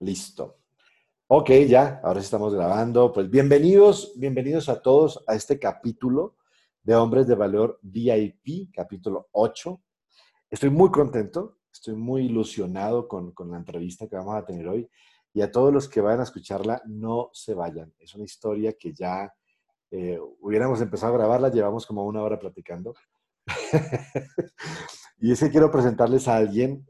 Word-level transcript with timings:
Listo. 0.00 0.56
Ok, 1.26 1.50
ya, 1.68 2.00
ahora 2.02 2.20
sí 2.20 2.24
estamos 2.24 2.54
grabando. 2.54 3.12
Pues 3.12 3.28
bienvenidos, 3.28 4.14
bienvenidos 4.16 4.70
a 4.70 4.80
todos 4.80 5.22
a 5.26 5.34
este 5.34 5.58
capítulo 5.58 6.36
de 6.82 6.94
Hombres 6.94 7.26
de 7.26 7.34
Valor 7.34 7.78
VIP, 7.82 8.72
capítulo 8.72 9.28
8. 9.32 9.78
Estoy 10.48 10.70
muy 10.70 10.90
contento, 10.90 11.58
estoy 11.70 11.96
muy 11.96 12.24
ilusionado 12.24 13.06
con, 13.08 13.34
la 13.50 13.58
entrevista 13.58 14.08
que 14.08 14.16
vamos 14.16 14.36
a 14.36 14.44
tener 14.46 14.66
hoy. 14.68 14.88
Y 15.34 15.42
a 15.42 15.52
todos 15.52 15.70
los 15.70 15.86
que 15.86 16.00
vayan 16.00 16.20
a 16.20 16.24
escucharla, 16.24 16.80
no 16.86 17.28
se 17.34 17.52
vayan. 17.52 17.92
Es 17.98 18.14
una 18.14 18.24
historia 18.24 18.72
que 18.72 18.94
ya 18.94 19.30
eh, 19.90 20.18
hubiéramos 20.40 20.80
empezado 20.80 21.12
a 21.12 21.18
grabarla, 21.18 21.50
llevamos 21.50 21.84
como 21.84 22.06
una 22.06 22.22
hora 22.22 22.38
platicando. 22.38 22.94
y 25.18 25.32
es 25.32 25.40
que 25.40 25.50
quiero 25.50 25.70
presentarles 25.70 26.26
a 26.26 26.36
alguien 26.36 26.89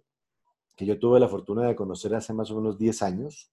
que 0.81 0.87
yo 0.87 0.99
tuve 0.99 1.21
la 1.21 1.29
fortuna 1.29 1.67
de 1.67 1.77
conocer 1.77 2.15
hace 2.15 2.33
más 2.33 2.51
o 2.51 2.57
menos 2.57 2.79
10 2.79 3.03
años. 3.03 3.53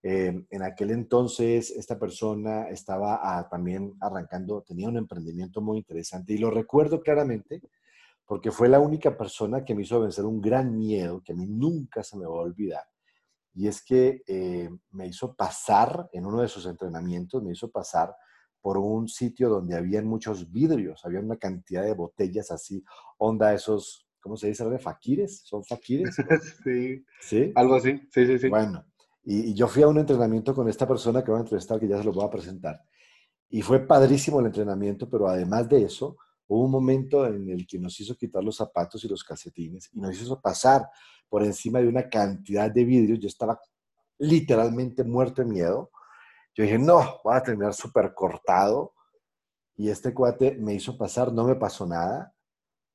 Eh, 0.00 0.46
en 0.48 0.62
aquel 0.62 0.92
entonces, 0.92 1.72
esta 1.72 1.98
persona 1.98 2.68
estaba 2.68 3.18
ah, 3.20 3.48
también 3.48 3.94
arrancando, 4.00 4.62
tenía 4.62 4.88
un 4.88 4.96
emprendimiento 4.96 5.60
muy 5.60 5.78
interesante 5.78 6.34
y 6.34 6.38
lo 6.38 6.52
recuerdo 6.52 7.00
claramente 7.00 7.60
porque 8.24 8.52
fue 8.52 8.68
la 8.68 8.78
única 8.78 9.18
persona 9.18 9.64
que 9.64 9.74
me 9.74 9.82
hizo 9.82 9.98
vencer 9.98 10.24
un 10.24 10.40
gran 10.40 10.78
miedo 10.78 11.20
que 11.20 11.32
a 11.32 11.34
mí 11.34 11.48
nunca 11.48 12.04
se 12.04 12.16
me 12.16 12.26
va 12.26 12.36
a 12.36 12.42
olvidar. 12.42 12.84
Y 13.52 13.66
es 13.66 13.84
que 13.84 14.22
eh, 14.28 14.70
me 14.92 15.08
hizo 15.08 15.34
pasar 15.34 16.08
en 16.12 16.26
uno 16.26 16.42
de 16.42 16.48
sus 16.48 16.64
entrenamientos, 16.66 17.42
me 17.42 17.54
hizo 17.54 17.72
pasar 17.72 18.14
por 18.60 18.78
un 18.78 19.08
sitio 19.08 19.48
donde 19.48 19.74
habían 19.74 20.06
muchos 20.06 20.48
vidrios, 20.52 21.04
había 21.04 21.18
una 21.18 21.38
cantidad 21.38 21.82
de 21.82 21.94
botellas 21.94 22.52
así, 22.52 22.84
onda 23.18 23.52
esos 23.52 24.05
¿cómo 24.26 24.36
se 24.36 24.48
dice? 24.48 24.68
¿De 24.68 24.78
faquires? 24.80 25.42
¿Son 25.44 25.64
faquires? 25.64 26.16
sí. 26.64 27.04
¿Sí? 27.20 27.52
Algo 27.54 27.76
así, 27.76 28.00
sí, 28.10 28.26
sí, 28.26 28.38
sí. 28.40 28.48
Bueno, 28.48 28.84
y, 29.22 29.54
yo 29.54 29.68
fui 29.68 29.84
a 29.84 29.88
un 29.88 29.98
entrenamiento 29.98 30.52
con 30.52 30.68
esta 30.68 30.86
persona 30.86 31.22
que 31.22 31.30
va 31.30 31.38
a 31.38 31.42
entrevistar, 31.42 31.78
que 31.78 31.86
ya 31.86 31.98
se 31.98 32.04
lo 32.04 32.12
voy 32.12 32.24
a 32.24 32.30
presentar. 32.30 32.80
Y 33.48 33.62
fue 33.62 33.86
padrísimo 33.86 34.40
el 34.40 34.46
entrenamiento, 34.46 35.08
pero 35.08 35.28
además 35.28 35.68
de 35.68 35.84
eso, 35.84 36.16
hubo 36.48 36.64
un 36.64 36.72
momento 36.72 37.24
en 37.24 37.48
el 37.50 37.68
que 37.68 37.78
nos 37.78 38.00
hizo 38.00 38.16
quitar 38.16 38.42
los 38.42 38.56
zapatos 38.56 39.04
y 39.04 39.08
los 39.08 39.22
calcetines 39.22 39.90
y 39.92 40.00
nos 40.00 40.20
hizo 40.20 40.40
pasar 40.40 40.88
por 41.28 41.44
encima 41.44 41.80
de 41.80 41.86
una 41.86 42.08
cantidad 42.08 42.68
de 42.68 42.84
vidrios. 42.84 43.20
Yo 43.20 43.28
estaba 43.28 43.60
literalmente 44.18 45.04
muerto 45.04 45.42
de 45.42 45.48
miedo. 45.48 45.92
Yo 46.52 46.64
dije, 46.64 46.78
no, 46.80 47.20
voy 47.22 47.36
a 47.36 47.42
terminar 47.44 47.74
súper 47.74 48.12
cortado. 48.12 48.92
Y 49.76 49.88
este 49.88 50.12
cuate 50.12 50.56
me 50.56 50.74
hizo 50.74 50.98
pasar, 50.98 51.32
no 51.32 51.44
me 51.44 51.54
pasó 51.54 51.86
nada. 51.86 52.34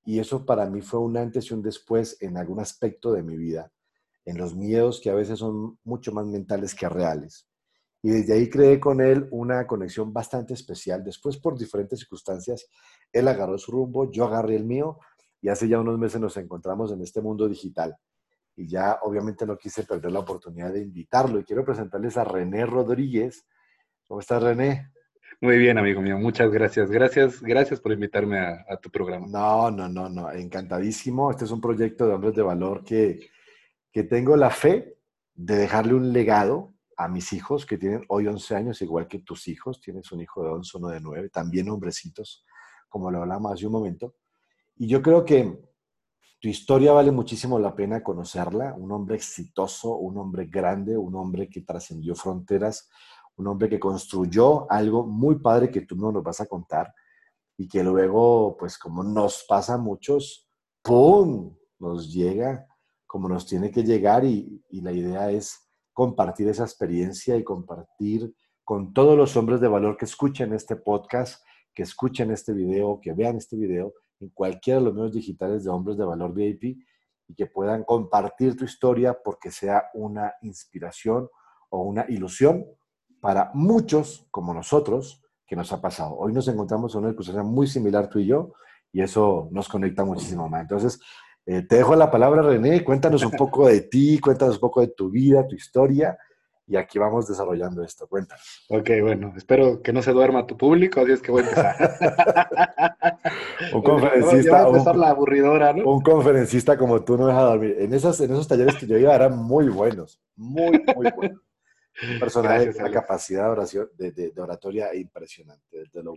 Y 0.03 0.19
eso 0.19 0.45
para 0.45 0.69
mí 0.69 0.81
fue 0.81 0.99
un 0.99 1.17
antes 1.17 1.49
y 1.49 1.53
un 1.53 1.61
después 1.61 2.17
en 2.21 2.37
algún 2.37 2.59
aspecto 2.59 3.13
de 3.13 3.23
mi 3.23 3.37
vida, 3.37 3.71
en 4.25 4.37
los 4.37 4.55
miedos 4.55 4.99
que 5.01 5.09
a 5.09 5.15
veces 5.15 5.39
son 5.39 5.77
mucho 5.83 6.11
más 6.11 6.25
mentales 6.25 6.73
que 6.73 6.89
reales. 6.89 7.47
Y 8.03 8.09
desde 8.09 8.33
ahí 8.33 8.49
creé 8.49 8.79
con 8.79 8.99
él 8.99 9.27
una 9.31 9.67
conexión 9.67 10.11
bastante 10.11 10.55
especial. 10.55 11.03
Después, 11.03 11.37
por 11.37 11.57
diferentes 11.57 11.99
circunstancias, 11.99 12.67
él 13.13 13.27
agarró 13.27 13.57
su 13.59 13.71
rumbo, 13.71 14.11
yo 14.11 14.25
agarré 14.25 14.55
el 14.55 14.65
mío 14.65 14.97
y 15.39 15.49
hace 15.49 15.67
ya 15.67 15.79
unos 15.79 15.99
meses 15.99 16.19
nos 16.19 16.35
encontramos 16.37 16.91
en 16.91 17.01
este 17.01 17.21
mundo 17.21 17.47
digital. 17.47 17.95
Y 18.55 18.67
ya 18.67 18.99
obviamente 19.03 19.45
no 19.45 19.57
quise 19.57 19.83
perder 19.83 20.11
la 20.11 20.19
oportunidad 20.19 20.73
de 20.73 20.81
invitarlo. 20.81 21.39
Y 21.39 21.43
quiero 21.43 21.63
presentarles 21.63 22.17
a 22.17 22.23
René 22.23 22.65
Rodríguez. 22.65 23.45
¿Cómo 24.07 24.19
estás, 24.19 24.41
René? 24.41 24.91
Muy 25.43 25.57
bien, 25.57 25.79
amigo 25.79 26.01
mío. 26.03 26.19
Muchas 26.19 26.51
gracias. 26.51 26.91
Gracias, 26.91 27.41
gracias 27.41 27.79
por 27.79 27.91
invitarme 27.91 28.37
a, 28.37 28.77
tu 28.79 28.91
programa. 28.91 29.25
No, 29.25 29.71
no, 29.71 29.89
no, 29.89 30.07
no. 30.07 30.31
Encantadísimo. 30.31 31.31
Este 31.31 31.45
es 31.45 31.51
un 31.51 31.59
proyecto 31.59 32.05
de 32.05 32.13
hombres 32.13 32.35
de 32.35 32.43
valor 32.43 32.83
que, 32.83 33.27
que 33.91 34.03
tengo 34.03 34.35
la 34.35 34.51
fe 34.51 34.99
de 35.33 35.55
dejarle 35.55 35.95
un 35.95 36.13
legado 36.13 36.75
a 36.95 37.07
mis 37.07 37.33
hijos 37.33 37.65
que 37.65 37.79
tienen 37.79 38.05
hoy 38.09 38.27
11 38.27 38.55
años, 38.55 38.81
igual 38.83 39.07
que 39.07 39.17
tus 39.17 39.47
hijos. 39.47 39.81
Tienes 39.81 40.11
un 40.11 40.21
hijo 40.21 40.43
de 40.43 40.51
11, 40.51 40.77
uno 40.77 40.89
de 40.89 41.01
9, 41.01 41.29
también 41.29 41.69
hombrecitos, 41.69 42.45
como 42.87 43.09
lo 43.09 43.23
hablamos 43.23 43.51
hace 43.51 43.65
un 43.65 43.71
momento. 43.71 44.17
Y 44.75 44.87
yo 44.87 45.01
creo 45.01 45.25
que 45.25 45.59
tu 46.39 46.49
historia 46.49 46.91
vale 46.91 47.09
muchísimo 47.09 47.57
la 47.57 47.73
pena 47.73 48.03
conocerla. 48.03 48.75
Un 48.75 48.91
hombre 48.91 49.15
exitoso, 49.15 49.95
un 49.95 50.19
hombre 50.19 50.45
grande, 50.45 50.95
un 50.95 51.15
hombre 51.15 51.49
que 51.49 51.61
trascendió 51.61 52.13
fronteras, 52.13 52.91
un 53.37 53.47
hombre 53.47 53.69
que 53.69 53.79
construyó 53.79 54.71
algo 54.71 55.05
muy 55.05 55.39
padre 55.39 55.71
que 55.71 55.81
tú 55.81 55.95
no 55.95 56.11
nos 56.11 56.23
vas 56.23 56.41
a 56.41 56.45
contar 56.45 56.93
y 57.57 57.67
que 57.67 57.83
luego, 57.83 58.55
pues 58.57 58.77
como 58.77 59.03
nos 59.03 59.45
pasa 59.47 59.75
a 59.75 59.77
muchos, 59.77 60.49
¡pum! 60.81 61.55
nos 61.79 62.11
llega 62.11 62.67
como 63.11 63.27
nos 63.27 63.45
tiene 63.45 63.71
que 63.71 63.83
llegar 63.83 64.23
y, 64.23 64.63
y 64.69 64.79
la 64.79 64.93
idea 64.93 65.29
es 65.31 65.69
compartir 65.91 66.47
esa 66.47 66.63
experiencia 66.63 67.35
y 67.35 67.43
compartir 67.43 68.33
con 68.63 68.93
todos 68.93 69.17
los 69.17 69.35
hombres 69.35 69.59
de 69.59 69.67
valor 69.67 69.97
que 69.97 70.05
escuchen 70.05 70.53
este 70.53 70.77
podcast, 70.77 71.43
que 71.73 71.83
escuchen 71.83 72.31
este 72.31 72.53
video, 72.53 73.01
que 73.01 73.11
vean 73.11 73.35
este 73.35 73.57
video 73.57 73.93
en 74.21 74.29
cualquiera 74.29 74.79
de 74.79 74.85
los 74.85 74.93
medios 74.93 75.13
digitales 75.13 75.65
de 75.65 75.69
Hombres 75.71 75.97
de 75.97 76.05
Valor 76.05 76.33
VIP 76.33 76.77
y 77.27 77.35
que 77.35 77.47
puedan 77.47 77.83
compartir 77.83 78.55
tu 78.55 78.63
historia 78.63 79.17
porque 79.21 79.51
sea 79.51 79.89
una 79.93 80.33
inspiración 80.41 81.27
o 81.69 81.81
una 81.83 82.05
ilusión 82.07 82.65
para 83.21 83.51
muchos 83.53 84.25
como 84.31 84.53
nosotros 84.53 85.21
que 85.47 85.55
nos 85.55 85.71
ha 85.71 85.79
pasado. 85.79 86.15
Hoy 86.17 86.33
nos 86.33 86.47
encontramos 86.47 86.93
en 86.93 86.99
una 86.99 87.09
discusión 87.09 87.45
muy 87.45 87.67
similar 87.67 88.09
tú 88.09 88.19
y 88.19 88.25
yo 88.25 88.53
y 88.91 89.01
eso 89.01 89.47
nos 89.51 89.69
conecta 89.69 90.03
muchísimo 90.03 90.49
más. 90.49 90.63
Entonces, 90.63 90.99
eh, 91.45 91.61
te 91.61 91.77
dejo 91.77 91.95
la 91.95 92.11
palabra, 92.11 92.41
René. 92.41 92.83
Cuéntanos 92.83 93.23
un 93.23 93.31
poco 93.31 93.67
de 93.67 93.81
ti, 93.81 94.19
cuéntanos 94.19 94.55
un 94.55 94.61
poco 94.61 94.81
de 94.81 94.87
tu 94.89 95.09
vida, 95.09 95.47
tu 95.47 95.55
historia 95.55 96.17
y 96.67 96.77
aquí 96.77 96.97
vamos 96.97 97.27
desarrollando 97.27 97.83
esto. 97.83 98.07
Cuéntanos. 98.07 98.65
Ok, 98.69 98.89
bueno, 99.01 99.33
espero 99.35 99.81
que 99.81 99.91
no 99.91 100.01
se 100.01 100.13
duerma 100.13 100.47
tu 100.47 100.57
público, 100.57 101.01
así 101.01 101.11
es 101.11 101.21
que 101.21 101.31
voy 101.31 101.43
a 101.43 101.49
empezar. 101.49 101.97
un 103.73 103.81
conferencista. 103.81 104.63
a 104.63 104.93
la 104.95 105.09
aburridora, 105.09 105.73
¿no? 105.73 105.83
Un 105.83 106.01
conferencista 106.01 106.77
como 106.77 107.03
tú 107.03 107.17
no 107.17 107.27
deja 107.27 107.41
dormir. 107.41 107.75
En, 107.77 107.93
esas, 107.93 108.19
en 108.21 108.31
esos 108.31 108.47
talleres 108.47 108.75
que 108.75 108.87
yo 108.87 108.97
iba 108.97 109.13
eran 109.13 109.37
muy 109.37 109.67
buenos, 109.67 110.21
muy, 110.35 110.81
muy 110.95 111.11
buenos. 111.11 111.41
Un 112.03 112.19
personaje 112.19 112.71
de 112.71 112.79
una 112.79 112.91
capacidad 112.91 113.45
de, 113.45 113.49
oración, 113.49 113.89
de, 113.97 114.33
oratoria 114.37 114.93
impresionante. 114.95 115.83
Lo, 115.93 116.15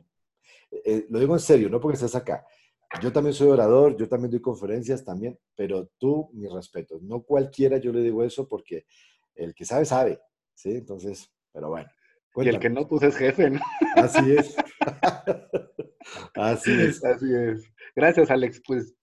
eh, 0.71 1.07
lo, 1.09 1.19
digo 1.19 1.35
en 1.35 1.41
serio, 1.41 1.69
no 1.69 1.81
porque 1.81 1.97
estés 1.97 2.15
acá. 2.15 2.47
Yo 3.03 3.13
también 3.13 3.35
soy 3.35 3.49
orador, 3.49 3.97
yo 3.97 4.09
también 4.09 4.31
doy 4.31 4.41
conferencias 4.41 5.05
también, 5.05 5.39
pero 5.57 5.91
tú, 5.99 6.31
mi 6.33 6.49
respeto. 6.49 6.99
No 7.03 7.23
cualquiera 7.23 7.79
yo 7.79 7.93
le 7.93 8.03
digo 8.03 8.23
eso 8.23 8.47
porque 8.47 8.87
el 9.35 9.55
que 9.55 9.65
sabe, 9.65 9.85
sabe. 9.85 10.21
¿Sí? 10.55 10.71
Entonces, 10.71 11.31
pero 11.53 11.71
bueno. 11.71 11.91
Y 12.37 12.49
el 12.49 12.59
que 12.59 12.71
no, 12.71 12.89
pues 12.89 13.03
es 13.03 13.17
jefe, 13.17 13.51
¿no? 13.51 13.61
Así 13.97 14.37
es. 14.37 14.57
Así 16.35 16.73
es. 16.73 17.05
Así 17.05 17.27
es. 17.33 17.63
Gracias, 17.95 18.31
Alex. 18.31 18.61
Pues 18.67 18.95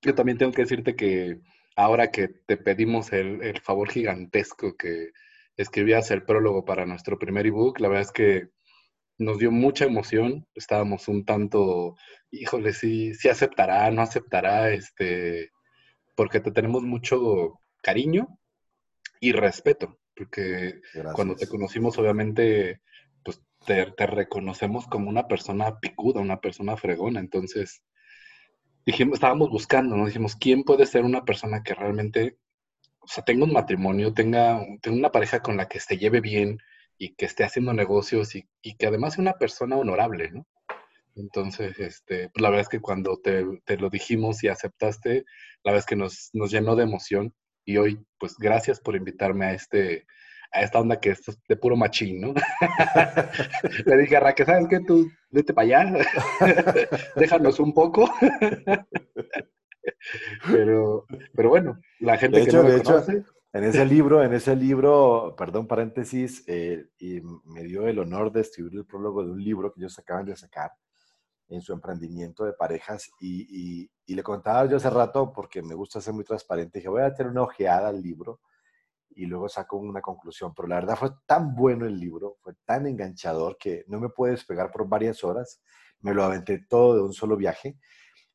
yo 0.00 0.14
también 0.14 0.38
tengo 0.38 0.52
que 0.52 0.62
decirte 0.62 0.96
que 0.96 1.40
ahora 1.76 2.10
que 2.10 2.28
te 2.28 2.56
pedimos 2.56 3.12
el, 3.12 3.42
el 3.42 3.60
favor 3.60 3.90
gigantesco 3.90 4.76
que 4.76 5.10
escribías 5.56 6.10
el 6.10 6.24
prólogo 6.24 6.64
para 6.64 6.86
nuestro 6.86 7.18
primer 7.18 7.46
ebook. 7.46 7.80
La 7.80 7.88
verdad 7.88 8.02
es 8.02 8.12
que 8.12 8.48
nos 9.18 9.38
dio 9.38 9.50
mucha 9.50 9.84
emoción. 9.84 10.46
Estábamos 10.54 11.08
un 11.08 11.24
tanto, 11.24 11.96
híjole, 12.30 12.72
sí, 12.72 13.14
sí 13.14 13.28
aceptará, 13.28 13.90
no 13.90 14.02
aceptará, 14.02 14.70
este, 14.70 15.50
porque 16.14 16.40
te 16.40 16.50
tenemos 16.50 16.82
mucho 16.82 17.60
cariño 17.82 18.38
y 19.20 19.32
respeto, 19.32 19.98
porque 20.16 20.80
cuando 21.14 21.36
te 21.36 21.46
conocimos, 21.46 21.98
obviamente, 21.98 22.80
pues 23.24 23.40
te, 23.66 23.92
te, 23.92 24.06
reconocemos 24.06 24.86
como 24.86 25.08
una 25.08 25.28
persona 25.28 25.78
picuda, 25.78 26.20
una 26.20 26.40
persona 26.40 26.76
fregona. 26.76 27.20
Entonces, 27.20 27.82
dijimos, 28.84 29.14
estábamos 29.14 29.50
buscando, 29.50 29.96
nos 29.96 30.08
dijimos, 30.08 30.36
¿quién 30.36 30.64
puede 30.64 30.86
ser 30.86 31.04
una 31.04 31.24
persona 31.24 31.62
que 31.62 31.74
realmente 31.74 32.36
o 33.02 33.08
sea, 33.08 33.24
tenga 33.24 33.44
un 33.44 33.52
matrimonio, 33.52 34.14
tenga, 34.14 34.60
tenga, 34.80 34.96
una 34.98 35.12
pareja 35.12 35.40
con 35.40 35.56
la 35.56 35.68
que 35.68 35.80
se 35.80 35.98
lleve 35.98 36.20
bien 36.20 36.58
y 36.98 37.14
que 37.14 37.26
esté 37.26 37.44
haciendo 37.44 37.72
negocios 37.72 38.34
y, 38.36 38.48
y 38.62 38.76
que 38.76 38.86
además 38.86 39.14
sea 39.14 39.22
una 39.22 39.34
persona 39.34 39.76
honorable, 39.76 40.30
¿no? 40.30 40.46
Entonces, 41.14 41.78
este, 41.78 42.30
pues 42.30 42.42
la 42.42 42.48
verdad 42.48 42.62
es 42.62 42.68
que 42.68 42.80
cuando 42.80 43.18
te, 43.18 43.44
te, 43.64 43.76
lo 43.76 43.90
dijimos 43.90 44.42
y 44.42 44.48
aceptaste, 44.48 45.24
la 45.62 45.72
verdad 45.72 45.80
es 45.80 45.86
que 45.86 45.96
nos, 45.96 46.30
nos 46.32 46.50
llenó 46.50 46.74
de 46.76 46.84
emoción 46.84 47.34
y 47.64 47.76
hoy, 47.76 48.04
pues 48.18 48.36
gracias 48.38 48.80
por 48.80 48.96
invitarme 48.96 49.46
a 49.46 49.52
este, 49.52 50.06
a 50.52 50.62
esta 50.62 50.80
onda 50.80 51.00
que 51.00 51.10
es 51.10 51.22
de 51.48 51.56
puro 51.56 51.76
machín, 51.76 52.20
¿no? 52.20 52.34
Le 53.86 53.96
dije 53.98 54.16
a 54.16 54.20
Raquel, 54.20 54.46
¿sabes 54.46 54.66
qué? 54.68 54.80
Tú 54.80 55.10
vete 55.30 55.52
para 55.52 55.82
allá, 55.82 56.06
déjanos 57.16 57.60
un 57.60 57.74
poco. 57.74 58.10
pero, 60.50 61.06
pero 61.34 61.48
bueno, 61.48 61.78
la 62.00 62.18
gente 62.18 62.44
que 62.44 62.52
no 62.52 62.62
me 62.64 62.82
conoce... 62.82 63.24
En 63.54 63.64
ese 63.64 63.84
libro, 63.84 64.22
en 64.22 64.32
ese 64.32 64.56
libro, 64.56 65.34
perdón, 65.36 65.66
paréntesis, 65.66 66.42
eh, 66.46 66.86
y 66.98 67.20
me 67.44 67.64
dio 67.64 67.86
el 67.86 67.98
honor 67.98 68.32
de 68.32 68.40
escribir 68.40 68.72
el 68.72 68.86
prólogo 68.86 69.22
de 69.22 69.30
un 69.30 69.44
libro 69.44 69.70
que 69.70 69.80
ellos 69.80 69.98
acaban 69.98 70.24
de 70.24 70.34
sacar 70.34 70.70
en 71.48 71.60
su 71.60 71.74
emprendimiento 71.74 72.46
de 72.46 72.54
parejas 72.54 73.10
y, 73.20 73.90
y, 74.06 74.14
le 74.14 74.22
contaba 74.22 74.66
yo 74.66 74.76
hace 74.78 74.88
rato 74.88 75.32
porque 75.34 75.62
me 75.62 75.74
gusta 75.74 76.00
ser 76.00 76.14
muy 76.14 76.24
transparente, 76.24 76.78
dije 76.78 76.88
voy 76.88 77.02
a 77.02 77.14
tener 77.14 77.30
una 77.30 77.42
ojeada 77.42 77.88
al 77.88 78.00
libro 78.02 78.40
y 79.14 79.26
luego 79.26 79.48
saco 79.48 79.76
una 79.76 80.00
conclusión. 80.00 80.54
Pero 80.54 80.68
la 80.68 80.76
verdad 80.76 80.96
fue 80.96 81.10
tan 81.26 81.54
bueno 81.54 81.86
el 81.86 81.98
libro, 81.98 82.36
fue 82.40 82.54
tan 82.64 82.86
enganchador 82.86 83.56
que 83.58 83.84
no 83.88 84.00
me 84.00 84.08
pude 84.08 84.32
despegar 84.32 84.70
por 84.70 84.88
varias 84.88 85.22
horas. 85.24 85.60
Me 86.00 86.14
lo 86.14 86.24
aventé 86.24 86.64
todo 86.68 86.96
de 86.96 87.02
un 87.02 87.12
solo 87.12 87.36
viaje. 87.36 87.78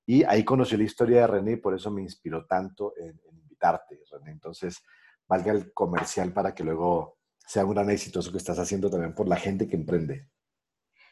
Y 0.10 0.24
ahí 0.24 0.46
conocí 0.46 0.78
la 0.78 0.86
historia 0.86 1.22
de 1.22 1.28
René 1.28 1.52
y 1.52 1.58
por 1.58 1.76
eso 1.76 1.92
me 1.92 2.02
inspiró 2.02 2.46
tanto 2.46 2.94
en, 2.98 3.20
invitarte, 3.30 4.00
René. 4.10 4.32
Entonces, 4.32 4.82
valga 5.28 5.52
el 5.52 5.74
comercial 5.74 6.32
para 6.32 6.56
que 6.56 6.64
luego 6.64 7.18
sea 7.46 7.66
un 7.66 7.74
gran 7.74 7.90
éxito 7.90 8.22
eso 8.22 8.32
que 8.32 8.38
estás 8.38 8.58
haciendo 8.58 8.90
también 8.90 9.14
por 9.14 9.28
la 9.28 9.36
gente 9.36 9.68
que 9.68 9.76
emprende. 9.76 10.26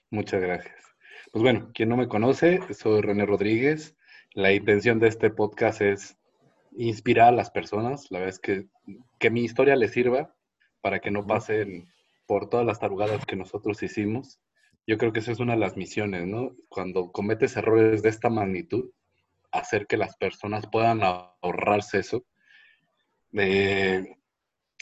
Muchas 0.10 0.42
gracias. 0.42 0.76
Pues 1.34 1.44
bueno, 1.44 1.72
quien 1.74 1.90
no 1.90 1.98
me 1.98 2.08
conoce, 2.08 2.62
soy 2.74 3.02
René 3.02 3.26
Rodríguez. 3.26 3.98
La 4.34 4.54
intención 4.54 4.98
de 5.00 5.10
este 5.10 5.30
podcast 5.30 5.82
es 5.82 6.18
inspirar 6.78 7.30
a 7.30 7.36
las 7.36 7.52
personas. 7.52 8.10
La 8.12 8.20
verdad 8.20 8.36
es 8.36 8.40
que, 8.40 8.70
que 9.20 9.30
mi 9.30 9.44
historia 9.44 9.76
les 9.76 9.92
sirva 9.92 10.34
para 10.80 11.00
que 11.02 11.12
no 11.12 11.28
pasen 11.28 11.90
por 12.28 12.50
todas 12.50 12.66
las 12.66 12.80
tarugadas 12.80 13.26
que 13.26 13.36
nosotros 13.36 13.84
hicimos. 13.84 14.40
Yo 14.88 14.98
creo 14.98 15.12
que 15.12 15.20
esa 15.20 15.32
es 15.32 15.40
una 15.40 15.54
de 15.54 15.60
las 15.60 15.78
misiones, 15.78 16.28
¿no? 16.28 16.56
Cuando 16.70 17.12
cometes 17.12 17.58
errores 17.58 18.04
de 18.04 18.10
esta 18.10 18.30
magnitud, 18.30 18.92
hacer 19.52 19.88
que 19.88 19.98
las 19.98 20.16
personas 20.18 20.68
puedan 20.68 21.02
ahorrarse 21.04 22.00
eso. 22.00 22.26
Eh, 23.34 24.16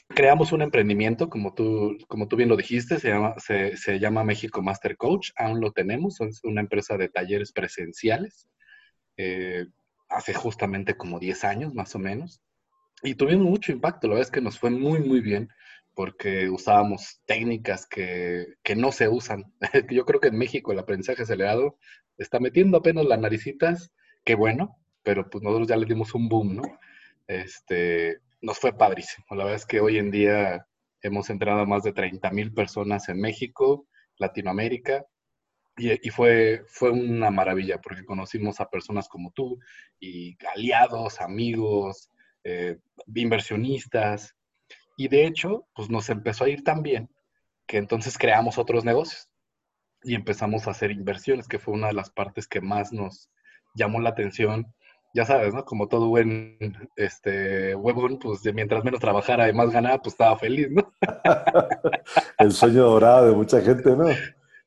creamos 0.10 0.52
un 0.52 0.62
emprendimiento, 0.62 1.30
como 1.30 1.54
tú, 1.54 1.98
como 2.08 2.28
tú 2.28 2.36
bien 2.36 2.50
lo 2.50 2.58
dijiste, 2.58 3.00
se 3.00 3.10
llama, 3.10 3.36
se, 3.38 3.78
se 3.78 4.00
llama 4.00 4.24
México 4.24 4.62
Master 4.62 4.98
Coach, 4.98 5.32
aún 5.36 5.62
lo 5.62 5.72
tenemos, 5.72 6.20
es 6.22 6.44
una 6.44 6.62
empresa 6.62 6.98
de 6.98 7.10
talleres 7.10 7.52
presenciales. 7.52 8.48
Eh, 9.18 9.68
hace 10.10 10.34
justamente 10.34 10.96
como 10.96 11.20
10 11.20 11.44
años 11.44 11.74
más 11.74 11.96
o 11.96 12.00
menos. 12.00 12.42
Y 13.02 13.16
tuvimos 13.16 13.46
mucho 13.46 13.72
impacto, 13.72 14.08
la 14.08 14.16
verdad 14.16 14.28
es 14.28 14.32
que 14.32 14.42
nos 14.42 14.60
fue 14.60 14.70
muy, 14.70 15.00
muy 15.00 15.22
bien 15.22 15.50
porque 15.96 16.50
usábamos 16.50 17.22
técnicas 17.26 17.86
que, 17.86 18.48
que 18.64 18.76
no 18.76 18.92
se 18.92 19.08
usan. 19.08 19.54
Yo 19.90 20.06
creo 20.06 20.20
que 20.20 20.30
en 20.30 20.38
México 20.38 20.72
el 20.72 20.80
aprendizaje 20.80 21.24
acelerado 21.24 21.78
está 22.18 22.40
metiendo 22.40 22.78
apenas 22.78 23.06
las 23.06 23.20
naricitas, 23.20 23.92
qué 24.24 24.36
bueno, 24.36 24.78
pero 25.04 25.30
pues 25.30 25.44
nosotros 25.44 25.68
ya 25.68 25.78
le 25.78 25.86
dimos 25.86 26.16
un 26.16 26.30
boom, 26.30 26.56
¿no? 26.58 26.64
Este, 27.28 28.20
nos 28.42 28.60
fue 28.60 28.78
padrísimo. 28.78 29.26
La 29.32 29.46
verdad 29.46 29.56
es 29.56 29.66
que 29.66 29.80
hoy 29.80 29.98
en 29.98 30.12
día 30.12 30.66
hemos 31.02 31.30
entrenado 31.30 31.62
a 31.64 31.66
más 31.66 31.84
de 31.84 31.94
30 31.94 32.32
mil 32.32 32.54
personas 32.54 33.10
en 33.10 33.20
México, 33.20 33.88
Latinoamérica, 34.18 35.06
y, 35.76 36.10
fue, 36.12 36.64
fue 36.68 36.92
una 36.92 37.32
maravilla 37.32 37.82
porque 37.82 38.06
conocimos 38.06 38.60
a 38.60 38.70
personas 38.70 39.10
como 39.10 39.32
tú 39.32 39.58
y 40.00 40.38
aliados, 40.54 41.20
amigos, 41.20 42.12
eh, 42.44 42.78
inversionistas. 43.16 44.36
Y 44.96 45.08
de 45.08 45.26
hecho, 45.26 45.68
pues 45.76 45.90
nos 45.90 46.10
empezó 46.10 46.46
a 46.46 46.50
ir 46.50 46.64
tan 46.64 46.84
bien 46.84 47.10
que 47.66 47.78
entonces 47.78 48.18
creamos 48.18 48.58
otros 48.58 48.84
negocios 48.84 49.30
y 50.04 50.16
empezamos 50.16 50.68
a 50.68 50.72
hacer 50.72 50.92
inversiones, 50.92 51.48
que 51.48 51.60
fue 51.60 51.74
una 51.74 51.88
de 51.88 51.94
las 51.94 52.10
partes 52.10 52.48
que 52.48 52.62
más 52.62 52.92
nos 52.92 53.30
llamó 53.74 54.00
la 54.00 54.10
atención. 54.10 54.74
Ya 55.16 55.26
sabes, 55.26 55.54
¿no? 55.54 55.64
Como 55.64 55.88
todo 55.88 56.10
buen 56.10 56.58
este, 56.96 57.76
huevón, 57.76 58.20
pues 58.20 58.42
de 58.42 58.52
mientras 58.52 58.84
menos 58.84 59.00
trabajara 59.00 59.48
y 59.48 59.54
más 59.54 59.72
ganaba, 59.72 60.02
pues 60.02 60.14
estaba 60.14 60.38
feliz, 60.38 60.70
¿no? 60.72 60.92
El 62.40 62.52
sueño 62.52 62.84
dorado 62.84 63.30
de 63.30 63.36
mucha 63.36 63.62
gente, 63.62 63.96
¿no? 63.96 64.08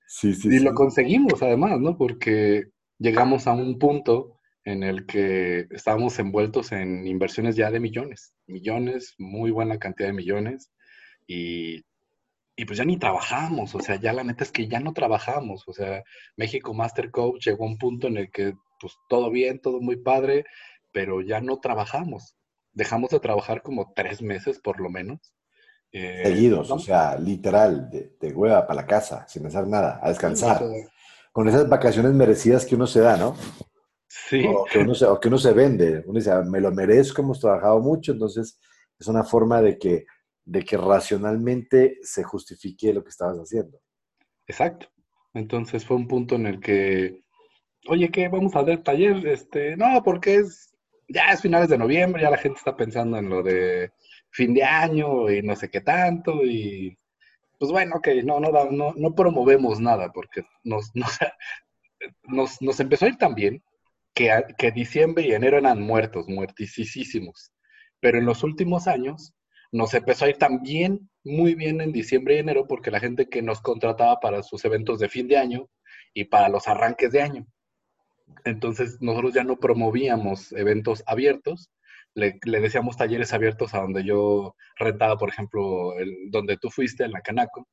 Sí, 0.06 0.34
sí. 0.34 0.48
Y 0.48 0.60
lo 0.60 0.72
conseguimos 0.72 1.42
además, 1.42 1.80
¿no? 1.80 1.98
Porque 1.98 2.70
llegamos 2.98 3.46
a 3.46 3.52
un 3.52 3.78
punto 3.78 4.35
en 4.66 4.82
el 4.82 5.06
que 5.06 5.66
estábamos 5.70 6.18
envueltos 6.18 6.72
en 6.72 7.06
inversiones 7.06 7.56
ya 7.56 7.70
de 7.70 7.80
millones, 7.80 8.34
millones, 8.46 9.14
muy 9.16 9.50
buena 9.50 9.78
cantidad 9.78 10.08
de 10.08 10.12
millones, 10.12 10.70
y, 11.26 11.84
y 12.56 12.64
pues 12.66 12.76
ya 12.76 12.84
ni 12.84 12.98
trabajamos, 12.98 13.74
o 13.74 13.80
sea, 13.80 13.96
ya 13.96 14.12
la 14.12 14.24
neta 14.24 14.44
es 14.44 14.52
que 14.52 14.68
ya 14.68 14.80
no 14.80 14.92
trabajamos, 14.92 15.62
o 15.66 15.72
sea, 15.72 16.02
México 16.36 16.74
Master 16.74 17.10
Coach 17.10 17.46
llegó 17.46 17.64
a 17.64 17.68
un 17.68 17.78
punto 17.78 18.08
en 18.08 18.18
el 18.18 18.30
que 18.30 18.52
pues 18.78 18.92
todo 19.08 19.30
bien, 19.30 19.60
todo 19.60 19.80
muy 19.80 19.96
padre, 19.96 20.44
pero 20.92 21.22
ya 21.22 21.40
no 21.40 21.60
trabajamos. 21.60 22.36
Dejamos 22.72 23.10
de 23.10 23.20
trabajar 23.20 23.62
como 23.62 23.94
tres 23.94 24.20
meses 24.20 24.58
por 24.58 24.80
lo 24.80 24.90
menos 24.90 25.32
eh, 25.92 26.22
Seguidos, 26.24 26.70
o 26.70 26.78
sea, 26.78 27.16
literal, 27.16 27.88
de, 27.88 28.32
hueva 28.34 28.66
para 28.66 28.82
la 28.82 28.86
casa, 28.86 29.26
sin 29.28 29.46
hacer 29.46 29.66
nada, 29.66 29.98
a 30.02 30.08
descansar. 30.10 30.62
Con 31.32 31.48
esas 31.48 31.68
vacaciones 31.68 32.12
merecidas 32.12 32.66
que 32.66 32.74
uno 32.74 32.86
se 32.86 33.00
da, 33.00 33.16
¿no? 33.16 33.36
Sí. 34.28 34.44
O 34.46 34.64
que 34.64 34.78
uno 34.78 34.94
se, 34.94 35.06
que 35.20 35.28
uno 35.28 35.38
se 35.38 35.52
vende. 35.52 36.02
Uno 36.06 36.18
dice, 36.18 36.30
ah, 36.30 36.42
me 36.42 36.60
lo 36.60 36.72
merezco, 36.72 37.22
hemos 37.22 37.40
trabajado 37.40 37.80
mucho, 37.80 38.12
entonces 38.12 38.58
es 38.98 39.06
una 39.08 39.24
forma 39.24 39.60
de 39.60 39.78
que, 39.78 40.06
de 40.44 40.64
que 40.64 40.76
racionalmente 40.76 41.98
se 42.02 42.22
justifique 42.22 42.92
lo 42.92 43.02
que 43.02 43.10
estabas 43.10 43.38
haciendo. 43.38 43.78
Exacto. 44.46 44.88
Entonces 45.34 45.84
fue 45.84 45.96
un 45.96 46.08
punto 46.08 46.34
en 46.36 46.46
el 46.46 46.60
que, 46.60 47.22
oye, 47.88 48.10
¿qué? 48.10 48.28
Vamos 48.28 48.54
a 48.56 48.62
ver 48.62 48.82
taller. 48.82 49.26
Este, 49.26 49.76
no, 49.76 50.02
porque 50.02 50.36
es, 50.36 50.74
ya 51.08 51.32
es 51.32 51.42
finales 51.42 51.68
de 51.68 51.78
noviembre, 51.78 52.22
ya 52.22 52.30
la 52.30 52.38
gente 52.38 52.58
está 52.58 52.76
pensando 52.76 53.18
en 53.18 53.28
lo 53.28 53.42
de 53.42 53.92
fin 54.30 54.54
de 54.54 54.64
año 54.64 55.30
y 55.30 55.42
no 55.42 55.56
sé 55.56 55.70
qué 55.70 55.80
tanto 55.80 56.44
y 56.44 56.96
pues 57.58 57.72
bueno, 57.72 57.96
ok, 57.96 58.08
no, 58.24 58.38
no, 58.38 58.50
no, 58.70 58.92
no 58.94 59.14
promovemos 59.14 59.80
nada 59.80 60.12
porque 60.12 60.42
nos, 60.64 60.90
nos, 62.24 62.60
nos, 62.60 62.80
empezó 62.80 63.06
a 63.06 63.08
ir 63.08 63.16
tan 63.16 63.34
bien 63.34 63.62
que, 64.16 64.72
diciembre 64.72 65.26
y 65.26 65.32
enero 65.32 65.58
eran 65.58 65.82
muertos, 65.82 66.26
muertisísimos. 66.26 67.52
Pero 68.00 68.18
en 68.18 68.24
los 68.24 68.42
últimos 68.42 68.88
años 68.88 69.34
nos 69.72 69.92
empezó 69.92 70.24
a 70.24 70.30
ir 70.30 70.38
tan 70.38 70.62
bien, 70.62 71.10
muy 71.22 71.54
bien 71.54 71.82
en 71.82 71.92
diciembre 71.92 72.36
y 72.36 72.38
enero 72.38 72.66
porque 72.66 72.90
la 72.90 73.00
gente 73.00 73.28
que 73.28 73.42
nos 73.42 73.60
contrataba 73.60 74.18
para 74.20 74.42
sus 74.42 74.64
eventos 74.64 75.00
de 75.00 75.10
fin 75.10 75.28
de 75.28 75.36
año 75.36 75.68
y 76.14 76.24
para 76.24 76.48
los 76.48 76.66
arranques 76.66 77.12
de 77.12 77.20
año. 77.20 77.46
Entonces 78.44 78.96
nosotros 79.00 79.34
ya 79.34 79.44
no 79.44 79.58
promovíamos 79.58 80.52
eventos 80.52 81.02
abiertos, 81.06 81.70
le, 82.14 82.38
decíamos 82.42 82.96
talleres 82.96 83.34
abiertos 83.34 83.74
a 83.74 83.82
donde 83.82 84.02
yo 84.02 84.56
rentaba, 84.76 85.18
por 85.18 85.28
ejemplo, 85.28 85.98
el, 85.98 86.30
donde 86.30 86.56
tú 86.56 86.70
fuiste, 86.70 87.04
en 87.04 87.12
la 87.12 87.20
Canaco. 87.20 87.68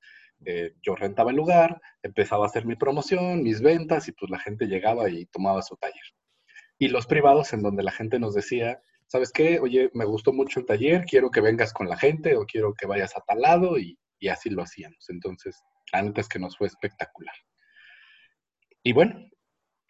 Eh, 0.45 0.73
yo 0.81 0.95
rentaba 0.95 1.31
el 1.31 1.37
lugar, 1.37 1.79
empezaba 2.01 2.43
a 2.43 2.47
hacer 2.47 2.65
mi 2.65 2.75
promoción, 2.75 3.43
mis 3.43 3.61
ventas 3.61 4.09
y 4.09 4.11
pues 4.11 4.29
la 4.29 4.39
gente 4.39 4.65
llegaba 4.65 5.09
y 5.09 5.25
tomaba 5.27 5.61
su 5.61 5.77
taller. 5.77 6.03
Y 6.83 6.89
los 6.89 7.07
privados 7.07 7.53
en 7.53 7.63
donde 7.63 7.81
la 7.81 7.93
gente 7.93 8.19
nos 8.19 8.33
decía, 8.33 8.81
¿sabes 9.07 9.31
qué? 9.31 9.57
Oye, 9.61 9.89
me 9.93 10.03
gustó 10.03 10.33
mucho 10.33 10.59
el 10.59 10.65
taller, 10.65 11.05
quiero 11.05 11.31
que 11.31 11.39
vengas 11.39 11.71
con 11.71 11.87
la 11.87 11.95
gente 11.95 12.35
o 12.35 12.45
quiero 12.45 12.73
que 12.73 12.87
vayas 12.87 13.15
a 13.15 13.21
tal 13.21 13.39
lado 13.39 13.79
y, 13.79 13.97
así 14.29 14.49
lo 14.49 14.63
hacíamos. 14.63 15.09
Entonces, 15.09 15.63
antes 15.93 16.27
que 16.27 16.39
nos 16.39 16.57
fue 16.57 16.67
espectacular. 16.67 17.33
Y 18.83 18.91
bueno, 18.91 19.15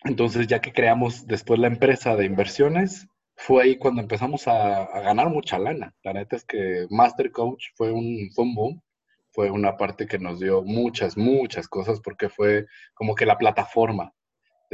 entonces 0.03 0.45
ya 0.45 0.61
que 0.61 0.71
creamos 0.71 1.25
después 1.25 1.59
la 1.59 1.65
empresa 1.65 2.15
de 2.15 2.25
inversiones, 2.25 3.07
fue 3.35 3.63
ahí 3.63 3.77
cuando 3.79 4.03
empezamos 4.03 4.47
a, 4.47 4.85
ganar 5.01 5.29
mucha 5.31 5.57
lana. 5.57 5.95
La 6.03 6.13
neta 6.13 6.35
es 6.35 6.45
que 6.45 6.85
Master 6.91 7.31
Coach 7.31 7.69
fue 7.73 7.91
un, 7.91 8.29
fue 8.35 8.45
boom, 8.53 8.79
fue 9.31 9.49
una 9.49 9.77
parte 9.77 10.05
que 10.05 10.19
nos 10.19 10.39
dio 10.39 10.61
muchas, 10.61 11.17
muchas 11.17 11.67
cosas 11.67 11.99
porque 12.01 12.29
fue 12.29 12.67
como 12.93 13.15
que 13.15 13.25
la 13.25 13.39
plataforma 13.39 14.13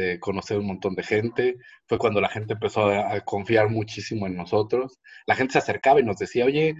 de 0.01 0.20
conocer 0.20 0.58
un 0.58 0.68
montón 0.68 0.96
de 0.96 1.03
gente. 1.03 1.58
Fue 1.88 1.98
cuando 1.98 2.22
la 2.22 2.29
gente 2.29 2.53
empezó 2.53 2.88
a, 2.88 3.20
confiar 3.22 3.70
muchísimo 3.70 4.27
en 4.27 4.36
nosotros. 4.36 5.00
La 5.25 5.36
gente 5.36 5.53
se 5.53 5.60
acercaba 5.60 6.00
y 6.00 6.03
nos 6.03 6.18
decía, 6.18 6.46
oye, 6.46 6.75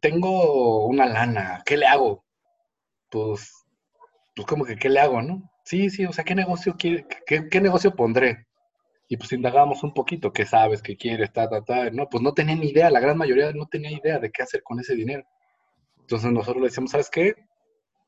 tengo 0.00 0.86
una 0.86 1.06
lana, 1.06 1.62
¿qué 1.66 1.76
le 1.76 1.86
hago? 1.86 2.24
Pues, 3.10 3.52
pues 4.34 4.46
como 4.46 4.64
que, 4.64 4.76
¿qué 4.76 4.88
le 4.88 5.00
hago, 5.00 5.22
no? 5.22 5.50
Sí, 5.64 5.90
sí, 5.90 6.04
o 6.06 6.12
sea, 6.12 6.24
¿qué 6.24 6.34
negocio, 6.34 6.76
qué, 6.78 7.06
qué 7.26 7.60
negocio 7.60 7.94
pondré? 7.94 8.46
y 9.08 9.16
pues 9.16 9.32
indagamos 9.32 9.82
un 9.82 9.92
poquito, 9.92 10.32
qué 10.32 10.46
sabes, 10.46 10.82
qué 10.82 10.96
quieres, 10.96 11.32
ta, 11.32 11.48
ta, 11.48 11.62
ta. 11.62 11.90
No, 11.90 12.08
pues 12.08 12.22
no 12.22 12.32
tenía 12.32 12.56
ni 12.56 12.68
idea, 12.70 12.90
la 12.90 13.00
gran 13.00 13.18
mayoría 13.18 13.52
no 13.52 13.66
tenía 13.66 13.92
idea 13.92 14.18
de 14.18 14.30
qué 14.30 14.42
hacer 14.42 14.62
con 14.62 14.80
ese 14.80 14.94
dinero. 14.94 15.24
Entonces 16.00 16.32
nosotros 16.32 16.62
le 16.62 16.68
decíamos, 16.68 16.90
¿sabes 16.90 17.10
qué? 17.10 17.34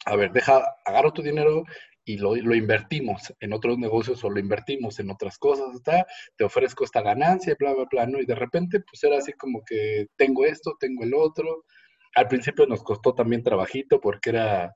A 0.06 0.16
ver, 0.16 0.32
deja, 0.32 0.76
agarro 0.84 1.12
tu 1.12 1.22
dinero 1.22 1.64
y 2.06 2.18
lo, 2.18 2.36
lo 2.36 2.54
invertimos 2.54 3.34
en 3.40 3.52
otros 3.52 3.78
negocios 3.78 4.22
o 4.24 4.30
lo 4.30 4.38
invertimos 4.38 4.98
en 5.00 5.10
otras 5.10 5.38
cosas, 5.38 5.74
está 5.74 6.06
te 6.36 6.44
ofrezco 6.44 6.84
esta 6.84 7.02
ganancia, 7.02 7.56
bla, 7.58 7.74
bla, 7.74 7.84
bla, 7.90 8.06
¿no? 8.06 8.20
Y 8.20 8.24
de 8.24 8.36
repente, 8.36 8.80
pues 8.80 9.02
era 9.02 9.18
así 9.18 9.32
como 9.32 9.62
que 9.64 10.06
tengo 10.16 10.46
esto, 10.46 10.76
tengo 10.78 11.02
el 11.02 11.12
otro. 11.14 11.64
Al 12.14 12.28
principio 12.28 12.66
nos 12.66 12.82
costó 12.84 13.12
también 13.12 13.42
trabajito 13.42 14.00
porque 14.00 14.30
era, 14.30 14.72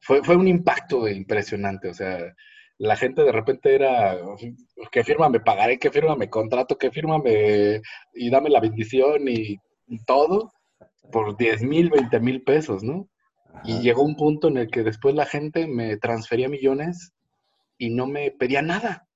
fue, 0.00 0.22
fue 0.24 0.36
un 0.36 0.48
impacto 0.48 1.08
impresionante, 1.08 1.88
o 1.88 1.94
sea, 1.94 2.34
la 2.78 2.96
gente 2.96 3.22
de 3.22 3.32
repente 3.32 3.74
era, 3.74 4.16
¿qué 4.92 5.04
firma 5.04 5.28
me 5.28 5.40
pagaré? 5.40 5.78
¿Qué 5.78 5.90
firma 5.90 6.16
me 6.16 6.30
contrato? 6.30 6.78
¿Qué 6.78 6.90
firma 6.90 7.18
me... 7.18 7.80
y 8.14 8.30
dame 8.30 8.50
la 8.50 8.60
bendición 8.60 9.28
y, 9.28 9.58
todo 10.06 10.52
por 11.10 11.36
10 11.36 11.62
mil, 11.62 11.88
20 11.90 12.20
mil 12.20 12.42
pesos, 12.42 12.82
¿no? 12.82 13.08
Y 13.64 13.80
llegó 13.80 14.02
un 14.02 14.16
punto 14.16 14.48
en 14.48 14.58
el 14.58 14.70
que 14.70 14.82
después 14.82 15.14
la 15.14 15.26
gente 15.26 15.66
me 15.66 15.96
transfería 15.96 16.48
millones 16.48 17.12
y 17.76 17.90
no 17.90 18.06
me 18.06 18.30
pedía 18.30 18.62
nada. 18.62 19.08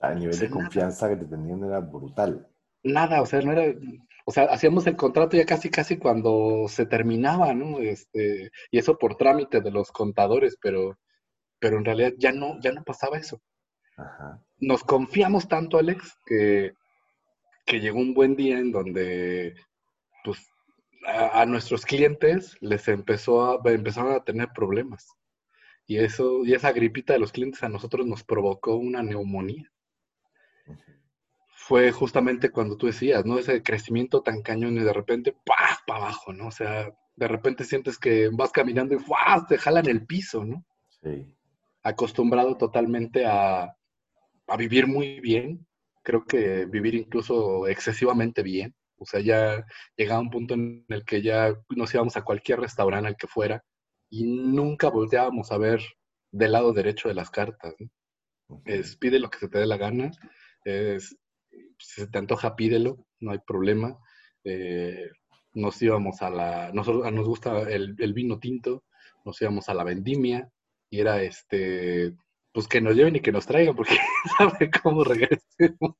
el 0.00 0.20
nivel 0.20 0.38
de 0.38 0.50
confianza 0.50 1.08
que 1.08 1.16
te 1.16 1.26
tenían 1.26 1.64
era 1.64 1.80
brutal. 1.80 2.48
Nada, 2.82 3.20
o 3.20 3.26
sea, 3.26 3.40
no 3.42 3.52
era, 3.52 3.74
o 4.24 4.30
sea, 4.30 4.44
hacíamos 4.44 4.86
el 4.86 4.94
contrato 4.94 5.36
ya 5.36 5.46
casi, 5.46 5.70
casi 5.70 5.96
cuando 5.96 6.66
se 6.68 6.84
terminaba, 6.84 7.54
¿no? 7.54 7.78
Este, 7.78 8.50
y 8.70 8.78
eso 8.78 8.98
por 8.98 9.16
trámite 9.16 9.60
de 9.60 9.70
los 9.70 9.90
contadores, 9.90 10.58
pero, 10.60 10.98
pero 11.58 11.78
en 11.78 11.84
realidad 11.86 12.12
ya 12.18 12.32
no, 12.32 12.60
ya 12.60 12.72
no 12.72 12.84
pasaba 12.84 13.16
eso. 13.16 13.40
Nos 14.60 14.84
confiamos 14.84 15.48
tanto, 15.48 15.78
Alex, 15.78 16.14
que, 16.26 16.72
que 17.64 17.80
llegó 17.80 17.98
un 17.98 18.12
buen 18.12 18.36
día 18.36 18.58
en 18.58 18.70
donde, 18.70 19.54
pues, 20.22 20.46
a, 21.06 21.46
nuestros 21.46 21.86
clientes 21.86 22.56
les 22.60 22.88
empezó 22.88 23.44
a, 23.44 23.72
empezaron 23.72 24.12
a 24.12 24.24
tener 24.24 24.48
problemas. 24.54 25.16
Y 25.86 25.98
eso, 25.98 26.44
y 26.44 26.52
esa 26.54 26.72
gripita 26.72 27.14
de 27.14 27.18
los 27.18 27.32
clientes 27.32 27.62
a 27.62 27.68
nosotros 27.68 28.06
nos 28.06 28.22
provocó 28.24 28.76
una 28.76 29.02
neumonía. 29.02 29.70
Fue 31.48 31.92
justamente 31.92 32.50
cuando 32.50 32.76
tú 32.76 32.86
decías, 32.86 33.24
¿no? 33.24 33.38
Ese 33.38 33.62
crecimiento 33.62 34.22
tan 34.22 34.42
cañón 34.42 34.76
y 34.76 34.80
de 34.80 34.92
repente, 34.92 35.34
¡pah! 35.44 35.78
para 35.86 36.04
abajo, 36.04 36.32
¿no? 36.32 36.48
O 36.48 36.50
sea, 36.50 36.90
de 37.16 37.28
repente 37.28 37.64
sientes 37.64 37.98
que 37.98 38.28
vas 38.32 38.52
caminando 38.52 38.94
y 38.94 38.98
¡fuah! 38.98 39.46
te 39.46 39.58
jalan 39.58 39.88
el 39.88 40.06
piso, 40.06 40.44
¿no? 40.44 40.64
Sí. 41.02 41.34
Acostumbrado 41.82 42.56
totalmente 42.56 43.24
a, 43.24 43.74
a 44.46 44.56
vivir 44.56 44.86
muy 44.86 45.20
bien, 45.20 45.66
creo 46.02 46.24
que 46.24 46.66
vivir 46.66 46.94
incluso 46.94 47.66
excesivamente 47.66 48.42
bien. 48.42 48.74
O 48.98 49.06
sea, 49.06 49.20
ya 49.20 49.64
llegaba 49.96 50.20
un 50.20 50.30
punto 50.30 50.54
en 50.54 50.84
el 50.88 51.04
que 51.04 51.22
ya 51.22 51.54
nos 51.70 51.94
íbamos 51.94 52.16
a 52.16 52.24
cualquier 52.24 52.60
restaurante 52.60 53.08
al 53.08 53.16
que 53.16 53.26
fuera 53.26 53.64
y 54.10 54.24
nunca 54.24 54.88
volteábamos 54.88 55.52
a 55.52 55.58
ver 55.58 55.80
del 56.32 56.52
lado 56.52 56.72
derecho 56.72 57.08
de 57.08 57.14
las 57.14 57.30
cartas. 57.30 57.74
Es 58.64 58.96
pide 58.96 59.18
lo 59.18 59.30
que 59.30 59.38
se 59.38 59.48
te 59.48 59.58
dé 59.58 59.66
la 59.66 59.76
gana, 59.76 60.10
es, 60.64 61.16
si 61.78 62.00
se 62.02 62.06
te 62.08 62.18
antoja, 62.18 62.56
pídelo, 62.56 63.06
no 63.20 63.32
hay 63.32 63.38
problema. 63.38 63.98
Eh, 64.44 65.10
nos 65.54 65.80
íbamos 65.82 66.22
a 66.22 66.30
la, 66.30 66.72
nosotros 66.72 67.10
nos 67.12 67.26
gusta 67.26 67.62
el, 67.62 67.94
el, 67.98 68.12
vino 68.12 68.38
tinto, 68.38 68.84
nos 69.24 69.40
íbamos 69.42 69.68
a 69.68 69.74
la 69.74 69.84
vendimia 69.84 70.48
y 70.90 71.00
era 71.00 71.22
este, 71.22 72.14
pues 72.52 72.68
que 72.68 72.80
nos 72.80 72.94
lleven 72.94 73.16
y 73.16 73.20
que 73.20 73.32
nos 73.32 73.46
traigan 73.46 73.74
porque 73.74 73.96
sabe 74.38 74.70
cómo 74.82 75.04
regresemos. 75.04 75.96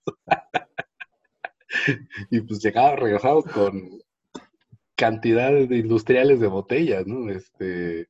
y 2.31 2.41
pues 2.41 2.63
llegaba, 2.63 2.97
regresamos 2.97 3.45
con 3.47 4.01
cantidades 4.95 5.69
de 5.69 5.79
industriales 5.79 6.41
de 6.41 6.47
botellas, 6.49 7.07
¿no? 7.07 7.31
Este, 7.31 8.09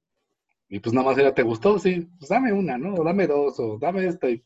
y 0.68 0.80
pues 0.80 0.94
nada 0.94 1.06
más 1.08 1.18
era, 1.18 1.34
¿te 1.34 1.42
gustó? 1.42 1.78
Sí, 1.78 2.08
pues 2.18 2.28
dame 2.28 2.52
una, 2.52 2.78
¿no? 2.78 2.94
O 2.94 3.04
dame 3.04 3.26
dos, 3.26 3.58
o 3.60 3.78
dame 3.78 4.06
esta, 4.06 4.28
y 4.28 4.42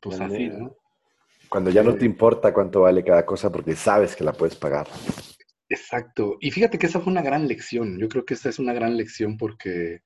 pues 0.00 0.20
así, 0.20 0.48
¿no? 0.48 0.76
Cuando 1.48 1.70
ya 1.70 1.82
no 1.82 1.94
te 1.94 2.04
importa 2.04 2.52
cuánto 2.52 2.82
vale 2.82 3.02
cada 3.02 3.24
cosa 3.24 3.50
porque 3.50 3.74
sabes 3.74 4.14
que 4.14 4.24
la 4.24 4.34
puedes 4.34 4.54
pagar. 4.54 4.86
Exacto. 5.70 6.36
Y 6.40 6.50
fíjate 6.50 6.78
que 6.78 6.86
esa 6.86 7.00
fue 7.00 7.10
una 7.10 7.22
gran 7.22 7.48
lección. 7.48 7.98
Yo 7.98 8.08
creo 8.08 8.26
que 8.26 8.34
esa 8.34 8.50
es 8.50 8.58
una 8.58 8.74
gran 8.74 8.98
lección 8.98 9.38
porque 9.38 10.02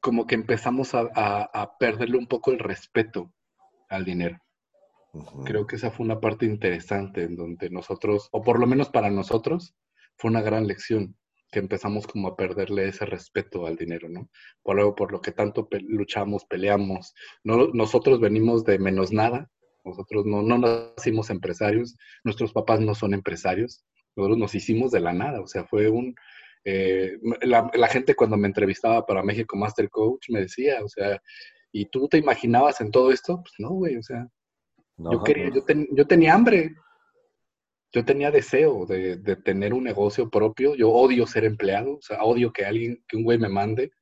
como 0.00 0.26
que 0.26 0.34
empezamos 0.34 0.90
a 0.94 1.76
perderle 1.80 2.18
un 2.18 2.26
poco 2.26 2.52
el 2.52 2.58
respeto 2.58 3.32
al 3.88 4.04
dinero. 4.04 4.38
Creo 5.44 5.66
que 5.66 5.76
esa 5.76 5.90
fue 5.90 6.04
una 6.04 6.20
parte 6.20 6.46
interesante 6.46 7.22
en 7.22 7.36
donde 7.36 7.70
nosotros, 7.70 8.28
o 8.32 8.42
por 8.42 8.58
lo 8.58 8.66
menos 8.66 8.88
para 8.88 9.10
nosotros, 9.10 9.74
fue 10.16 10.30
una 10.30 10.42
gran 10.42 10.66
lección 10.66 11.16
que 11.50 11.60
empezamos 11.60 12.06
como 12.06 12.28
a 12.28 12.36
perderle 12.36 12.88
ese 12.88 13.06
respeto 13.06 13.66
al 13.66 13.76
dinero, 13.76 14.08
¿no? 14.08 14.28
Por 14.62 14.76
lo, 14.76 14.94
por 14.94 15.12
lo 15.12 15.20
que 15.20 15.32
tanto 15.32 15.68
luchamos, 15.88 16.44
peleamos. 16.44 17.14
No, 17.44 17.68
nosotros 17.68 18.20
venimos 18.20 18.64
de 18.64 18.78
menos 18.78 19.12
nada, 19.12 19.50
nosotros 19.84 20.26
no, 20.26 20.42
no 20.42 20.58
nacimos 20.58 21.30
empresarios, 21.30 21.96
nuestros 22.24 22.52
papás 22.52 22.80
no 22.80 22.94
son 22.94 23.14
empresarios, 23.14 23.84
nosotros 24.16 24.38
nos 24.38 24.54
hicimos 24.54 24.90
de 24.90 25.00
la 25.00 25.12
nada, 25.12 25.40
o 25.40 25.46
sea, 25.46 25.64
fue 25.64 25.88
un... 25.88 26.14
Eh, 26.64 27.18
la, 27.42 27.70
la, 27.74 27.86
gente 27.86 28.16
cuando 28.16 28.36
me 28.36 28.48
entrevistaba 28.48 29.06
para 29.06 29.22
México 29.22 29.56
Master 29.56 29.88
Coach 29.88 30.30
me 30.30 30.40
decía, 30.40 30.82
o 30.82 30.88
sea, 30.88 31.22
¿y 31.70 31.86
tú 31.86 32.08
te 32.08 32.18
imaginabas 32.18 32.80
en 32.80 32.90
todo 32.90 33.12
esto? 33.12 33.36
Pues 33.36 33.52
no, 33.58 33.70
güey, 33.70 33.96
o 33.96 34.02
sea, 34.02 34.26
yo, 34.96 35.22
quería, 35.22 35.50
yo, 35.50 35.62
yo, 35.92 36.06
tenía 36.06 36.34
hambre, 36.34 36.74
yo 37.92 38.04
tenía 38.04 38.30
deseo 38.30 38.86
de, 38.86 39.16
de, 39.16 39.36
tener 39.36 39.74
un 39.74 39.84
negocio 39.84 40.28
propio, 40.30 40.74
yo 40.74 40.90
odio 40.90 41.26
ser 41.26 41.44
empleado, 41.44 41.96
o 41.96 42.02
sea, 42.02 42.22
odio 42.22 42.52
que 42.52 42.64
alguien, 42.64 43.02
que 43.08 43.16
un 43.16 43.24
güey 43.24 43.38
me 43.38 43.48
mande. 43.48 43.92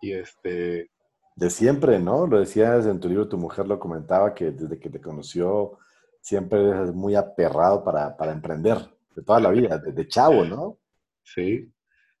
Y 0.00 0.12
este... 0.12 0.90
De 1.34 1.50
siempre, 1.50 1.98
¿no? 1.98 2.26
Lo 2.26 2.40
decías 2.40 2.86
en 2.86 3.00
tu 3.00 3.08
libro, 3.08 3.28
tu 3.28 3.38
mujer 3.38 3.66
lo 3.66 3.78
comentaba, 3.78 4.34
que 4.34 4.52
desde 4.52 4.78
que 4.78 4.88
te 4.88 5.00
conoció 5.00 5.78
siempre 6.20 6.60
eres 6.60 6.92
muy 6.92 7.14
aperrado 7.14 7.84
para, 7.84 8.16
para 8.16 8.32
emprender, 8.32 8.78
de 9.14 9.22
toda 9.22 9.40
la 9.40 9.50
vida, 9.50 9.78
desde 9.78 10.08
chavo, 10.08 10.44
¿no? 10.44 10.78
Sí, 11.22 11.72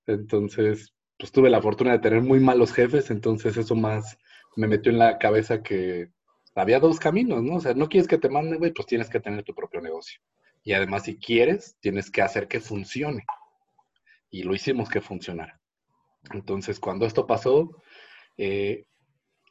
entonces, 0.06 0.94
pues 1.18 1.32
tuve 1.32 1.50
la 1.50 1.60
fortuna 1.60 1.92
de 1.92 1.98
tener 1.98 2.22
muy 2.22 2.40
malos 2.40 2.72
jefes, 2.72 3.10
entonces 3.10 3.56
eso 3.56 3.74
más 3.74 4.18
me 4.56 4.66
metió 4.66 4.92
en 4.92 4.98
la 4.98 5.18
cabeza 5.18 5.62
que 5.62 6.12
había 6.56 6.80
dos 6.80 6.98
caminos, 6.98 7.42
¿no? 7.42 7.56
O 7.56 7.60
sea, 7.60 7.74
no 7.74 7.88
quieres 7.88 8.08
que 8.08 8.18
te 8.18 8.30
manden, 8.30 8.58
güey, 8.58 8.72
pues 8.72 8.86
tienes 8.86 9.10
que 9.10 9.20
tener 9.20 9.44
tu 9.44 9.54
propio 9.54 9.80
negocio. 9.80 10.20
Y 10.64 10.72
además, 10.72 11.04
si 11.04 11.16
quieres, 11.16 11.76
tienes 11.80 12.10
que 12.10 12.22
hacer 12.22 12.48
que 12.48 12.60
funcione. 12.60 13.24
Y 14.30 14.42
lo 14.42 14.54
hicimos 14.54 14.88
que 14.88 15.00
funcionara. 15.00 15.60
Entonces, 16.32 16.80
cuando 16.80 17.06
esto 17.06 17.26
pasó, 17.26 17.70
eh, 18.36 18.86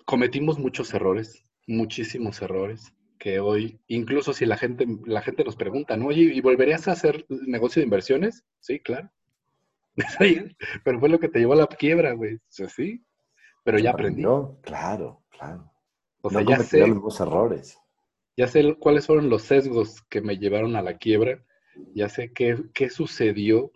cometimos 0.06 0.60
muchos 0.60 0.94
errores, 0.94 1.46
muchísimos 1.68 2.42
errores, 2.42 2.94
que 3.18 3.40
hoy, 3.40 3.80
incluso 3.88 4.34
si 4.34 4.46
la 4.46 4.58
gente, 4.58 4.86
la 5.06 5.22
gente 5.22 5.44
nos 5.44 5.56
pregunta, 5.56 5.96
¿no? 5.96 6.08
Oye, 6.08 6.24
¿y 6.34 6.42
volverías 6.42 6.88
a 6.88 6.94
hacer 6.94 7.26
negocio 7.30 7.80
de 7.80 7.86
inversiones? 7.86 8.44
Sí, 8.60 8.80
claro. 8.80 9.10
pero 10.84 11.00
fue 11.00 11.10
lo 11.10 11.20
que 11.20 11.30
te 11.30 11.40
llevó 11.40 11.54
a 11.54 11.58
la 11.58 11.68
quiebra, 11.68 12.14
güey. 12.14 12.40
sí, 12.50 13.06
pero 13.64 13.80
ya 13.80 13.92
aprendí. 13.92 14.24
Claro, 14.64 15.24
claro. 15.30 15.72
O 16.26 16.30
sea, 16.32 16.42
ya 16.42 16.58
sé, 16.58 16.88
los 16.88 17.20
errores. 17.20 17.78
Ya 18.36 18.48
sé 18.48 18.76
cuáles 18.80 19.06
fueron 19.06 19.30
los 19.30 19.44
sesgos 19.44 20.02
que 20.10 20.22
me 20.22 20.40
llevaron 20.40 20.76
a 20.76 20.82
la 20.82 20.98
quiebra, 20.98 21.46
ya 21.94 22.10
sé 22.10 22.34
qué, 22.34 22.58
qué 22.74 22.90
sucedió, 22.90 23.72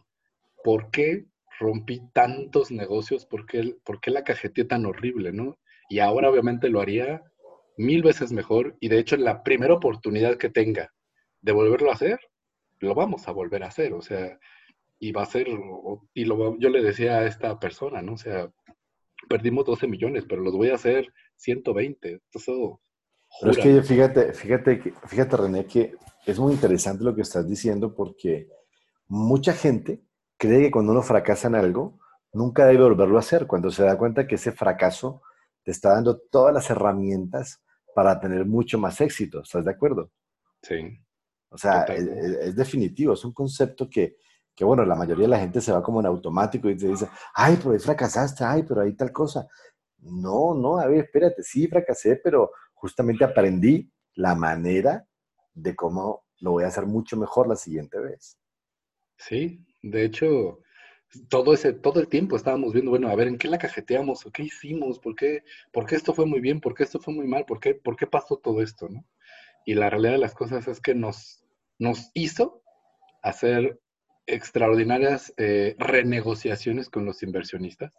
por 0.64 0.90
qué 0.90 1.26
rompí 1.60 2.02
tantos 2.12 2.72
negocios, 2.72 3.28
por 3.28 3.46
qué, 3.46 3.76
por 3.84 4.02
qué 4.02 4.10
la 4.10 4.24
cajeteé 4.24 4.66
tan 4.66 4.88
horrible, 4.88 5.32
¿no? 5.32 5.60
Y 5.90 6.00
ahora 6.00 6.32
obviamente 6.32 6.70
lo 6.70 6.82
haría 6.82 7.22
mil 7.78 8.02
veces 8.02 8.32
mejor 8.32 8.76
y 8.80 8.90
de 8.90 8.98
hecho 8.98 9.14
en 9.14 9.26
la 9.26 9.44
primera 9.44 9.76
oportunidad 9.76 10.38
que 10.38 10.50
tenga 10.50 10.92
de 11.42 11.52
volverlo 11.52 11.92
a 11.92 11.94
hacer, 11.94 12.20
lo 12.80 12.96
vamos 12.96 13.28
a 13.28 13.32
volver 13.32 13.64
a 13.64 13.68
hacer, 13.68 13.94
o 13.94 14.02
sea, 14.02 14.40
y 14.98 15.12
va 15.12 15.22
a 15.22 15.28
ser, 15.28 15.48
y 16.16 16.26
lo, 16.26 16.58
yo 16.58 16.70
le 16.70 16.82
decía 16.82 17.20
a 17.20 17.28
esta 17.28 17.60
persona, 17.60 18.02
¿no? 18.02 18.14
O 18.14 18.18
sea, 18.18 18.50
perdimos 19.30 19.66
12 19.66 19.88
millones, 19.88 20.26
pero 20.28 20.42
los 20.42 20.56
voy 20.56 20.70
a 20.70 20.76
hacer 20.76 21.14
120. 21.40 22.22
Eso, 22.32 22.82
pero 23.40 23.52
es 23.52 23.58
que 23.58 23.82
fíjate, 23.82 24.34
fíjate, 24.34 24.94
fíjate, 25.08 25.38
René, 25.38 25.66
que 25.66 25.96
es 26.26 26.40
muy 26.40 26.54
interesante 26.54 27.04
lo 27.04 27.16
que 27.16 27.22
estás 27.22 27.48
diciendo 27.48 27.94
porque 27.96 28.50
mucha 29.08 29.54
gente 29.54 30.04
cree 30.38 30.64
que 30.64 30.72
cuando 30.72 30.92
uno 30.92 31.02
fracasa 31.02 31.48
en 31.48 31.56
algo, 31.56 32.00
nunca 32.34 32.66
debe 32.66 32.84
volverlo 32.84 33.18
a 33.18 33.22
hacer, 33.22 33.48
cuando 33.48 33.72
se 33.72 33.84
da 33.84 33.98
cuenta 33.98 34.28
que 34.28 34.36
ese 34.36 34.52
fracaso 34.52 35.22
te 35.64 35.72
está 35.72 35.94
dando 35.94 36.20
todas 36.32 36.54
las 36.54 36.70
herramientas 36.70 37.62
para 37.94 38.20
tener 38.20 38.46
mucho 38.46 38.78
más 38.78 39.02
éxito. 39.02 39.42
¿Estás 39.42 39.66
de 39.66 39.72
acuerdo? 39.72 40.12
Sí. 40.62 41.00
O 41.50 41.58
sea, 41.58 41.84
es, 41.84 42.56
definitivo, 42.56 43.14
es 43.14 43.26
un 43.26 43.34
concepto 43.34 43.90
que, 43.90 44.18
que, 44.56 44.64
bueno, 44.64 44.86
la 44.86 44.96
mayoría 44.96 45.24
de 45.24 45.30
la 45.30 45.40
gente 45.40 45.62
se 45.62 45.72
va 45.72 45.82
como 45.82 46.00
en 46.00 46.06
automático 46.06 46.70
y 46.70 46.78
te 46.78 46.88
dice, 46.88 47.08
ay, 47.34 47.58
pero 47.58 47.72
ahí 47.72 47.80
fracasaste, 47.80 48.44
ay, 48.44 48.64
pero 48.64 48.82
ahí 48.82 48.94
tal 48.96 49.12
cosa. 49.12 49.48
No, 50.02 50.54
no, 50.54 50.78
a 50.80 50.88
ver, 50.88 51.06
espérate, 51.06 51.44
sí 51.44 51.68
fracasé, 51.68 52.18
pero 52.24 52.52
justamente 52.74 53.24
aprendí 53.24 53.92
la 54.16 54.36
manera 54.36 55.06
de 55.54 55.76
cómo 55.76 56.26
lo 56.40 56.52
voy 56.52 56.64
a 56.64 56.68
hacer 56.68 56.86
mucho 56.86 57.18
mejor 57.18 57.48
la 57.48 57.56
siguiente 57.56 58.00
vez. 58.00 58.38
Sí, 59.18 59.66
de 59.82 60.06
hecho, 60.06 60.60
todo 61.30 61.54
ese, 61.54 61.74
todo 61.74 62.00
el 62.00 62.08
tiempo 62.08 62.36
estábamos 62.36 62.74
viendo, 62.74 62.92
bueno, 62.92 63.10
a 63.10 63.16
ver, 63.16 63.28
¿en 63.28 63.38
qué 63.38 63.48
la 63.48 63.58
cajeteamos? 63.58 64.26
¿O 64.26 64.32
qué 64.32 64.44
hicimos? 64.44 65.00
¿Por 65.00 65.16
qué, 65.16 65.44
¿Por 65.72 65.86
qué 65.86 65.96
esto 65.96 66.14
fue 66.14 66.26
muy 66.26 66.40
bien? 66.40 66.62
¿Por 66.62 66.74
qué 66.74 66.84
esto 66.84 67.00
fue 67.00 67.14
muy 67.14 67.28
mal? 67.28 67.46
¿Por 67.46 67.60
qué, 67.60 67.74
¿Por 67.74 67.96
qué 67.96 68.08
pasó 68.08 68.38
todo 68.38 68.62
esto? 68.62 68.88
¿no? 68.90 69.06
Y 69.66 69.74
la 69.74 69.90
realidad 69.90 70.14
de 70.14 70.20
las 70.20 70.36
cosas 70.36 70.68
es 70.68 70.80
que 70.80 70.96
nos, 70.96 71.44
nos 71.78 72.12
hizo 72.14 72.64
hacer 73.22 73.80
extraordinarias 74.28 75.34
eh, 75.38 75.76
renegociaciones 75.80 76.90
con 76.90 77.06
los 77.06 77.24
inversionistas, 77.24 77.92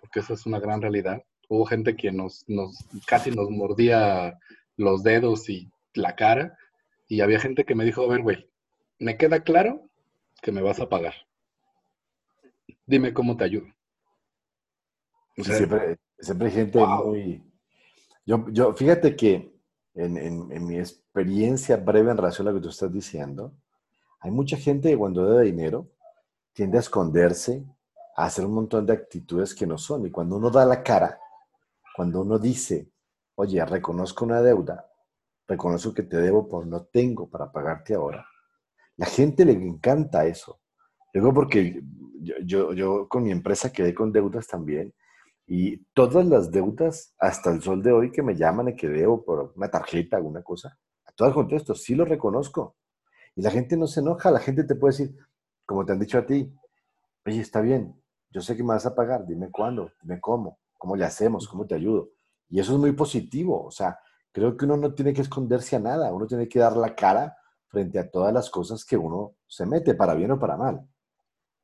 porque 0.00 0.20
eso 0.20 0.34
es 0.34 0.46
una 0.46 0.58
gran 0.58 0.80
realidad 0.80 1.22
hubo 1.50 1.66
gente 1.66 1.96
que 1.96 2.12
nos, 2.12 2.48
nos 2.48 2.78
casi 3.06 3.32
nos 3.32 3.50
mordía 3.50 4.38
los 4.76 5.02
dedos 5.02 5.48
y 5.50 5.68
la 5.94 6.14
cara, 6.14 6.56
y 7.08 7.20
había 7.20 7.40
gente 7.40 7.64
que 7.64 7.74
me 7.74 7.84
dijo, 7.84 8.02
a 8.02 8.08
ver, 8.08 8.22
güey, 8.22 8.48
me 9.00 9.16
queda 9.16 9.42
claro 9.42 9.90
que 10.40 10.52
me 10.52 10.62
vas 10.62 10.78
a 10.78 10.88
pagar. 10.88 11.14
Dime 12.86 13.12
cómo 13.12 13.36
te 13.36 13.44
ayudo. 13.44 13.66
siempre, 15.36 15.98
hay 16.46 16.50
gente 16.52 16.78
muy... 16.78 17.42
Yo, 18.24 18.46
yo, 18.50 18.72
fíjate 18.72 19.16
que 19.16 19.52
en, 19.94 20.16
en, 20.16 20.66
mi 20.66 20.78
experiencia 20.78 21.76
breve 21.76 22.12
en 22.12 22.16
relación 22.16 22.46
a 22.46 22.52
lo 22.52 22.58
que 22.58 22.62
tú 22.62 22.68
estás 22.68 22.92
diciendo, 22.92 23.52
Hay 24.20 24.30
mucha 24.30 24.56
gente 24.56 24.90
que 24.90 24.96
cuando 24.96 25.28
debe 25.28 25.46
dinero 25.46 25.90
tiende 26.52 26.76
a 26.76 26.80
esconderse, 26.80 27.64
a 28.16 28.24
hacer 28.24 28.44
un 28.44 28.54
montón 28.54 28.86
de 28.86 28.92
actitudes 28.92 29.54
que 29.54 29.66
no 29.66 29.78
son. 29.78 30.06
Y 30.06 30.10
cuando 30.10 30.36
uno 30.36 30.50
da 30.50 30.64
la 30.64 30.82
cara, 30.82 31.18
cuando 31.96 32.22
uno 32.22 32.38
dice, 32.38 32.90
oye, 33.34 33.64
reconozco 33.64 34.24
una 34.24 34.42
deuda, 34.42 34.90
reconozco 35.46 35.92
que 35.92 36.02
te 36.02 36.16
debo 36.16 36.48
por 36.48 36.66
no 36.66 36.84
tengo 36.84 37.28
para 37.28 37.50
pagarte 37.50 37.94
ahora, 37.94 38.26
la 38.96 39.06
gente 39.06 39.44
le 39.44 39.52
encanta 39.52 40.26
eso. 40.26 40.60
Luego 41.12 41.34
porque 41.34 41.82
yo, 42.44 42.72
yo, 42.72 43.08
con 43.08 43.22
mi 43.22 43.30
empresa 43.30 43.72
quedé 43.72 43.94
con 43.94 44.12
deudas 44.12 44.46
también 44.46 44.94
y 45.46 45.78
todas 45.94 46.24
las 46.26 46.50
deudas 46.50 47.14
hasta 47.18 47.50
el 47.50 47.62
sol 47.62 47.82
de 47.82 47.92
hoy 47.92 48.12
que 48.12 48.22
me 48.22 48.36
llaman 48.36 48.68
y 48.68 48.76
que 48.76 48.88
debo 48.88 49.24
por 49.24 49.52
una 49.56 49.70
tarjeta, 49.70 50.16
alguna 50.16 50.42
cosa, 50.42 50.78
a 51.04 51.12
todas 51.12 51.34
contesto, 51.34 51.74
sí 51.74 51.94
lo 51.94 52.04
reconozco. 52.04 52.76
Y 53.34 53.42
la 53.42 53.50
gente 53.50 53.76
no 53.76 53.86
se 53.86 54.00
enoja, 54.00 54.30
la 54.30 54.38
gente 54.38 54.64
te 54.64 54.74
puede 54.74 54.92
decir, 54.92 55.16
como 55.66 55.84
te 55.84 55.92
han 55.92 55.98
dicho 55.98 56.18
a 56.18 56.26
ti, 56.26 56.52
oye, 57.26 57.40
está 57.40 57.60
bien, 57.60 57.99
yo 58.30 58.40
sé 58.40 58.56
que 58.56 58.62
me 58.62 58.74
vas 58.74 58.86
a 58.86 58.94
pagar, 58.94 59.26
dime 59.26 59.50
cuándo, 59.50 59.92
dime 60.02 60.20
cómo, 60.20 60.58
cómo 60.78 60.96
le 60.96 61.04
hacemos, 61.04 61.48
cómo 61.48 61.66
te 61.66 61.74
ayudo. 61.74 62.10
Y 62.48 62.60
eso 62.60 62.72
es 62.72 62.78
muy 62.78 62.92
positivo, 62.92 63.64
o 63.64 63.70
sea, 63.70 63.98
creo 64.32 64.56
que 64.56 64.64
uno 64.64 64.76
no 64.76 64.94
tiene 64.94 65.12
que 65.12 65.22
esconderse 65.22 65.76
a 65.76 65.80
nada, 65.80 66.12
uno 66.12 66.26
tiene 66.26 66.48
que 66.48 66.58
dar 66.58 66.76
la 66.76 66.94
cara 66.94 67.36
frente 67.68 67.98
a 67.98 68.10
todas 68.10 68.32
las 68.32 68.50
cosas 68.50 68.84
que 68.84 68.96
uno 68.96 69.36
se 69.46 69.66
mete, 69.66 69.94
para 69.94 70.14
bien 70.14 70.32
o 70.32 70.38
para 70.38 70.56
mal. 70.56 70.80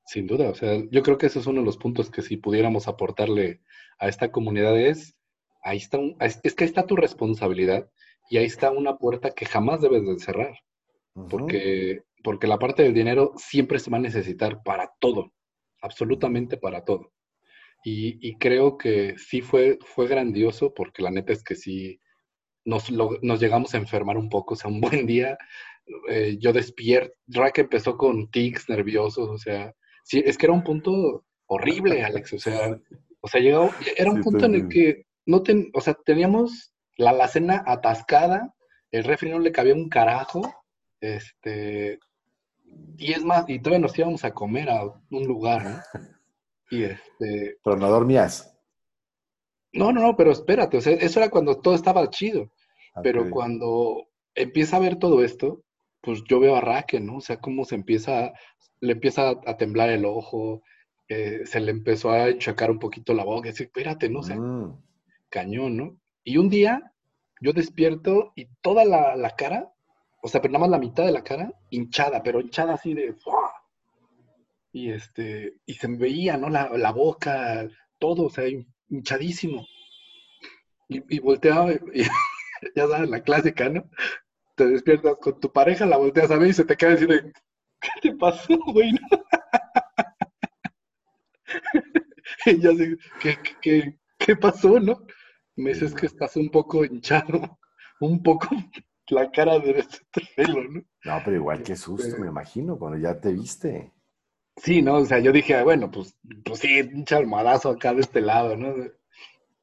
Sin 0.04 0.26
duda, 0.26 0.50
o 0.50 0.54
sea, 0.54 0.80
yo 0.90 1.02
creo 1.02 1.18
que 1.18 1.26
ese 1.26 1.40
es 1.40 1.46
uno 1.46 1.61
de 1.61 1.66
los 1.66 1.78
puntos 1.78 2.11
que 2.11 2.23
si 2.23 2.37
pudiéramos 2.37 2.87
aportarle 2.87 3.62
a 3.99 4.08
esta 4.08 4.30
comunidad 4.30 4.78
es, 4.78 5.16
ahí 5.62 5.78
está, 5.78 5.99
es, 6.20 6.54
que 6.54 6.64
ahí 6.64 6.68
está 6.68 6.87
tu 6.87 6.94
responsabilidad 6.94 7.90
y 8.30 8.38
ahí 8.38 8.44
está 8.44 8.70
una 8.70 8.99
puerta 8.99 9.30
que 9.30 9.46
jamás 9.46 9.80
debes 9.80 10.06
de 10.06 10.18
cerrar, 10.18 10.54
porque, 11.28 12.02
porque 12.23 12.46
la 12.46 12.58
parte 12.58 12.82
del 12.85 12.94
dinero 12.94 13.32
siempre 13.37 13.78
se 13.80 13.90
va 13.90 13.96
a 13.96 14.00
necesitar 14.00 14.62
para 14.62 14.92
todo, 15.00 15.32
absolutamente 15.80 16.56
para 16.56 16.85
todo. 16.85 17.12
Y, 17.85 18.37
creo 18.38 18.76
que 18.76 19.14
sí 19.16 19.42
fue, 19.42 19.78
fue 19.80 20.09
grandioso, 20.09 20.75
porque 20.75 21.02
la 21.02 21.12
neta 21.12 21.33
es 21.33 21.45
que 21.45 21.54
sí 21.54 22.00
nos, 22.64 22.90
nos 22.90 23.40
llegamos 23.40 23.75
a 23.75 23.78
enfermar 23.78 24.18
un 24.18 24.28
poco, 24.28 24.54
o 24.54 24.56
sea, 24.56 24.68
un 24.68 24.80
buen 24.80 25.06
día 25.06 25.38
eh, 26.09 26.37
yo 26.40 26.52
despierto, 26.52 27.14
Rack 27.28 27.59
empezó 27.59 27.97
con 27.97 28.28
tics 28.30 28.68
nerviosos, 28.68 29.28
o 29.28 29.38
sea, 29.38 29.73
sí, 30.02 30.23
es 30.25 30.37
que 30.37 30.47
era 30.47 30.52
un 30.52 30.64
punto 30.64 31.25
horrible, 31.47 32.02
Alex, 32.02 32.33
o 32.33 32.38
sea, 32.38 32.76
o 33.21 33.28
sea, 33.28 33.40
llegó, 33.40 33.71
era 33.97 34.11
un 34.11 34.21
punto 34.21 34.47
en 34.47 34.54
el 34.56 34.68
que 34.68 35.06
no 35.26 35.42
ten, 35.42 35.71
o 35.75 35.80
sea, 35.80 35.95
teníamos 36.04 36.73
la 36.97 37.11
alacena 37.11 37.62
atascada, 37.66 38.52
el 38.90 39.04
refri 39.04 39.30
no 39.30 39.38
le 39.38 39.52
cabía 39.52 39.75
un 39.75 39.88
carajo, 39.88 40.42
este, 41.00 42.00
y 42.96 43.12
es 43.12 43.25
más, 43.25 43.49
y 43.49 43.58
todavía 43.58 43.87
nos 43.87 43.99
íbamos 43.99 44.25
a 44.25 44.32
comer 44.32 44.70
a 44.70 44.85
un 44.85 45.25
lugar, 45.25 45.64
¿no? 45.64 45.80
Y 46.68 46.82
este... 46.82 47.58
Pero 47.62 47.76
no 47.76 47.88
dormías. 47.88 48.52
No, 49.73 49.92
no, 49.92 50.00
no, 50.00 50.16
pero 50.16 50.32
espérate, 50.32 50.78
o 50.78 50.80
sea, 50.80 50.94
eso 50.94 51.20
era 51.20 51.30
cuando 51.30 51.61
todo 51.61 51.76
estaba 51.76 52.11
chido. 52.11 52.50
Pero 53.04 53.30
cuando 53.30 54.08
empieza 54.35 54.76
a 54.76 54.80
ver 54.80 54.96
todo 54.96 55.23
esto, 55.23 55.62
pues 56.00 56.23
yo 56.28 56.40
veo 56.40 56.56
a 56.56 56.61
Raque, 56.61 56.99
¿no? 56.99 57.18
O 57.18 57.20
sea, 57.20 57.38
cómo 57.38 57.64
se 57.64 57.75
empieza, 57.75 58.32
le 58.80 58.92
empieza 58.92 59.30
a, 59.44 59.56
temblar 59.56 59.90
el 59.90 60.04
ojo, 60.04 60.62
eh, 61.08 61.42
se 61.44 61.61
le 61.61 61.70
empezó 61.70 62.11
a 62.11 62.30
enchacar 62.30 62.70
un 62.70 62.78
poquito 62.78 63.12
la 63.12 63.25
boca, 63.25 63.49
y 63.49 63.52
espérate, 63.52 64.08
no 64.08 64.23
sé, 64.23 64.35
mm. 64.35 64.82
cañón, 65.28 65.76
¿no? 65.76 65.96
Y 66.25 66.38
un 66.38 66.49
día 66.49 66.92
yo 67.40 67.52
despierto 67.52 68.32
y 68.35 68.46
toda 68.62 68.85
la, 68.85 69.35
cara, 69.37 69.73
o 70.26 70.28
sea, 70.28 70.42
pero 70.42 70.52
nada 70.52 70.62
más 70.62 70.71
la 70.71 70.78
mitad 70.78 71.04
de 71.06 71.12
la 71.12 71.23
cara, 71.23 71.52
hinchada, 71.71 72.21
pero 72.21 72.40
hinchada 72.40 72.75
así 72.75 72.95
de... 72.95 73.14
Y 74.73 74.90
este, 74.90 75.54
y 75.64 75.75
se 75.75 75.87
me 75.87 75.99
veía, 75.99 76.37
¿no? 76.37 76.50
La, 76.50 76.68
la 76.76 76.90
boca, 76.90 77.68
todo, 78.00 78.25
o 78.25 78.30
sea, 78.30 78.45
hinchadísimo. 78.90 79.65
Y, 80.89 81.17
y 81.17 81.21
volteaba, 81.21 81.73
y, 81.73 81.78
ya 82.76 82.89
sabes, 82.89 83.08
la 83.08 83.21
clásica, 83.21 83.69
¿no? 83.69 83.89
te 84.56 84.67
despiertas 84.67 85.17
con 85.21 85.39
tu 85.39 85.52
pareja, 85.52 85.86
la 85.86 85.99
volteas 85.99 86.30
a 86.32 86.39
ver 86.39 86.49
y 86.49 86.54
se 86.54 86.65
te 86.65 86.76
queda 86.76 86.97
diciendo, 86.97 87.15
¿qué 87.80 87.91
te 88.02 88.17
pasó, 88.17 88.58
güey? 88.73 88.91
y 92.47 92.60
ya 92.60 92.75
sé, 92.75 92.97
¿qué, 93.21 93.39
qué, 93.60 93.99
qué 94.19 94.34
pasó, 94.34 94.80
no? 94.80 95.06
Me 95.54 95.75
dices 95.75 95.95
que 95.95 96.06
estás 96.06 96.36
un 96.36 96.49
poco 96.50 96.84
hinchado, 96.84 97.58
un 98.00 98.23
poco 98.23 98.49
la 99.08 99.30
cara 99.30 99.58
de 99.58 99.80
este 99.80 100.23
pelo, 100.34 100.64
¿no? 100.64 100.82
No, 101.04 101.23
pero 101.25 101.36
igual 101.36 101.62
que 101.62 101.76
susto, 101.76 102.06
este 102.06 102.21
me 102.21 102.28
imagino, 102.28 102.78
cuando 102.78 102.99
ya 102.99 103.21
te 103.21 103.32
viste. 103.32 103.92
Sí, 104.56 104.82
no, 104.82 104.97
o 104.97 105.04
sea, 105.04 105.19
yo 105.19 105.32
dije, 105.32 105.62
bueno, 105.62 105.90
pues, 105.90 106.16
pues 106.45 106.60
sí, 106.60 106.80
un 106.80 107.04
chalmadazo 107.04 107.71
acá 107.71 107.92
de 107.92 108.00
este 108.00 108.21
lado, 108.21 108.56
¿no? 108.56 108.75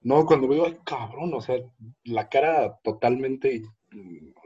No, 0.01 0.25
cuando 0.25 0.47
veo, 0.47 0.65
ay, 0.65 0.77
cabrón, 0.85 1.33
o 1.33 1.41
sea, 1.41 1.55
la 2.03 2.29
cara 2.29 2.77
totalmente 2.83 3.63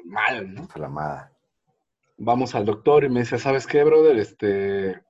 mal, 0.05 0.53
¿no? 0.53 0.61
Inflamada. 0.61 1.33
Vamos 2.17 2.55
al 2.55 2.65
doctor 2.65 3.03
y 3.03 3.09
me 3.09 3.21
dice, 3.21 3.37
¿sabes 3.37 3.67
qué, 3.67 3.83
brother? 3.83 4.17
Este, 4.17 5.01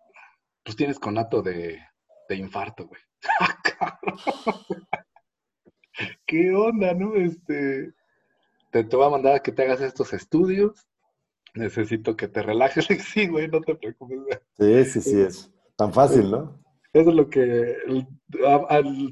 pues 0.63 0.75
tienes 0.75 0.99
conato 0.99 1.41
de, 1.41 1.79
de 2.27 2.35
infarto, 2.35 2.87
güey. 2.87 3.01
Ah, 3.79 3.99
¿Qué 6.25 6.51
onda, 6.51 6.93
no? 6.93 7.15
Este, 7.15 7.93
te, 8.71 8.83
te 8.83 8.95
voy 8.95 9.05
a 9.05 9.11
mandar 9.11 9.35
a 9.35 9.39
que 9.39 9.51
te 9.51 9.63
hagas 9.63 9.81
estos 9.81 10.13
estudios. 10.13 10.87
Necesito 11.53 12.15
que 12.15 12.27
te 12.27 12.41
relajes. 12.41 12.87
Sí, 13.13 13.27
güey, 13.27 13.47
no 13.47 13.61
te 13.61 13.75
preocupes. 13.75 14.19
Sí, 14.57 14.85
sí, 14.85 15.01
sí, 15.01 15.21
es 15.21 15.51
tan 15.75 15.93
fácil, 15.93 16.31
¿no? 16.31 16.67
Eso 16.93 17.09
es 17.11 17.15
lo 17.15 17.29
que 17.29 17.75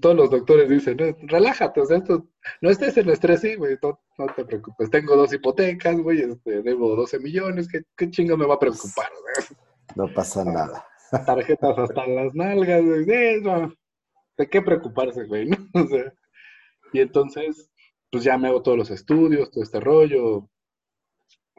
todos 0.01 0.15
los 0.15 0.29
doctores 0.29 0.69
dicen, 0.69 0.97
relájate, 1.27 1.81
o 1.81 1.85
sea, 1.85 1.97
esto, 1.97 2.25
no 2.61 2.69
estés 2.69 2.97
en 2.97 3.09
estrés, 3.09 3.41
sí, 3.41 3.55
güey, 3.55 3.77
no, 3.81 3.99
te 4.35 4.45
preocupes. 4.45 4.89
Tengo 4.89 5.15
dos 5.15 5.31
hipotecas, 5.33 5.95
güey, 5.99 6.21
este, 6.21 6.63
debo 6.63 6.95
12 6.95 7.19
millones, 7.19 7.67
¿qué, 7.67 7.83
qué 7.95 8.09
chingo 8.09 8.37
me 8.37 8.47
va 8.47 8.55
a 8.55 8.59
preocupar? 8.59 9.07
No 9.95 10.11
pasa 10.13 10.43
nada. 10.43 10.85
Tarjetas 11.25 11.77
hasta 11.77 12.07
las 12.07 12.33
nalgas, 12.33 12.83
güey, 12.83 13.05
¿de 13.05 14.49
qué 14.49 14.61
preocuparse, 14.61 15.25
güey? 15.25 15.49
O 15.73 15.85
sea, 15.85 16.11
y 16.93 17.01
entonces, 17.01 17.69
pues 18.11 18.23
ya 18.23 18.37
me 18.37 18.47
hago 18.47 18.61
todos 18.61 18.77
los 18.77 18.91
estudios, 18.91 19.51
todo 19.51 19.63
este 19.63 19.79
rollo. 19.79 20.49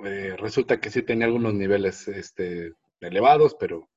Eh, 0.04 0.36
resulta 0.38 0.80
que 0.80 0.90
sí 0.90 1.02
tenía 1.02 1.26
algunos 1.26 1.54
niveles 1.54 2.06
este, 2.08 2.72
elevados, 3.00 3.56
pero 3.58 3.88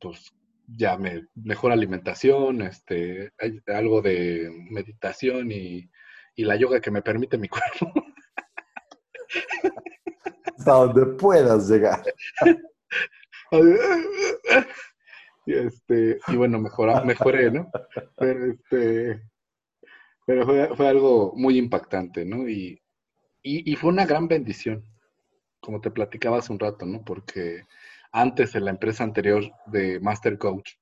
pues 0.00 0.32
ya 0.66 0.96
me, 0.96 1.26
mejor 1.34 1.72
alimentación, 1.72 2.62
este, 2.62 3.32
hay 3.38 3.60
algo 3.68 4.02
de 4.02 4.50
meditación 4.70 5.52
y, 5.52 5.88
la 6.38 6.56
yoga 6.56 6.80
que 6.80 6.90
me 6.90 7.00
permite 7.00 7.38
mi 7.38 7.48
cuerpo. 7.48 7.92
Hasta 10.58 10.72
donde 10.72 11.06
puedas 11.16 11.68
llegar. 11.68 12.02
y, 15.46 15.54
este, 15.54 16.18
y 16.28 16.36
bueno, 16.36 16.58
mejora, 16.58 17.02
mejoré, 17.02 17.50
¿no? 17.50 17.70
Pero, 18.16 18.52
este, 18.52 19.22
pero 20.26 20.44
fue, 20.44 20.76
fue 20.76 20.88
algo 20.88 21.32
muy 21.36 21.56
impactante, 21.56 22.24
¿no? 22.24 22.48
Y, 22.48 22.82
y, 23.42 23.76
fue 23.76 23.90
una 23.90 24.06
gran 24.06 24.26
bendición, 24.26 24.84
como 25.60 25.80
te 25.80 25.92
platicaba 25.92 26.38
hace 26.38 26.52
un 26.52 26.58
rato, 26.58 26.84
¿no? 26.84 27.04
Porque 27.04 27.62
antes 28.12 28.56
en 28.56 28.64
la 28.64 28.72
empresa 28.72 29.04
anterior 29.04 29.44
de 29.66 30.00
Master 30.00 30.36
Coach, 30.36 30.72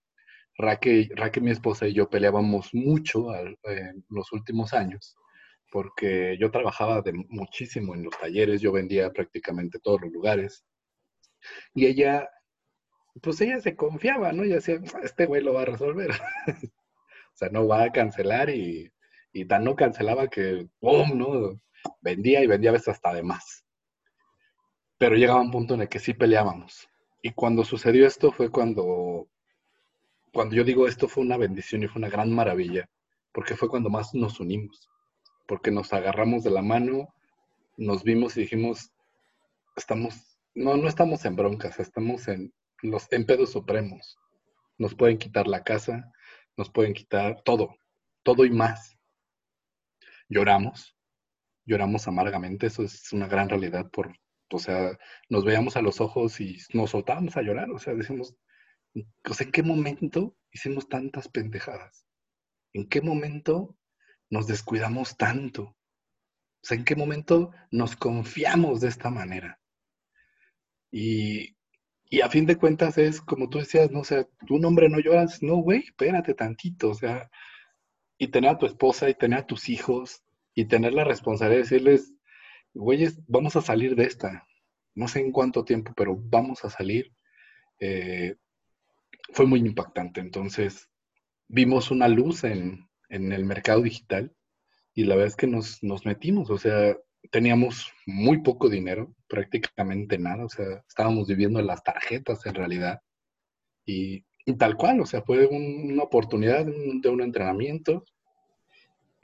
Raquel, 0.57 1.11
Raquel, 1.14 1.42
mi 1.42 1.50
esposa 1.50 1.87
y 1.87 1.92
yo 1.92 2.09
peleábamos 2.09 2.72
mucho 2.72 3.35
en 3.35 4.04
los 4.09 4.33
últimos 4.33 4.72
años, 4.72 5.14
porque 5.70 6.38
yo 6.40 6.50
trabajaba 6.50 7.02
de 7.02 7.12
muchísimo 7.12 7.94
en 7.94 8.04
los 8.04 8.18
talleres, 8.18 8.62
yo 8.62 8.72
vendía 8.72 9.12
prácticamente 9.12 9.78
todos 9.78 10.00
los 10.00 10.12
lugares. 10.12 10.64
Y 11.74 11.87
ella, 11.87 12.30
pues 13.22 13.40
ella 13.42 13.61
se 13.61 13.76
confiaba, 13.76 14.33
¿no? 14.33 14.44
Y 14.44 14.50
decía, 14.50 14.80
este 15.02 15.26
güey 15.26 15.42
lo 15.42 15.52
va 15.54 15.62
a 15.62 15.66
resolver. 15.66 16.12
o 16.72 17.37
sea, 17.37 17.50
no 17.50 17.68
va 17.68 17.85
a 17.85 17.92
cancelar 17.92 18.48
y, 18.48 18.93
y 19.35 19.44
tan 19.47 19.64
no 19.64 19.75
cancelaba 19.75 20.29
que, 20.29 20.68
¡pum!, 20.79 21.18
¿no? 21.18 21.61
Vendía 22.01 22.42
y 22.42 22.47
vendía 22.47 22.70
a 22.70 22.75
veces 22.75 22.88
hasta 22.88 23.12
de 23.12 23.25
más. 23.25 23.66
Pero 24.97 25.16
llegaba 25.16 25.40
un 25.40 25.51
punto 25.51 25.75
en 25.75 25.83
el 25.83 25.88
que 25.88 25.99
sí 25.99 26.14
peleábamos. 26.14 26.88
Y 27.20 27.33
cuando 27.33 27.64
sucedió 27.64 28.07
esto 28.07 28.31
fue 28.31 28.51
cuando, 28.51 29.29
cuando 30.33 30.55
yo 30.55 30.62
digo 30.62 30.87
esto 30.87 31.09
fue 31.09 31.25
una 31.25 31.37
bendición 31.37 31.83
y 31.83 31.88
fue 31.88 31.99
una 31.99 32.09
gran 32.09 32.31
maravilla, 32.33 32.88
porque 33.33 33.57
fue 33.57 33.68
cuando 33.68 33.90
más 33.90 34.14
nos 34.14 34.38
unimos, 34.38 34.88
porque 35.49 35.73
nos 35.73 35.92
agarramos 35.92 36.44
de 36.44 36.51
la 36.51 36.62
mano, 36.62 37.12
nos 37.77 38.05
vimos 38.05 38.37
y 38.37 38.42
dijimos, 38.42 38.92
estamos, 39.75 40.38
no, 40.55 40.77
no 40.77 40.87
estamos 40.87 41.25
en 41.25 41.35
broncas, 41.35 41.81
estamos 41.81 42.29
en 42.29 42.55
los 42.83 43.11
en 43.11 43.27
pedos 43.27 43.51
supremos. 43.51 44.16
Nos 44.79 44.94
pueden 44.94 45.18
quitar 45.18 45.49
la 45.49 45.64
casa, 45.64 46.12
nos 46.57 46.70
pueden 46.70 46.94
quitar 46.94 47.42
todo, 47.42 47.77
todo 48.23 48.44
y 48.44 48.51
más. 48.51 48.97
Lloramos, 50.29 50.97
lloramos 51.65 52.09
amargamente, 52.09 52.67
eso 52.67 52.83
es 52.83 53.13
una 53.13 53.27
gran 53.27 53.49
realidad 53.49 53.91
por 53.91 54.13
o 54.55 54.59
sea, 54.59 54.97
nos 55.29 55.45
veíamos 55.45 55.77
a 55.77 55.83
los 55.83 56.01
ojos 56.01 56.41
y 56.41 56.59
nos 56.73 56.91
soltábamos 56.91 57.37
a 57.37 57.43
llorar, 57.43 57.71
o 57.71 57.79
sea, 57.79 57.95
decimos, 57.95 58.37
o 58.95 59.43
¿en 59.43 59.51
qué 59.51 59.63
momento 59.63 60.37
hicimos 60.53 60.89
tantas 60.89 61.29
pendejadas? 61.29 62.07
¿En 62.73 62.89
qué 62.89 63.01
momento 63.01 63.77
nos 64.31 64.47
descuidamos 64.47 65.17
tanto? 65.17 65.63
O 65.63 65.77
sea, 66.67 66.77
¿en 66.77 66.85
qué 66.85 66.95
momento 66.95 67.53
nos 67.71 67.97
confiamos 67.97 68.81
de 68.81 68.89
esta 68.89 69.11
manera? 69.11 69.61
Y, 70.91 71.57
y 72.09 72.21
a 72.21 72.31
fin 72.31 72.47
de 72.47 72.57
cuentas 72.57 72.97
es 72.99 73.21
como 73.21 73.49
tú 73.49 73.59
decías, 73.59 73.91
no 73.91 74.01
o 74.01 74.05
sea, 74.05 74.27
un 74.49 74.65
hombre 74.65 74.89
no 74.89 75.01
lloras, 75.01 75.43
no, 75.43 75.57
güey, 75.57 75.81
espérate 75.81 76.35
tantito, 76.35 76.91
o 76.91 76.95
sea, 76.95 77.29
y 78.18 78.29
tener 78.29 78.50
a 78.50 78.59
tu 78.59 78.66
esposa 78.66 79.09
y 79.09 79.14
tener 79.14 79.40
a 79.40 79.46
tus 79.46 79.68
hijos 79.68 80.22
y 80.55 80.66
tener 80.66 80.94
la 80.94 81.05
responsabilidad 81.05 81.59
de 81.59 81.62
decirles, 81.62 82.14
güeyes, 82.72 83.20
vamos 83.27 83.57
a 83.57 83.61
salir 83.61 83.96
de 83.96 84.05
esta. 84.05 84.46
No 84.94 85.09
sé 85.09 85.20
en 85.20 85.33
cuánto 85.33 85.64
tiempo, 85.64 85.92
pero 85.96 86.16
vamos 86.16 86.64
a 86.64 86.70
salir. 86.70 87.12
Eh, 87.81 88.37
fue 89.33 89.46
muy 89.46 89.61
impactante. 89.61 90.20
Entonces, 90.20 90.88
vimos 91.48 91.90
una 91.90 92.09
luz 92.09 92.44
en, 92.44 92.88
el 93.09 93.44
mercado 93.44 93.83
digital 93.83 94.35
y 94.92 95.05
la 95.05 95.14
verdad 95.14 95.29
es 95.29 95.37
que 95.37 95.46
nos, 95.46 95.83
nos, 95.83 96.05
metimos. 96.05 96.50
O 96.50 96.59
sea, 96.59 96.96
teníamos 97.31 97.92
muy 98.07 98.42
poco 98.42 98.68
dinero, 98.68 99.14
prácticamente 99.29 100.18
nada. 100.18 100.44
O 100.44 100.48
sea, 100.48 100.85
estábamos 100.88 101.29
viviendo 101.29 101.61
en 101.61 101.66
las 101.66 101.83
tarjetas 101.83 102.44
en 102.46 102.55
realidad. 102.55 103.00
Y, 103.85 104.24
tal 104.52 104.76
cual, 104.76 105.00
o 105.00 105.07
sea, 105.07 105.22
fue 105.22 105.46
una 105.46 106.02
oportunidad 106.02 106.66
de 106.66 107.09
un 107.09 107.22
entrenamiento 107.22 108.04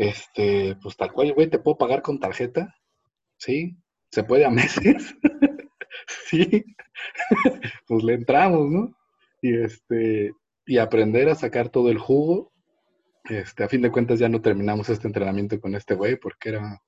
este, 0.01 0.79
pues 0.83 0.97
tal 0.97 1.13
cual, 1.13 1.35
güey, 1.35 1.51
te 1.51 1.59
puedo 1.59 1.77
pagar 1.77 2.01
con 2.01 2.19
tarjeta. 2.19 2.75
Sí, 3.37 3.77
se 4.11 4.25
puede 4.25 4.47
a 4.47 4.51
meses. 4.51 5.15
sí, 6.27 6.65
pues 7.87 8.03
le 8.03 8.15
entramos, 8.15 8.71
¿no? 8.71 8.97
Y 9.43 9.55
este, 9.61 10.33
y 10.65 10.79
aprender 10.79 11.29
a 11.29 11.35
sacar 11.35 11.69
todo 11.69 11.91
el 11.91 11.99
jugo. 11.99 12.51
Este, 13.25 13.63
a 13.63 13.69
fin 13.69 13.83
de 13.83 13.93
cuentas 13.93 14.19
ya 14.19 14.31
no 14.31 14.41
terminamos 14.41 14.89
este 14.89 15.07
entrenamiento 15.07 15.61
con 15.61 15.75
este 15.75 15.95
güey 15.95 16.17
porque 16.17 16.49
era, 16.49 16.81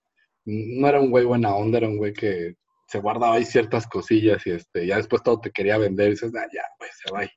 no 0.46 0.88
era 0.88 0.98
un 0.98 1.10
güey 1.10 1.26
buena 1.26 1.54
onda, 1.54 1.76
era 1.76 1.88
un 1.88 1.98
güey 1.98 2.14
que 2.14 2.54
se 2.88 2.98
guardaba 2.98 3.34
ahí 3.34 3.44
ciertas 3.44 3.86
cosillas 3.86 4.46
y 4.46 4.52
este, 4.52 4.86
ya 4.86 4.96
después 4.96 5.22
todo 5.22 5.38
te 5.38 5.50
quería 5.50 5.76
vender 5.76 6.06
y 6.06 6.10
dices, 6.12 6.32
ah, 6.34 6.48
ya, 6.50 6.62
pues 6.78 6.92
se 7.04 7.12
va. 7.12 7.28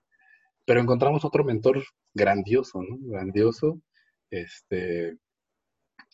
Pero 0.65 0.81
encontramos 0.81 1.23
otro 1.25 1.43
mentor 1.43 1.83
grandioso, 2.13 2.81
¿no? 2.81 2.97
Grandioso, 3.01 3.81
este, 4.31 5.17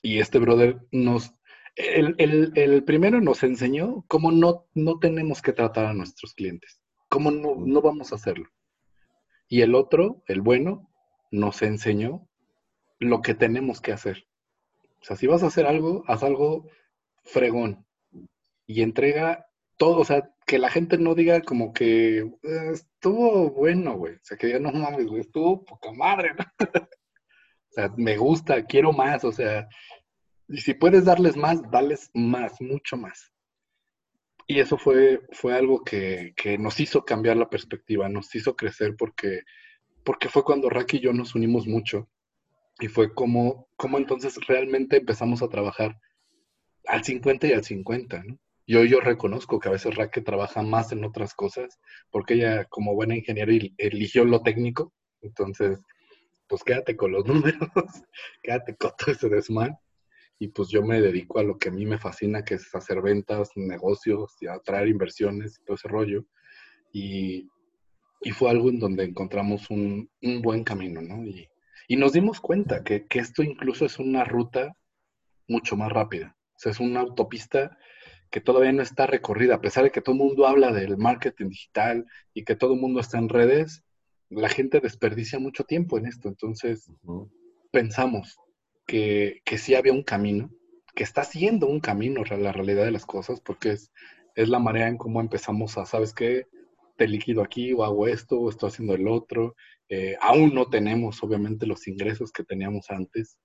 y 0.02 0.20
este 0.20 0.40
brother 0.40 0.80
nos, 0.92 1.34
el, 1.76 2.84
primero 2.86 3.22
nos 3.22 3.44
enseñó 3.44 4.04
cómo 4.08 4.32
no, 4.32 4.68
no 4.74 5.00
tenemos 5.00 5.42
que 5.42 5.54
tratar 5.54 5.86
a 5.86 5.94
nuestros 5.94 6.34
clientes, 6.34 6.82
cómo 7.10 7.32
no, 7.32 7.56
no 7.56 7.82
vamos 7.82 8.12
a 8.12 8.16
hacerlo. 8.16 8.50
Y 9.48 9.62
el 9.62 9.76
otro, 9.76 10.24
el 10.28 10.42
bueno, 10.42 10.90
nos 11.32 11.62
enseñó 11.62 12.28
lo 13.00 13.22
que 13.22 13.34
tenemos 13.34 13.82
que 13.82 13.92
hacer. 13.92 14.26
O 15.02 15.04
sea, 15.04 15.16
si 15.16 15.28
vas 15.28 15.44
a 15.44 15.48
hacer 15.48 15.66
algo, 15.66 16.04
haz 16.08 16.24
algo 16.24 16.70
fregón 17.24 17.86
y 18.66 18.82
entrega 18.82 19.48
todo, 19.78 20.00
o 20.00 20.06
sea, 20.06 20.32
que 20.52 20.60
la 20.60 20.70
gente 20.70 20.98
no 20.98 21.16
diga 21.16 21.40
como 21.40 21.72
que 21.72 22.18
eh, 22.18 22.72
estuvo 22.74 23.52
bueno, 23.52 23.96
güey. 23.96 24.16
O 24.16 24.20
sea, 24.22 24.36
que 24.36 24.48
diga, 24.48 24.60
no 24.60 24.74
mames, 24.74 25.08
güey, 25.08 25.22
estuvo 25.22 25.64
poca 25.64 25.94
madre, 25.94 26.34
¿no? 26.38 26.46
O 27.70 27.74
sea, 27.74 27.90
me 27.96 28.18
gusta, 28.18 28.66
quiero 28.66 28.92
más, 28.92 29.24
o 29.24 29.32
sea, 29.32 29.66
y 30.50 30.58
si 30.58 30.74
puedes 30.74 31.06
darles 31.06 31.38
más, 31.38 31.62
dales 31.72 32.12
más, 32.14 32.60
mucho 32.60 32.98
más. 32.98 33.32
Y 34.46 34.60
eso 34.60 34.78
fue, 34.78 35.22
fue 35.32 35.56
algo 35.56 35.82
que, 35.86 36.34
nos 36.60 36.82
hizo 36.82 37.06
cambiar 37.06 37.38
la 37.38 37.50
perspectiva, 37.50 38.10
nos 38.10 38.36
hizo 38.36 38.58
crecer 38.58 38.98
porque, 38.98 39.44
porque 40.04 40.28
fue 40.28 40.44
cuando 40.44 40.70
Rack 40.70 40.96
y 40.96 41.00
yo 41.00 41.14
nos 41.14 41.34
unimos 41.34 41.66
mucho. 41.66 42.10
Y 42.82 42.90
fue 42.90 43.14
como, 43.14 43.70
como 43.78 43.98
entonces 43.98 44.36
realmente 44.46 44.98
empezamos 44.98 45.42
a 45.42 45.48
trabajar 45.48 45.98
al 46.88 47.06
50 47.06 47.48
y 47.48 47.54
al 47.54 47.64
50, 47.64 48.24
¿no? 48.26 48.38
Yo, 48.72 48.86
yo 48.86 49.02
reconozco 49.02 49.60
que 49.60 49.68
a 49.68 49.74
veces 49.74 49.96
Rack 49.96 50.24
trabaja 50.24 50.62
más 50.62 50.94
en 50.94 51.04
otras 51.04 51.34
cosas, 51.34 51.78
porque 52.10 52.36
ella 52.36 52.64
como 52.70 52.96
buena 52.96 53.18
ingeniera 53.18 53.52
eligió 53.78 54.24
lo 54.24 54.44
técnico, 54.44 54.94
entonces 55.22 55.82
pues 56.48 56.64
quédate 56.64 56.96
con 56.96 57.12
los 57.12 57.26
números, 57.28 57.70
quédate 58.42 58.78
con 58.78 58.92
todo 58.98 59.12
ese 59.12 59.28
desmán. 59.28 59.78
Y 60.40 60.48
pues 60.48 60.70
yo 60.70 60.84
me 60.84 61.02
dedico 61.02 61.40
a 61.40 61.44
lo 61.44 61.58
que 61.58 61.68
a 61.68 61.74
mí 61.74 61.86
me 61.86 61.98
fascina, 61.98 62.46
que 62.46 62.54
es 62.54 62.74
hacer 62.74 63.02
ventas, 63.02 63.50
negocios 63.56 64.38
y 64.40 64.48
atraer 64.48 64.88
inversiones 64.88 65.60
y 65.60 65.66
todo 65.66 65.76
ese 65.76 65.90
rollo. 65.90 66.24
Y, 66.94 67.50
y 68.22 68.32
fue 68.32 68.52
algo 68.52 68.70
en 68.70 68.80
donde 68.80 69.04
encontramos 69.04 69.70
un, 69.70 70.10
un 70.22 70.42
buen 70.42 70.64
camino, 70.64 71.02
¿no? 71.02 71.26
Y, 71.26 71.46
y 71.90 71.98
nos 71.98 72.14
dimos 72.14 72.40
cuenta 72.40 72.86
que, 72.86 73.06
que, 73.06 73.20
esto 73.20 73.44
incluso 73.44 73.86
es 73.86 74.00
una 74.00 74.24
ruta 74.24 74.78
mucho 75.50 75.76
más 75.76 75.92
rápida. 75.92 76.38
O 76.56 76.60
sea, 76.60 76.72
es 76.72 76.80
una 76.80 77.02
autopista 77.02 77.78
que 78.32 78.40
todavía 78.40 78.72
no 78.72 78.82
está 78.82 79.06
recorrida, 79.06 79.56
a 79.56 79.62
pesar 79.62 79.84
de 79.84 79.92
que 79.92 80.02
todo 80.02 80.16
el 80.16 80.22
mundo 80.22 80.48
habla 80.48 80.72
del 80.72 80.98
marketing 80.98 81.50
digital 81.50 82.06
y 82.34 82.46
que 82.46 82.56
todo 82.56 82.74
el 82.74 82.80
mundo 82.80 83.02
está 83.02 83.18
en 83.18 83.28
redes, 83.28 83.84
la 84.30 84.48
gente 84.48 84.80
desperdicia 84.80 85.38
mucho 85.38 85.66
tiempo 85.66 85.98
en 85.98 86.06
esto. 86.06 86.30
Entonces, 86.30 86.90
pensamos 87.72 88.38
que, 88.88 89.42
que 89.44 89.58
sí 89.58 89.76
había 89.76 89.92
un 89.92 90.04
camino, 90.04 90.50
que 90.96 91.04
está 91.04 91.26
siendo 91.26 91.68
un 91.68 91.82
camino 91.82 92.24
la 92.24 92.54
realidad 92.54 92.86
de 92.86 92.92
las 92.92 93.06
cosas, 93.06 93.42
porque 93.42 93.72
es, 93.72 93.92
es 94.36 94.48
la 94.48 94.60
manera 94.60 94.88
en 94.88 94.98
cómo 94.98 95.20
empezamos 95.20 95.78
a, 95.78 95.86
¿sabes 95.86 96.14
qué? 96.14 96.48
Te 96.96 97.10
liquido 97.10 97.42
aquí, 97.42 97.74
o 97.74 97.84
hago 97.84 98.08
esto, 98.08 98.40
o 98.40 98.50
estoy 98.50 98.70
haciendo 98.70 98.96
el 98.96 99.10
otro. 99.10 99.56
Eh, 99.90 100.16
aún 100.22 100.54
no 100.56 100.70
tenemos, 100.70 101.22
obviamente, 101.22 101.66
los 101.66 101.86
ingresos 101.86 102.32
que 102.32 102.46
teníamos 102.46 102.90
antes, 102.92 103.38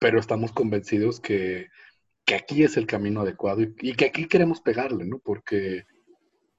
pero 0.00 0.18
estamos 0.18 0.50
convencidos 0.50 1.20
que, 1.20 1.68
que 2.26 2.34
aquí 2.34 2.62
es 2.62 2.76
el 2.76 2.86
camino 2.86 3.22
adecuado 3.22 3.62
y, 3.62 3.74
y, 3.80 3.94
que 3.94 4.06
aquí 4.06 4.28
queremos 4.28 4.60
pegarle, 4.60 5.06
¿no? 5.06 5.18
Porque, 5.20 5.84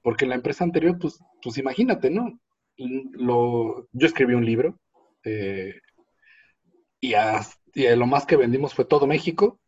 porque 0.02 0.26
la 0.26 0.34
empresa 0.34 0.64
anterior, 0.64 0.98
pues, 0.98 1.20
pues 1.42 1.58
imagínate, 1.58 2.10
¿no? 2.10 2.40
lo, 2.78 3.88
yo 3.92 4.06
escribí 4.06 4.34
un 4.34 4.46
libro 4.46 4.78
eh, 5.24 5.74
y, 7.00 7.14
lo 7.74 8.06
más 8.06 8.26
que 8.26 8.36
vendimos 8.36 8.74
fue 8.74 8.84
todo 8.84 9.06
México, 9.06 9.60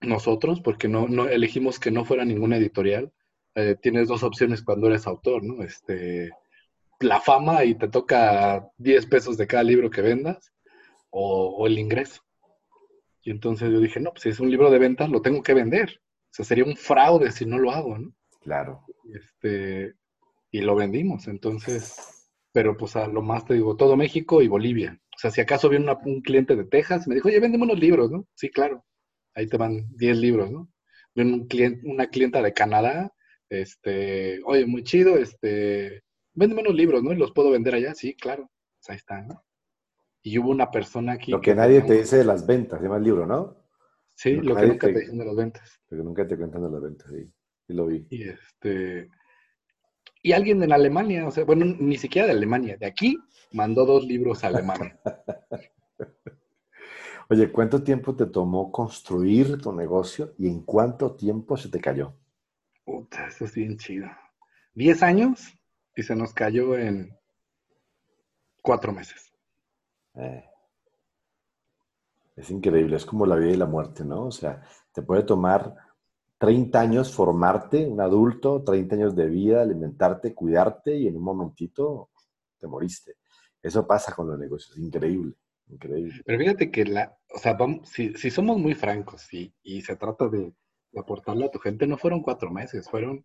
nosotros, 0.00 0.60
porque 0.60 0.88
no, 0.88 1.08
no 1.08 1.28
elegimos 1.28 1.78
que 1.78 1.90
no 1.90 2.04
fuera 2.04 2.24
ninguna 2.24 2.56
editorial. 2.56 3.12
Eh, 3.54 3.76
tienes 3.80 4.08
dos 4.08 4.22
opciones 4.22 4.62
cuando 4.62 4.86
eres 4.86 5.06
autor, 5.06 5.42
¿no? 5.42 5.62
Este, 5.62 6.30
la 7.00 7.20
fama 7.20 7.64
y 7.64 7.74
te 7.74 7.88
toca 7.88 8.68
10 8.78 9.06
pesos 9.06 9.36
de 9.36 9.46
cada 9.46 9.62
libro 9.64 9.90
que 9.90 10.02
vendas 10.02 10.52
o, 11.10 11.66
el 11.66 11.78
ingreso. 11.78 12.22
Y 13.22 13.30
entonces 13.30 13.70
yo 13.70 13.80
dije, 13.80 14.00
no, 14.00 14.10
pues 14.10 14.22
si 14.22 14.28
es 14.30 14.40
un 14.40 14.50
libro 14.50 14.70
de 14.70 14.78
ventas, 14.78 15.08
lo 15.08 15.22
tengo 15.22 15.42
que 15.42 15.54
vender. 15.54 16.00
O 16.00 16.34
sea, 16.34 16.44
sería 16.44 16.64
un 16.64 16.76
fraude 16.76 17.30
si 17.30 17.46
no 17.46 17.58
lo 17.58 17.70
hago, 17.70 17.98
¿no? 17.98 18.12
Claro. 18.40 18.84
Este, 19.14 19.94
y 20.50 20.60
lo 20.60 20.74
vendimos. 20.74 21.28
Entonces, 21.28 22.30
pero 22.52 22.76
pues 22.76 22.96
a 22.96 23.06
lo 23.06 23.22
más 23.22 23.44
te 23.44 23.54
digo, 23.54 23.76
todo 23.76 23.96
México 23.96 24.42
y 24.42 24.48
Bolivia. 24.48 24.98
O 25.14 25.18
sea, 25.18 25.30
si 25.30 25.40
acaso 25.40 25.68
viene 25.68 25.94
un 26.04 26.20
cliente 26.20 26.56
de 26.56 26.64
Texas, 26.64 27.06
me 27.06 27.14
dijo, 27.14 27.28
oye, 27.28 27.40
vendeme 27.40 27.64
unos 27.64 27.78
libros, 27.78 28.10
¿no? 28.10 28.26
Sí, 28.34 28.50
claro. 28.50 28.84
Ahí 29.34 29.46
te 29.46 29.56
van 29.56 29.86
10 29.96 30.18
libros, 30.18 30.50
¿no? 30.50 30.68
Viene 31.14 31.34
un 31.34 31.46
cliente, 31.46 31.80
una 31.84 32.08
clienta 32.08 32.42
de 32.42 32.52
Canadá, 32.52 33.12
este, 33.48 34.40
oye, 34.44 34.66
muy 34.66 34.82
chido, 34.82 35.16
este, 35.18 36.02
véndeme 36.34 36.62
unos 36.62 36.74
libros, 36.74 37.02
¿no? 37.02 37.12
Y 37.12 37.16
los 37.16 37.32
puedo 37.32 37.50
vender 37.50 37.74
allá, 37.74 37.94
sí, 37.94 38.14
claro. 38.14 38.50
Pues 38.78 38.90
ahí 38.90 38.96
está, 38.96 39.22
¿no? 39.22 39.44
Y 40.22 40.38
hubo 40.38 40.50
una 40.50 40.70
persona 40.70 41.12
aquí. 41.12 41.32
Lo 41.32 41.40
que, 41.40 41.54
nadie 41.54 41.82
te 41.82 41.94
dice 41.94 42.18
de 42.18 42.24
las 42.24 42.46
ventas, 42.46 42.78
se 42.78 42.84
llama 42.84 42.98
el 42.98 43.04
libro, 43.04 43.26
¿no? 43.26 43.56
Sí, 44.14 44.36
lo 44.36 44.54
que, 44.54 44.66
nunca 44.66 44.86
te, 44.86 45.00
dicen 45.00 45.18
de 45.18 45.24
las 45.24 45.34
ventas. 45.34 45.80
Lo 45.88 45.98
que 45.98 46.04
nunca 46.04 46.26
te 46.26 46.36
cuentan 46.36 46.62
de 46.62 46.70
las 46.70 46.82
ventas, 46.82 47.10
sí. 47.10 47.32
Sí 47.66 47.74
lo 47.74 47.86
vi. 47.86 48.06
Y 48.10 48.24
este, 48.24 49.08
y 50.22 50.32
alguien 50.32 50.62
en 50.62 50.72
Alemania, 50.72 51.26
o 51.26 51.30
sea, 51.32 51.44
bueno, 51.44 51.64
ni 51.64 51.96
siquiera 51.96 52.26
de 52.26 52.34
Alemania, 52.34 52.76
de 52.76 52.86
aquí, 52.86 53.18
mandó 53.50 53.84
dos 53.84 54.04
libros 54.04 54.44
a 54.44 54.48
Alemania. 54.48 54.98
Oye, 57.28 57.50
¿cuánto 57.50 57.82
tiempo 57.82 58.14
te 58.14 58.26
tomó 58.26 58.70
construir 58.70 59.60
tu 59.60 59.72
negocio 59.72 60.34
y 60.38 60.48
en 60.48 60.60
cuánto 60.62 61.16
tiempo 61.16 61.56
se 61.56 61.70
te 61.70 61.80
cayó? 61.80 62.14
Puta, 62.84 63.26
eso 63.26 63.46
es 63.46 63.54
bien 63.54 63.76
chido. 63.78 64.08
Diez 64.74 65.02
años 65.02 65.58
y 65.96 66.02
se 66.02 66.14
nos 66.14 66.32
cayó 66.34 66.76
en 66.76 67.18
cuatro 68.60 68.92
meses. 68.92 69.31
Eh. 70.14 70.44
Es 72.36 72.50
increíble, 72.50 72.96
es 72.96 73.04
como 73.04 73.26
la 73.26 73.36
vida 73.36 73.52
y 73.52 73.56
la 73.56 73.66
muerte, 73.66 74.04
¿no? 74.04 74.26
O 74.26 74.30
sea, 74.30 74.62
te 74.92 75.02
puede 75.02 75.22
tomar 75.22 75.74
30 76.38 76.80
años 76.80 77.14
formarte, 77.14 77.86
un 77.86 78.00
adulto, 78.00 78.62
30 78.64 78.94
años 78.96 79.16
de 79.16 79.26
vida, 79.26 79.62
alimentarte, 79.62 80.34
cuidarte 80.34 80.96
y 80.96 81.06
en 81.06 81.16
un 81.16 81.22
momentito 81.22 82.10
te 82.58 82.66
moriste. 82.66 83.16
Eso 83.62 83.86
pasa 83.86 84.14
con 84.14 84.28
los 84.28 84.38
negocios, 84.38 84.76
increíble, 84.78 85.34
increíble. 85.68 86.22
Pero 86.24 86.38
fíjate 86.38 86.70
que 86.70 86.84
la, 86.84 87.16
o 87.34 87.38
sea, 87.38 87.52
vamos, 87.52 87.88
si, 87.88 88.12
somos 88.30 88.58
muy 88.58 88.74
francos 88.74 89.32
y, 89.32 89.54
y 89.62 89.82
se 89.82 89.96
trata 89.96 90.28
de, 90.28 90.52
aportarle 90.98 91.46
a 91.46 91.50
tu 91.50 91.58
gente 91.58 91.86
no 91.86 91.96
fueron 91.96 92.22
cuatro 92.22 92.50
meses, 92.50 92.88
fueron, 92.88 93.24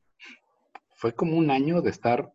fue 0.95 1.13
como 1.13 1.37
un 1.37 1.51
año 1.51 1.81
de 1.81 1.89
estar, 1.89 2.33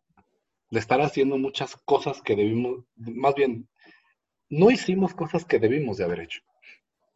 de 0.70 0.78
estar 0.78 1.00
haciendo 1.00 1.38
muchas 1.38 1.76
cosas 1.84 2.22
que 2.22 2.36
debimos, 2.36 2.84
más 2.96 3.34
bien, 3.34 3.68
no 4.52 4.70
hicimos 4.70 5.14
cosas 5.14 5.46
que 5.46 5.58
debimos 5.58 5.96
de 5.96 6.04
haber 6.04 6.20
hecho. 6.20 6.42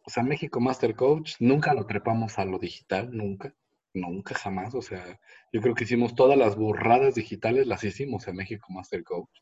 O 0.07 0.11
sea, 0.11 0.23
México 0.23 0.59
Master 0.59 0.97
Coach, 0.97 1.35
nunca 1.39 1.75
lo 1.75 1.87
trepamos 1.87 2.39
a 2.39 2.47
lo 2.47 2.59
digital, 2.59 3.11
nunca, 3.15 3.55
nunca 3.93 4.35
jamás. 4.35 4.75
O 4.75 4.81
sea, 4.81 5.21
yo 5.53 5.61
creo 5.61 5.75
que 5.75 5.85
hicimos 5.85 6.15
todas 6.15 6.39
las 6.39 6.57
burradas 6.57 7.15
digitales, 7.15 7.67
las 7.67 7.85
hicimos 7.85 8.27
en 8.27 8.37
México 8.37 8.73
Master 8.73 9.05
Coach. 9.05 9.41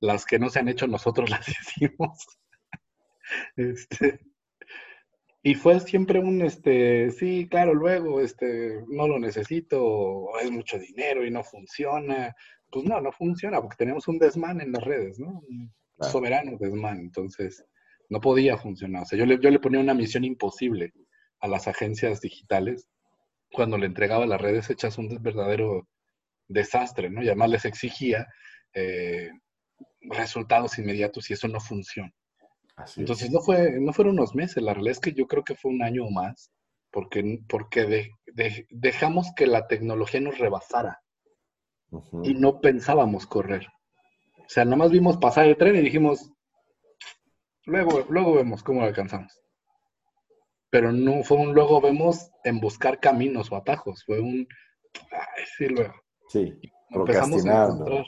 Las 0.00 0.26
que 0.26 0.40
no 0.40 0.50
se 0.50 0.58
han 0.58 0.68
hecho 0.68 0.88
nosotros 0.88 1.30
las 1.30 1.48
hicimos. 1.48 2.26
este, 3.56 4.18
y 5.44 5.54
fue 5.54 5.78
siempre 5.78 6.18
un, 6.18 6.42
este, 6.42 7.12
sí, 7.12 7.46
claro, 7.48 7.72
luego, 7.72 8.20
este, 8.20 8.82
no 8.88 9.06
lo 9.06 9.20
necesito, 9.20 10.36
es 10.42 10.50
mucho 10.50 10.76
dinero 10.76 11.24
y 11.24 11.30
no 11.30 11.44
funciona. 11.44 12.34
Pues 12.68 12.84
no, 12.84 13.00
no 13.00 13.12
funciona 13.12 13.60
porque 13.60 13.76
tenemos 13.76 14.08
un 14.08 14.18
desmán 14.18 14.60
en 14.60 14.72
las 14.72 14.82
redes, 14.82 15.20
¿no? 15.20 15.40
Un 15.98 16.08
soberano 16.08 16.56
desmán. 16.58 16.98
Entonces, 17.00 17.64
no 18.08 18.20
podía 18.20 18.56
funcionar. 18.56 19.02
O 19.02 19.06
sea, 19.06 19.18
yo 19.18 19.26
le, 19.26 19.38
yo 19.40 19.50
le 19.50 19.60
ponía 19.60 19.80
una 19.80 19.94
misión 19.94 20.24
imposible 20.24 20.92
a 21.40 21.48
las 21.48 21.68
agencias 21.68 22.20
digitales 22.20 22.88
cuando 23.52 23.78
le 23.78 23.86
entregaba 23.86 24.26
las 24.26 24.40
redes 24.40 24.68
hechas 24.70 24.98
un 24.98 25.08
verdadero 25.22 25.88
desastre, 26.48 27.10
¿no? 27.10 27.22
Y 27.22 27.26
además 27.26 27.50
les 27.50 27.64
exigía 27.64 28.26
eh, 28.74 29.30
resultados 30.00 30.78
inmediatos 30.78 31.30
y 31.30 31.34
eso 31.34 31.48
no 31.48 31.60
funciona. 31.60 32.12
Entonces 32.96 33.30
no, 33.30 33.40
fue, 33.40 33.80
no 33.80 33.92
fueron 33.92 34.14
unos 34.14 34.34
meses, 34.34 34.62
la 34.62 34.72
realidad 34.72 34.92
es 34.92 35.00
que 35.00 35.12
yo 35.12 35.26
creo 35.26 35.42
que 35.42 35.56
fue 35.56 35.72
un 35.72 35.82
año 35.82 36.04
o 36.04 36.10
más, 36.10 36.52
porque, 36.92 37.40
porque 37.48 38.12
dejamos 38.70 39.32
que 39.34 39.46
la 39.46 39.66
tecnología 39.66 40.20
nos 40.20 40.38
rebasara 40.38 41.02
y 42.22 42.34
no 42.34 42.60
pensábamos 42.60 43.26
correr. 43.26 43.66
O 44.48 44.50
sea, 44.50 44.64
nada 44.64 44.76
más 44.76 44.90
vimos 44.90 45.18
pasar 45.18 45.46
el 45.46 45.56
tren 45.56 45.76
y 45.76 45.80
dijimos, 45.80 46.32
luego, 47.66 48.06
luego 48.08 48.34
vemos 48.34 48.62
cómo 48.62 48.80
lo 48.80 48.86
alcanzamos. 48.86 49.32
Pero 50.70 50.92
no 50.92 51.22
fue 51.22 51.36
un 51.36 51.54
luego 51.54 51.80
vemos 51.80 52.30
en 52.44 52.60
buscar 52.60 53.00
caminos 53.00 53.52
o 53.52 53.56
atajos, 53.56 54.04
fue 54.04 54.20
un, 54.20 54.46
ay, 55.12 55.44
sí, 55.56 55.66
luego. 55.68 55.94
Sí, 56.28 56.58
empezamos 56.90 57.46
a 57.46 57.64
encontrar, 57.64 58.04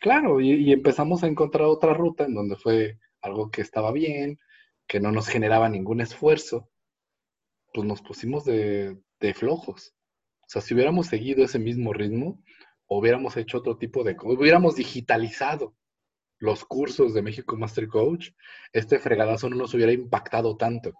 claro, 0.00 0.40
y, 0.40 0.52
y 0.52 0.72
empezamos 0.72 1.22
a 1.22 1.28
encontrar 1.28 1.66
otra 1.66 1.94
ruta 1.94 2.24
en 2.24 2.34
donde 2.34 2.56
fue 2.56 2.98
algo 3.22 3.50
que 3.50 3.62
estaba 3.62 3.90
bien, 3.92 4.38
que 4.86 5.00
no 5.00 5.12
nos 5.12 5.28
generaba 5.28 5.68
ningún 5.68 6.00
esfuerzo, 6.00 6.70
pues 7.72 7.86
nos 7.86 8.02
pusimos 8.02 8.44
de, 8.44 8.98
flojos. 9.34 9.94
O 10.42 10.46
sea, 10.46 10.60
si 10.60 10.74
hubiéramos 10.74 11.06
seguido 11.06 11.44
ese 11.44 11.58
mismo 11.58 11.92
ritmo, 11.94 12.42
hubiéramos 12.88 13.36
hecho 13.36 13.58
otro 13.58 13.76
tipo 13.76 14.04
de... 14.04 14.16
hubiéramos 14.22 14.76
digitalizado 14.76 15.74
los 16.38 16.64
cursos 16.64 17.14
de 17.14 17.22
México 17.22 17.56
Master 17.56 17.88
Coach, 17.88 18.30
este 18.72 18.98
fregadazo 18.98 19.48
no 19.48 19.56
nos 19.56 19.72
hubiera 19.74 19.92
impactado 19.92 20.56
tanto. 20.56 20.92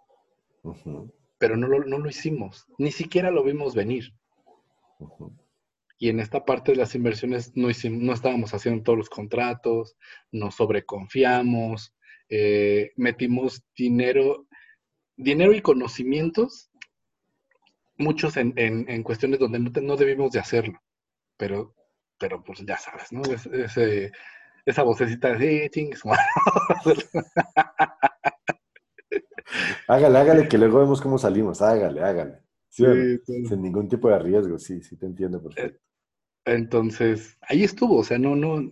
Pero 1.39 1.57
no 1.57 1.67
lo, 1.69 1.85
no 1.85 1.99
lo, 1.99 2.09
hicimos, 2.09 2.67
ni 2.79 2.91
siquiera 2.91 3.31
lo 3.31 3.45
vimos 3.45 3.75
venir. 3.75 4.15
Y 5.99 6.09
en 6.09 6.21
esta 6.21 6.45
parte 6.45 6.73
de 6.73 6.79
las 6.79 6.95
inversiones 6.95 7.53
no, 7.55 7.69
hicimos, 7.69 8.03
no 8.03 8.13
estábamos 8.13 8.55
haciendo 8.55 8.83
todos 8.83 8.99
los 8.99 9.11
contratos, 9.11 9.97
nos 10.33 10.55
sobreconfiamos, 10.55 11.95
eh, 12.29 12.93
metimos 12.97 13.63
dinero, 13.77 14.47
dinero 15.17 15.53
y 15.53 15.61
conocimientos, 15.61 16.71
muchos 17.97 18.37
en, 18.37 18.55
en, 18.57 19.03
cuestiones 19.03 19.39
donde 19.39 19.59
no, 19.59 19.71
no, 19.83 19.97
debimos 19.97 20.33
de 20.33 20.41
hacerlo, 20.41 20.81
pero, 21.37 21.75
pero 22.19 22.43
pues 22.43 22.65
ya 22.67 22.79
sabes, 22.79 23.13
¿no? 23.13 23.23
esa 24.67 24.83
vocecita 24.83 25.35
de 25.35 25.71
hágale, 29.89 30.19
hágale, 30.19 30.49
que 30.49 30.59
luego 30.59 30.81
vemos 30.81 31.01
cómo 31.01 31.19
salimos, 31.19 31.63
hágale, 31.63 32.03
hágale. 32.03 32.41
Sin 32.69 33.63
ningún 33.63 33.89
tipo 33.89 34.09
de 34.09 34.19
riesgo, 34.19 34.59
sí, 34.59 34.83
sí 34.83 34.97
te 34.97 35.07
entiendo 35.07 35.41
perfecto. 35.43 35.81
Entonces, 36.45 37.39
ahí 37.43 37.63
estuvo, 37.63 37.99
o 37.99 38.05
sea, 38.05 38.19
no, 38.19 38.37
no, 38.37 38.71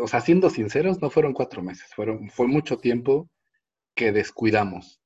o 0.00 0.06
sea, 0.06 0.20
siendo 0.20 0.50
sinceros, 0.50 1.00
no 1.00 1.10
fueron 1.10 1.32
cuatro 1.32 1.62
meses, 1.62 1.92
fueron, 1.94 2.30
fue 2.30 2.46
mucho 2.46 2.78
tiempo 2.78 3.28
que 3.94 4.12
descuidamos 4.12 5.00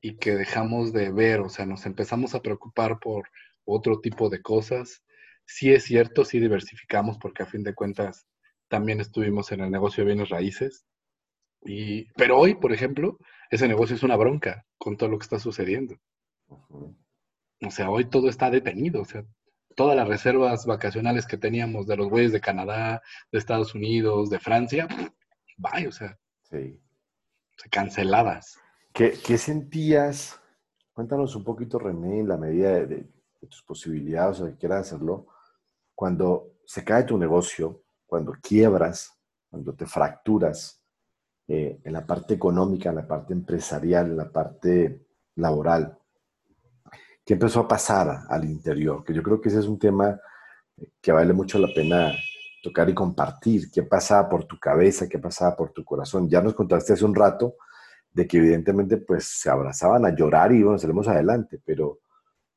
y 0.00 0.16
que 0.16 0.34
dejamos 0.34 0.92
de 0.92 1.10
ver, 1.10 1.40
o 1.40 1.48
sea, 1.48 1.64
nos 1.64 1.86
empezamos 1.86 2.34
a 2.34 2.42
preocupar 2.42 2.98
por 2.98 3.28
otro 3.64 4.00
tipo 4.00 4.28
de 4.28 4.42
cosas. 4.42 5.02
Sí 5.46 5.72
es 5.72 5.84
cierto, 5.84 6.24
sí 6.24 6.40
diversificamos, 6.40 7.18
porque 7.18 7.42
a 7.42 7.46
fin 7.46 7.62
de 7.62 7.74
cuentas 7.74 8.26
también 8.68 9.00
estuvimos 9.00 9.52
en 9.52 9.60
el 9.60 9.70
negocio 9.70 10.02
de 10.02 10.12
bienes 10.12 10.30
raíces. 10.30 10.86
Y, 11.62 12.06
pero 12.12 12.38
hoy, 12.38 12.54
por 12.54 12.72
ejemplo, 12.72 13.18
ese 13.50 13.68
negocio 13.68 13.96
es 13.96 14.02
una 14.02 14.16
bronca 14.16 14.66
con 14.78 14.96
todo 14.96 15.08
lo 15.08 15.18
que 15.18 15.24
está 15.24 15.38
sucediendo. 15.38 15.96
O 16.48 17.70
sea, 17.70 17.90
hoy 17.90 18.04
todo 18.06 18.28
está 18.28 18.50
detenido, 18.50 19.02
o 19.02 19.04
sea, 19.04 19.24
todas 19.74 19.96
las 19.96 20.08
reservas 20.08 20.66
vacacionales 20.66 21.26
que 21.26 21.36
teníamos 21.36 21.86
de 21.86 21.96
los 21.96 22.08
güeyes 22.08 22.32
de 22.32 22.40
Canadá, 22.40 23.02
de 23.32 23.38
Estados 23.38 23.74
Unidos, 23.74 24.30
de 24.30 24.38
Francia, 24.38 24.88
vaya, 25.56 25.88
o 25.88 25.92
sea, 25.92 26.18
sí. 26.50 26.80
canceladas. 27.70 28.58
¿Qué, 28.92 29.14
¿Qué, 29.24 29.38
sentías? 29.38 30.40
Cuéntanos 30.92 31.34
un 31.34 31.44
poquito, 31.44 31.78
René, 31.78 32.20
en 32.20 32.28
la 32.28 32.36
medida 32.36 32.86
de, 32.86 33.06
tus 33.40 33.62
posibilidades 33.62 34.40
o 34.40 34.46
que 34.46 34.56
quieras 34.56 34.86
hacerlo, 34.86 35.26
cuando 35.94 36.54
se 36.64 36.84
cae 36.84 37.04
tu 37.04 37.16
negocio, 37.18 37.82
cuando 38.06 38.32
quiebras, 38.40 39.12
cuando 39.50 39.74
te 39.74 39.86
fracturas 39.86 40.80
eh, 41.46 41.80
en 41.84 41.92
la 41.92 42.06
parte 42.06 42.34
económica, 42.34 42.90
en 42.90 42.96
la 42.96 43.06
parte 43.06 43.32
empresarial, 43.32 44.06
en 44.06 44.16
la 44.16 44.30
parte 44.30 45.06
laboral. 45.36 45.98
¿Qué 47.24 47.34
empezó 47.34 47.60
a 47.60 47.68
pasar 47.68 48.24
al 48.28 48.44
interior? 48.44 49.04
Que 49.04 49.14
yo 49.14 49.22
creo 49.22 49.40
que 49.40 49.48
ese 49.48 49.60
es 49.60 49.66
un 49.66 49.78
tema 49.78 50.20
que 51.00 51.12
vale 51.12 51.32
mucho 51.32 51.58
la 51.58 51.72
pena 51.72 52.12
tocar 52.62 52.88
y 52.88 52.94
compartir. 52.94 53.70
¿Qué 53.70 53.82
pasaba 53.82 54.28
por 54.28 54.44
tu 54.44 54.58
cabeza? 54.58 55.08
¿Qué 55.08 55.18
pasaba 55.18 55.54
por 55.54 55.72
tu 55.72 55.84
corazón? 55.84 56.28
Ya 56.28 56.40
nos 56.40 56.54
contaste 56.54 56.94
hace 56.94 57.04
un 57.04 57.14
rato 57.14 57.56
de 58.12 58.26
que 58.26 58.38
evidentemente 58.38 58.96
pues 58.96 59.24
se 59.24 59.50
abrazaban 59.50 60.06
a 60.06 60.14
llorar 60.14 60.52
y 60.52 60.62
bueno, 60.62 60.78
salimos 60.78 61.08
adelante, 61.08 61.60
pero 61.64 62.00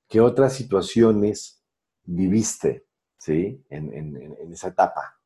¿qué 0.08 0.22
otras 0.22 0.54
situaciones 0.54 1.62
viviste, 2.04 2.87
¿sí? 3.18 3.64
En, 3.70 3.94
en 3.94 4.54
esa 4.54 4.70
etapa. 4.70 5.20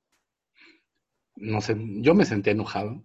No 1.36 1.62
sé, 1.62 1.76
yo 1.78 2.14
me 2.14 2.26
sentía 2.26 2.54
enojado. 2.54 3.04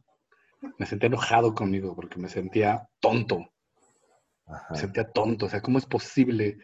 Me 0.78 0.86
sentía 0.86 1.08
enojado 1.08 1.54
conmigo 1.54 1.94
porque 1.94 2.18
me 2.18 2.28
sentía 2.28 2.88
tonto 3.00 3.46
me 4.70 4.78
sentía 4.78 5.10
tonto. 5.10 5.46
O 5.46 5.48
sea, 5.48 5.60
¿cómo 5.60 5.78
es 5.78 5.86
posible 5.86 6.58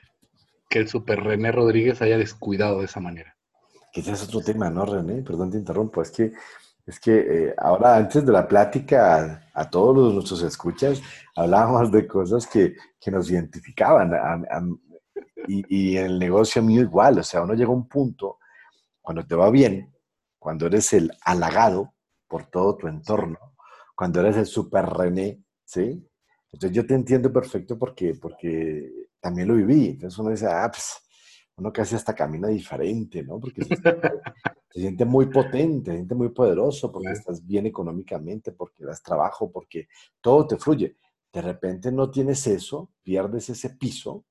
que 0.69 0.79
el 0.79 0.89
super 0.89 1.23
René 1.23 1.53
Rodríguez 1.53 2.01
haya 2.03 2.19
descuidado 2.19 2.79
de 2.79 2.87
esa 2.87 3.01
manera? 3.01 3.37
Ese 3.93 4.13
es 4.13 4.23
otro 4.23 4.41
tema, 4.41 4.71
¿no, 4.71 4.87
René? 4.87 5.23
Perdón, 5.23 5.51
te 5.51 5.59
interrumpo. 5.59 6.01
Es 6.01 6.11
que, 6.11 6.33
es 6.87 6.99
que 6.99 7.19
eh, 7.19 7.55
ahora, 7.59 7.97
antes 7.97 8.25
de 8.25 8.33
la 8.33 8.49
plática, 8.49 9.49
a, 9.53 9.71
todos 9.71 9.97
los, 9.97 10.15
nuestros 10.15 10.43
escuchas, 10.43 11.03
hablábamos 11.37 11.93
de 11.93 12.07
cosas 12.07 12.47
que, 12.47 12.75
que 12.99 13.11
nos 13.11 13.31
identificaban. 13.31 14.13
Y, 15.47 15.65
y, 15.69 15.97
en 15.97 16.07
el 16.07 16.19
negocio 16.19 16.63
mío 16.63 16.81
igual. 16.83 17.19
O 17.19 17.23
sea, 17.23 17.43
uno 17.43 17.55
llega 17.55 17.71
a 17.71 17.75
un 17.75 17.89
punto, 17.89 18.39
cuando 19.01 19.27
te 19.27 19.35
va 19.35 19.51
bien, 19.51 19.93
cuando 20.39 20.67
eres 20.67 20.93
el 20.93 21.13
halagado 21.23 21.95
por 22.27 22.47
todo 22.47 22.77
tu 22.77 22.89
entorno, 22.89 23.39
cuando 23.95 24.21
eres 24.21 24.37
el 24.37 24.47
super 24.47 24.87
René, 24.87 25.43
¿sí? 25.65 26.05
Entonces 26.53 26.77
yo 26.77 26.87
te 26.87 26.95
entiendo 26.95 27.33
perfecto 27.33 27.79
porque, 27.79 28.15
porque 28.21 29.09
también 29.21 29.49
lo 29.49 29.55
viví. 29.55 29.91
Entonces 29.91 30.19
uno 30.19 30.31
dice, 30.31 30.47
ah, 30.47 30.69
pues 30.71 31.01
uno 31.57 31.73
casi 31.73 31.95
hasta 31.95 32.15
camina 32.15 32.49
diferente, 32.49 33.23
¿no? 33.23 33.39
Porque 33.39 33.65
se 33.65 34.81
siente, 34.81 35.05
muy 35.05 35.27
potente, 35.27 35.91
se 35.91 35.97
siente 35.99 36.15
muy 36.15 36.31
poderoso, 36.31 36.91
porque 36.91 37.13
estás 37.13 37.47
bien 37.47 37.67
económicamente, 37.67 38.53
porque 38.53 38.85
das 38.85 39.03
trabajo, 39.03 39.51
porque 39.51 39.89
todo 40.21 40.47
te 40.47 40.57
fluye. 40.57 40.97
De 41.33 41.41
repente 41.41 41.93
no 41.93 42.11
tienes 42.11 42.47
eso, 42.47 42.91
pierdes 43.03 43.49
ese 43.49 43.71
piso 43.71 44.25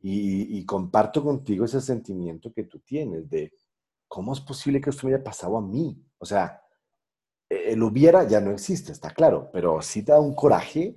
y, 0.00 0.64
comparto 0.64 1.22
contigo 1.22 1.64
ese 1.64 1.80
sentimiento 1.80 2.52
que 2.52 2.64
tú 2.64 2.80
tienes 2.80 3.28
de 3.28 3.52
cómo 4.06 4.32
es 4.32 4.40
posible 4.40 4.80
que 4.80 4.90
esto 4.90 5.06
me 5.06 5.14
haya 5.14 5.24
pasado 5.24 5.56
a 5.56 5.62
mí. 5.62 6.00
O 6.18 6.24
sea, 6.24 6.62
e, 7.48 7.72
el 7.72 7.82
hubiera 7.82 8.26
ya 8.26 8.40
no 8.40 8.52
existe, 8.52 8.92
está 8.92 9.10
claro, 9.10 9.50
pero 9.52 9.82
sí 9.82 10.04
te 10.04 10.12
da 10.12 10.20
un 10.20 10.34
coraje 10.34 10.96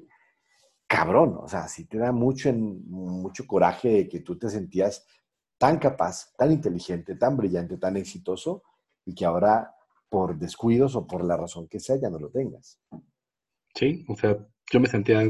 cabrón, 0.88 1.38
o 1.42 1.48
sea, 1.48 1.68
sí 1.70 1.86
te 1.86 1.98
da 1.98 2.12
mucho, 2.12 2.52
mucho 2.54 3.48
coraje 3.48 3.90
de 3.90 4.10
que 4.10 4.20
tú 4.20 4.38
te 4.38 4.50
sentías 4.50 5.06
tan 5.58 5.80
capaz, 5.80 6.34
tan 6.36 6.52
inteligente, 6.52 7.16
tan 7.16 7.38
brillante, 7.38 7.78
tan 7.78 7.96
exitoso, 7.96 8.64
y 9.06 9.16
que 9.16 9.26
ahora 9.26 9.74
por 10.10 10.38
descuidos 10.38 10.96
o 10.96 11.08
por 11.08 11.24
la 11.24 11.38
razón 11.38 11.68
que 11.68 11.80
sea 11.80 11.96
ya 11.96 12.10
no 12.10 12.20
lo 12.20 12.30
tengas. 12.30 12.80
Sí, 13.74 14.06
o 14.10 14.16
sea, 14.16 14.38
yo 14.70 14.80
me 14.80 14.88
sentía, 14.88 15.22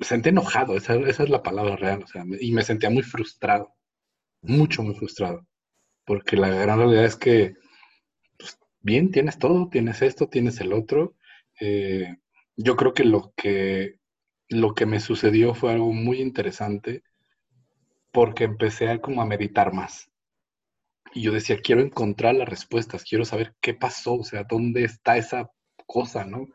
me 0.00 0.06
sentía 0.06 0.30
enojado, 0.30 0.76
esa, 0.76 0.94
esa 0.94 1.24
es 1.24 1.30
la 1.30 1.42
palabra 1.42 1.76
real, 1.76 2.02
o 2.04 2.06
sea, 2.06 2.24
y 2.40 2.52
me 2.52 2.62
sentía 2.62 2.90
muy 2.90 3.02
frustrado. 3.02 3.74
mucho, 4.42 4.82
muy 4.82 4.94
frustrado, 4.96 5.46
porque 6.06 6.36
la 6.36 6.48
gran 6.50 6.78
realidad 6.78 7.04
es 7.06 7.16
que, 7.16 7.54
pues, 8.38 8.58
bien, 8.80 9.10
tienes 9.12 9.38
todo, 9.38 9.68
tienes 9.70 10.02
esto, 10.02 10.28
tienes 10.28 10.60
el 10.60 10.72
otro. 10.74 11.16
Eh, 11.60 12.16
yo 12.56 12.76
creo 12.76 12.94
que 12.94 13.04
lo 13.04 13.32
que 13.36 14.00
lo 14.48 14.74
que 14.74 14.86
me 14.86 15.00
sucedió 15.00 15.54
fue 15.54 15.72
algo 15.72 15.92
muy 15.92 16.20
interesante 16.20 17.04
porque 18.12 18.44
empecé 18.44 18.88
a 18.90 19.00
como 19.00 19.22
a 19.22 19.26
meditar 19.26 19.72
más. 19.72 20.10
Y 21.14 21.22
yo 21.22 21.32
decía, 21.32 21.58
quiero 21.60 21.82
encontrar 21.82 22.34
las 22.36 22.48
respuestas, 22.48 23.04
quiero 23.04 23.24
saber 23.24 23.54
qué 23.60 23.74
pasó, 23.74 24.14
o 24.16 24.24
sea, 24.24 24.44
dónde 24.44 24.84
está 24.84 25.16
esa 25.16 25.50
cosa, 25.86 26.24
¿no? 26.24 26.46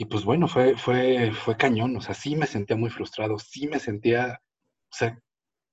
Y 0.00 0.06
pues 0.06 0.24
bueno, 0.24 0.48
fue, 0.48 0.78
fue, 0.78 1.30
fue 1.30 1.58
cañón, 1.58 1.94
o 1.94 2.00
sea, 2.00 2.14
sí 2.14 2.34
me 2.34 2.46
sentía 2.46 2.74
muy 2.74 2.88
frustrado, 2.88 3.38
sí 3.38 3.68
me 3.68 3.78
sentía, 3.78 4.40
o 4.90 4.96
sea, 4.96 5.20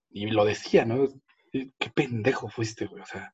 y 0.10 0.28
lo 0.28 0.44
decía, 0.44 0.84
¿no? 0.84 1.08
Qué 1.50 1.90
pendejo 1.96 2.50
fuiste, 2.50 2.88
güey, 2.88 3.02
o 3.02 3.06
sea, 3.06 3.34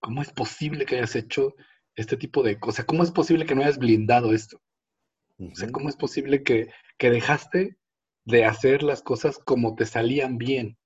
¿cómo 0.00 0.22
es 0.22 0.32
posible 0.32 0.86
que 0.86 0.96
hayas 0.96 1.16
hecho 1.16 1.54
este 1.96 2.16
tipo 2.16 2.42
de 2.42 2.58
cosas? 2.58 2.86
¿Cómo 2.86 3.02
es 3.02 3.10
posible 3.10 3.44
que 3.44 3.54
no 3.54 3.60
hayas 3.60 3.76
blindado 3.76 4.32
esto? 4.32 4.62
O 5.38 5.54
sea, 5.54 5.70
¿cómo 5.70 5.90
es 5.90 5.96
posible 5.96 6.42
que, 6.42 6.72
que 6.96 7.10
dejaste 7.10 7.76
de 8.24 8.46
hacer 8.46 8.82
las 8.82 9.02
cosas 9.02 9.38
como 9.38 9.74
te 9.74 9.84
salían 9.84 10.38
bien? 10.38 10.78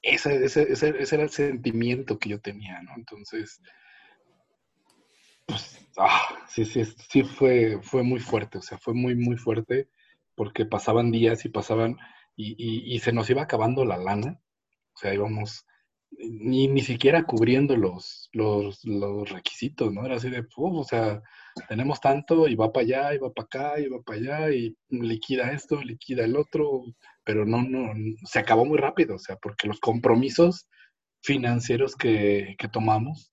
Ese, 0.00 0.42
ese, 0.42 0.72
ese, 0.72 0.94
ese, 0.98 1.14
era 1.16 1.24
el 1.24 1.30
sentimiento 1.30 2.18
que 2.18 2.30
yo 2.30 2.40
tenía, 2.40 2.80
¿no? 2.80 2.94
Entonces, 2.96 3.60
pues, 5.50 5.80
sí, 6.48 6.64
sí, 6.64 6.84
sí 6.84 7.22
fue, 7.22 7.80
fue 7.82 8.02
muy 8.02 8.20
fuerte, 8.20 8.58
o 8.58 8.62
sea, 8.62 8.78
fue 8.78 8.94
muy, 8.94 9.14
muy 9.14 9.36
fuerte 9.36 9.88
porque 10.34 10.64
pasaban 10.64 11.10
días 11.10 11.44
y 11.44 11.48
pasaban 11.48 11.96
y, 12.36 12.52
y, 12.58 12.94
y 12.94 12.98
se 13.00 13.12
nos 13.12 13.28
iba 13.30 13.42
acabando 13.42 13.84
la 13.84 13.98
lana, 13.98 14.40
o 14.94 14.98
sea, 14.98 15.12
íbamos 15.14 15.66
ni, 16.18 16.68
ni 16.68 16.82
siquiera 16.82 17.24
cubriendo 17.24 17.76
los, 17.76 18.28
los, 18.32 18.84
los 18.84 19.30
requisitos, 19.30 19.92
¿no? 19.92 20.04
Era 20.04 20.16
así 20.16 20.30
de, 20.30 20.44
o 20.56 20.84
sea, 20.84 21.22
tenemos 21.68 22.00
tanto 22.00 22.48
y 22.48 22.54
va 22.54 22.72
para 22.72 22.84
allá 22.84 23.14
y 23.14 23.18
va 23.18 23.32
para 23.32 23.44
acá 23.46 23.80
y 23.80 23.88
va 23.88 24.00
para 24.02 24.18
allá 24.18 24.50
y 24.50 24.76
liquida 24.88 25.52
esto, 25.52 25.80
liquida 25.82 26.24
el 26.24 26.36
otro, 26.36 26.82
pero 27.24 27.44
no, 27.46 27.62
no, 27.62 27.92
se 28.24 28.38
acabó 28.38 28.64
muy 28.64 28.78
rápido, 28.78 29.16
o 29.16 29.18
sea, 29.18 29.36
porque 29.36 29.68
los 29.68 29.80
compromisos 29.80 30.68
financieros 31.22 31.96
que, 31.96 32.56
que 32.58 32.68
tomamos 32.68 33.29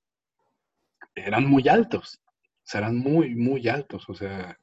eran 1.25 1.45
muy 1.47 1.67
altos, 1.67 2.21
o 2.23 2.61
sea, 2.63 2.81
eran 2.81 2.97
muy, 2.97 3.35
muy 3.35 3.67
altos, 3.67 4.07
o 4.09 4.13
sea, 4.13 4.57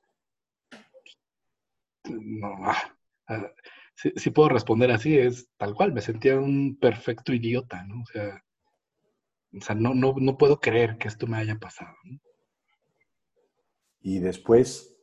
no, 2.04 2.56
ah, 2.64 2.96
ah 3.28 3.50
si, 3.94 4.30
puedo 4.30 4.48
responder 4.48 4.90
así, 4.90 5.16
es 5.16 5.48
tal 5.56 5.74
cual, 5.74 5.92
me 5.92 6.00
sentía 6.00 6.38
un 6.38 6.76
perfecto 6.80 7.32
idiota, 7.32 7.84
¿no? 7.84 8.02
O 8.02 8.06
sea, 8.06 8.44
o 9.56 9.60
sea 9.60 9.74
no, 9.74 9.94
no, 9.94 10.14
no 10.18 10.36
puedo 10.36 10.60
creer 10.60 10.98
que 10.98 11.08
esto 11.08 11.26
me 11.26 11.36
haya 11.36 11.58
pasado. 11.58 11.94
Y 14.00 14.18
después, 14.18 14.96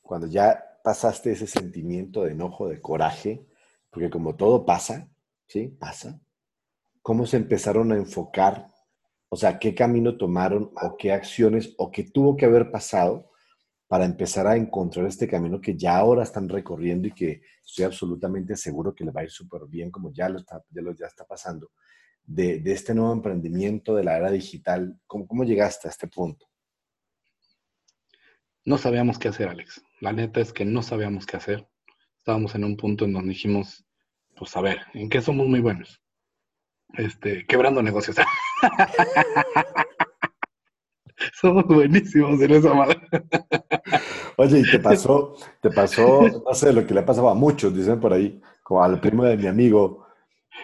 cuando 0.00 0.26
ya 0.26 0.64
pasaste 0.82 1.32
ese 1.32 1.46
sentimiento 1.46 2.22
de 2.22 2.32
enojo, 2.32 2.68
de 2.68 2.80
coraje, 2.80 3.46
porque 3.90 4.10
como 4.10 4.36
todo 4.36 4.64
pasa, 4.64 5.10
¿sí? 5.46 5.68
Pasa. 5.68 6.20
¿Cómo 7.02 7.26
se 7.26 7.36
empezaron 7.36 7.92
a 7.92 7.96
enfocar? 7.96 8.68
O 9.32 9.36
sea, 9.36 9.60
¿qué 9.60 9.74
camino 9.74 10.16
tomaron 10.16 10.72
o 10.74 10.96
qué 10.98 11.12
acciones 11.12 11.72
o 11.78 11.90
qué 11.90 12.02
tuvo 12.02 12.36
que 12.36 12.46
haber 12.46 12.70
pasado 12.70 13.30
para 13.86 14.04
empezar 14.04 14.46
a 14.48 14.56
encontrar 14.56 15.06
este 15.06 15.28
camino 15.28 15.60
que 15.60 15.76
ya 15.76 15.96
ahora 15.96 16.24
están 16.24 16.48
recorriendo 16.48 17.06
y 17.08 17.12
que 17.12 17.42
estoy 17.64 17.84
absolutamente 17.84 18.56
seguro 18.56 18.92
que 18.92 19.04
les 19.04 19.14
va 19.14 19.20
a 19.20 19.24
ir 19.24 19.30
súper 19.30 19.62
bien, 19.68 19.90
como 19.90 20.12
ya 20.12 20.28
lo 20.28 20.40
está, 20.40 20.62
ya, 20.70 20.82
lo, 20.82 20.90
está 20.90 21.24
pasando, 21.24 21.70
de, 22.24 22.60
este 22.66 22.92
nuevo 22.92 23.12
emprendimiento 23.12 23.94
de 23.94 24.04
la 24.04 24.16
era 24.16 24.30
digital. 24.32 24.98
¿Cómo, 25.06 25.28
¿Cómo 25.28 25.44
llegaste 25.44 25.86
a 25.86 25.92
este 25.92 26.08
punto? 26.08 26.46
No 28.64 28.78
sabíamos 28.78 29.18
qué 29.18 29.28
hacer, 29.28 29.48
Alex. 29.48 29.80
La 30.00 30.12
neta 30.12 30.40
es 30.40 30.52
que 30.52 30.64
no 30.64 30.82
sabíamos 30.82 31.24
qué 31.24 31.36
hacer. 31.36 31.68
Estábamos 32.18 32.54
en 32.56 32.64
un 32.64 32.76
punto 32.76 33.04
en 33.04 33.12
donde 33.12 33.30
dijimos, 33.30 33.84
pues 34.36 34.56
a 34.56 34.60
ver, 34.60 34.78
¿en 34.92 35.08
qué 35.08 35.22
somos 35.22 35.46
muy 35.46 35.60
buenos? 35.60 36.02
Este, 36.94 37.46
quebrando 37.46 37.82
negocios. 37.82 38.16
Somos 41.40 41.66
buenísimos 41.66 42.40
en 42.40 42.50
esa 42.50 42.72
madre. 42.72 43.00
Oye, 44.36 44.60
y 44.60 44.70
te 44.70 44.78
pasó, 44.78 45.34
te 45.60 45.70
pasó, 45.70 46.22
no 46.22 46.54
sé, 46.54 46.72
lo 46.72 46.86
que 46.86 46.94
le 46.94 47.00
ha 47.00 47.06
pasado 47.06 47.28
a 47.28 47.34
muchos, 47.34 47.74
dicen 47.74 48.00
por 48.00 48.12
ahí, 48.12 48.40
como 48.62 48.82
al 48.82 49.00
primo 49.00 49.24
de 49.24 49.36
mi 49.36 49.46
amigo, 49.46 50.06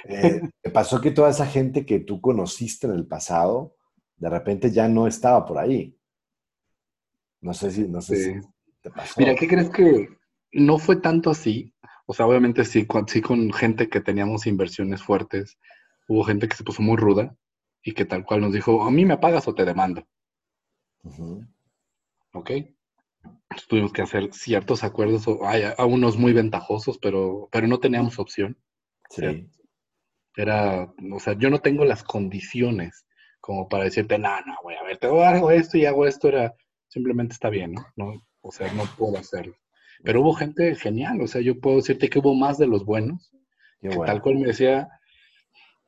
eh, 0.04 0.40
te 0.62 0.70
pasó 0.70 1.00
que 1.00 1.10
toda 1.10 1.30
esa 1.30 1.46
gente 1.46 1.84
que 1.84 2.00
tú 2.00 2.20
conociste 2.20 2.86
en 2.86 2.94
el 2.94 3.06
pasado, 3.06 3.76
de 4.16 4.30
repente 4.30 4.70
ya 4.70 4.88
no 4.88 5.06
estaba 5.06 5.44
por 5.44 5.58
ahí. 5.58 5.96
No 7.40 7.52
sé 7.52 7.70
si, 7.70 7.86
no 7.86 8.00
sé 8.00 8.16
si 8.16 8.40
te 8.80 8.90
pasó. 8.90 9.14
Mira, 9.18 9.34
¿qué 9.34 9.46
crees 9.46 9.70
que 9.70 10.08
no 10.52 10.78
fue 10.78 10.96
tanto 10.96 11.30
así? 11.30 11.74
O 12.06 12.14
sea, 12.14 12.26
obviamente 12.26 12.64
sí, 12.64 12.86
sí 13.08 13.20
con 13.20 13.52
gente 13.52 13.88
que 13.88 14.00
teníamos 14.00 14.46
inversiones 14.46 15.02
fuertes, 15.02 15.58
hubo 16.08 16.24
gente 16.24 16.48
que 16.48 16.56
se 16.56 16.64
puso 16.64 16.82
muy 16.82 16.96
ruda 16.96 17.36
y 17.82 17.92
que 17.92 18.04
tal 18.04 18.24
cual 18.24 18.40
nos 18.40 18.52
dijo, 18.52 18.82
a 18.84 18.90
mí 18.90 19.04
me 19.04 19.18
pagas 19.18 19.46
o 19.48 19.54
te 19.54 19.64
demando. 19.64 20.06
¿Ok? 22.32 22.50
tuvimos 23.68 23.92
que 23.92 24.02
hacer 24.02 24.32
ciertos 24.32 24.84
acuerdos, 24.84 25.26
hay 25.42 25.62
a 25.76 25.84
unos 25.84 26.16
muy 26.16 26.32
ventajosos, 26.32 26.98
pero, 26.98 27.48
pero 27.50 27.66
no 27.66 27.78
teníamos 27.78 28.18
opción. 28.18 28.58
Sí. 29.08 29.48
Era, 30.36 30.92
o 31.12 31.18
sea, 31.18 31.32
yo 31.38 31.48
no 31.48 31.60
tengo 31.60 31.84
las 31.84 32.04
condiciones 32.04 33.06
como 33.46 33.68
para 33.68 33.84
decirte, 33.84 34.18
no, 34.18 34.28
no, 34.44 34.56
voy 34.64 34.74
a 34.74 34.82
ver, 34.82 34.98
te 34.98 35.06
hago 35.06 35.50
esto 35.52 35.78
y 35.78 35.86
hago 35.86 36.04
esto, 36.04 36.28
era, 36.28 36.54
simplemente 36.88 37.32
está 37.32 37.48
bien, 37.48 37.74
¿no? 37.74 37.86
no 37.94 38.26
o 38.40 38.50
sea, 38.50 38.72
no 38.72 38.84
puedo 38.98 39.18
hacerlo. 39.18 39.56
Pero 40.02 40.20
hubo 40.20 40.34
gente 40.34 40.74
genial, 40.74 41.20
o 41.20 41.28
sea, 41.28 41.40
yo 41.40 41.60
puedo 41.60 41.76
decirte 41.76 42.10
que 42.10 42.18
hubo 42.18 42.34
más 42.34 42.58
de 42.58 42.66
los 42.66 42.84
buenos, 42.84 43.32
tal 44.04 44.20
cual 44.20 44.38
me 44.38 44.48
decía, 44.48 44.88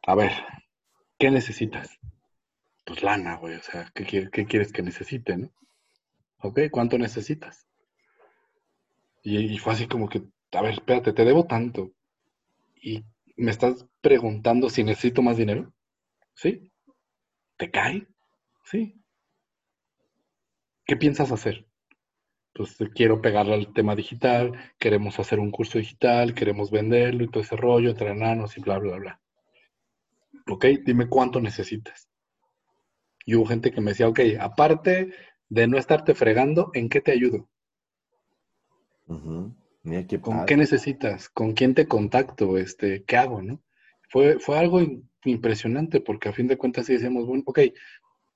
a 0.07 0.15
ver, 0.15 0.33
¿qué 1.19 1.31
necesitas? 1.31 1.99
pues 2.89 3.03
lana, 3.03 3.37
güey, 3.37 3.55
o 3.55 3.63
sea, 3.63 3.93
¿qué, 3.95 4.31
quieres 4.31 4.73
que 4.73 4.83
necesite, 4.83 5.37
no? 5.37 5.51
Ok, 6.41 6.61
¿cuánto 6.71 6.97
necesitas? 6.97 7.69
Y, 9.23 9.59
fue 9.59 9.75
así 9.75 9.87
como 9.87 10.09
que, 10.09 10.23
a 10.53 10.63
ver, 10.63 10.73
espérate, 10.73 11.13
te 11.13 11.25
debo 11.27 11.47
tanto. 11.47 11.93
Y 12.81 13.05
me 13.37 13.51
estás 13.51 13.87
preguntando 14.01 14.71
si 14.71 14.85
necesito 14.85 15.21
más 15.21 15.37
dinero. 15.37 15.71
¿Sí? 16.33 16.73
¿Te 17.59 17.71
cae? 17.71 18.07
Sí. 18.65 18.95
¿Qué 20.87 20.97
piensas 20.97 21.31
hacer? 21.31 21.67
Pues 22.55 22.79
quiero 22.95 23.21
pegarle 23.21 23.53
al 23.53 23.75
tema 23.75 23.95
digital, 23.95 24.73
queremos 24.79 25.19
hacer 25.19 25.41
un 25.41 25.51
curso 25.51 25.79
digital, 25.79 26.35
queremos 26.35 26.71
venderlo 26.71 27.25
y 27.25 27.29
todo 27.29 27.43
ese 27.43 27.57
rollo, 27.57 27.91
entrenarnos 27.91 28.57
y 28.57 28.63
bla, 28.63 28.79
bla, 28.79 28.97
bla. 28.97 29.21
Ok, 30.49 30.65
dime 30.85 31.09
cuánto 31.09 31.41
necesitas. 31.41 32.09
Y 33.25 33.35
hubo 33.35 33.47
gente 33.47 33.71
que 33.71 33.81
me 33.81 33.91
decía, 33.91 34.09
ok, 34.09 34.21
aparte 34.41 35.13
de 35.49 35.67
no 35.67 35.79
estarte 35.79 36.15
fregando, 36.15 36.71
¿en 36.75 36.89
qué 36.89 37.01
te 37.01 37.13
ayudo? 37.13 37.49
¿Con 40.21 40.47
qué 40.47 40.57
necesitas? 40.57 41.29
¿Con 41.29 41.53
quién 41.53 41.75
te 41.75 41.87
contacto? 41.87 42.59
Este, 42.59 43.05
¿Qué 43.05 43.17
hago? 43.17 43.43
¿no? 43.43 43.63
Fue, 44.09 44.39
fue 44.39 44.59
algo 44.59 44.81
impresionante 45.25 46.01
porque 46.01 46.29
a 46.29 46.33
fin 46.33 46.47
de 46.47 46.57
cuentas 46.57 46.87
sí 46.87 46.95
decíamos, 46.95 47.27
bueno, 47.27 47.43
ok, 47.47 47.61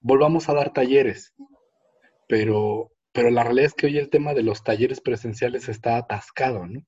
volvamos 0.00 0.48
a 0.48 0.54
dar 0.54 0.72
talleres, 0.72 1.34
pero, 2.28 2.92
pero 3.12 3.30
la 3.30 3.44
realidad 3.44 3.66
es 3.66 3.74
que 3.74 3.86
hoy 3.86 3.98
el 3.98 4.10
tema 4.10 4.34
de 4.34 4.42
los 4.42 4.62
talleres 4.64 5.00
presenciales 5.00 5.68
está 5.68 5.96
atascado, 5.96 6.66
¿no? 6.66 6.80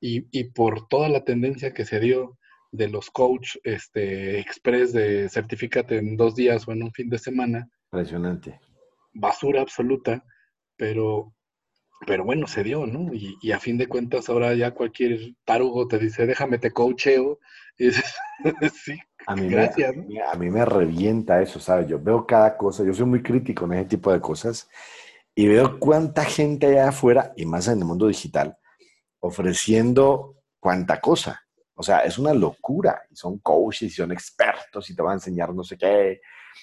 Y, 0.00 0.26
y 0.36 0.50
por 0.50 0.88
toda 0.88 1.08
la 1.08 1.24
tendencia 1.24 1.72
que 1.72 1.84
se 1.84 2.00
dio 2.00 2.38
de 2.72 2.88
los 2.88 3.10
coach 3.10 3.56
este, 3.62 4.40
express 4.40 4.92
de 4.92 5.28
certificate 5.28 5.98
en 5.98 6.16
dos 6.16 6.34
días 6.34 6.66
o 6.66 6.72
en 6.72 6.82
un 6.82 6.92
fin 6.92 7.08
de 7.08 7.18
semana. 7.18 7.68
Impresionante. 7.92 8.58
Basura 9.12 9.60
absoluta, 9.60 10.24
pero, 10.76 11.34
pero 12.06 12.24
bueno, 12.24 12.46
se 12.46 12.64
dio, 12.64 12.86
¿no? 12.86 13.12
Y, 13.12 13.52
a 13.52 13.60
fin 13.60 13.76
de 13.76 13.86
cuentas 13.86 14.28
ahora 14.28 14.54
ya 14.54 14.72
cualquier 14.72 15.34
tarugo 15.44 15.86
te 15.86 15.98
dice, 15.98 16.26
déjame 16.26 16.58
te 16.58 16.72
coacheo. 16.72 17.38
Y 17.78 17.86
dices, 17.86 18.14
sí, 18.84 18.98
a 19.26 19.34
mí 19.34 19.48
gracias. 19.48 19.96
Me, 19.96 20.22
a 20.22 20.34
mí 20.34 20.50
me 20.50 20.62
revienta 20.62 21.40
eso, 21.40 21.58
¿sabes? 21.58 21.88
Yo 21.88 21.98
veo 21.98 22.26
cada 22.26 22.54
cosa, 22.58 22.84
yo 22.84 22.92
soy 22.92 23.06
muy 23.06 23.22
crítico 23.22 23.64
en 23.64 23.72
ese 23.72 23.84
tipo 23.86 24.12
de 24.12 24.20
cosas 24.20 24.68
y 25.34 25.46
veo 25.48 25.78
cuánta 25.78 26.24
gente 26.24 26.66
hay 26.66 26.76
afuera, 26.76 27.32
y 27.34 27.46
más 27.46 27.66
en 27.68 27.78
el 27.78 27.84
mundo 27.86 28.08
digital, 28.08 28.58
ofreciendo 29.20 30.36
cuánta 30.60 31.00
cosa. 31.00 31.41
O 31.74 31.82
sea, 31.82 32.00
es 32.00 32.18
una 32.18 32.34
locura. 32.34 33.02
Y 33.10 33.16
son 33.16 33.38
coaches 33.38 33.92
y 33.92 33.94
son 33.94 34.12
expertos 34.12 34.88
y 34.90 34.94
te 34.94 35.02
van 35.02 35.12
a 35.12 35.14
enseñar 35.14 35.54
no 35.54 35.64
sé 35.64 35.76
qué. 35.76 36.20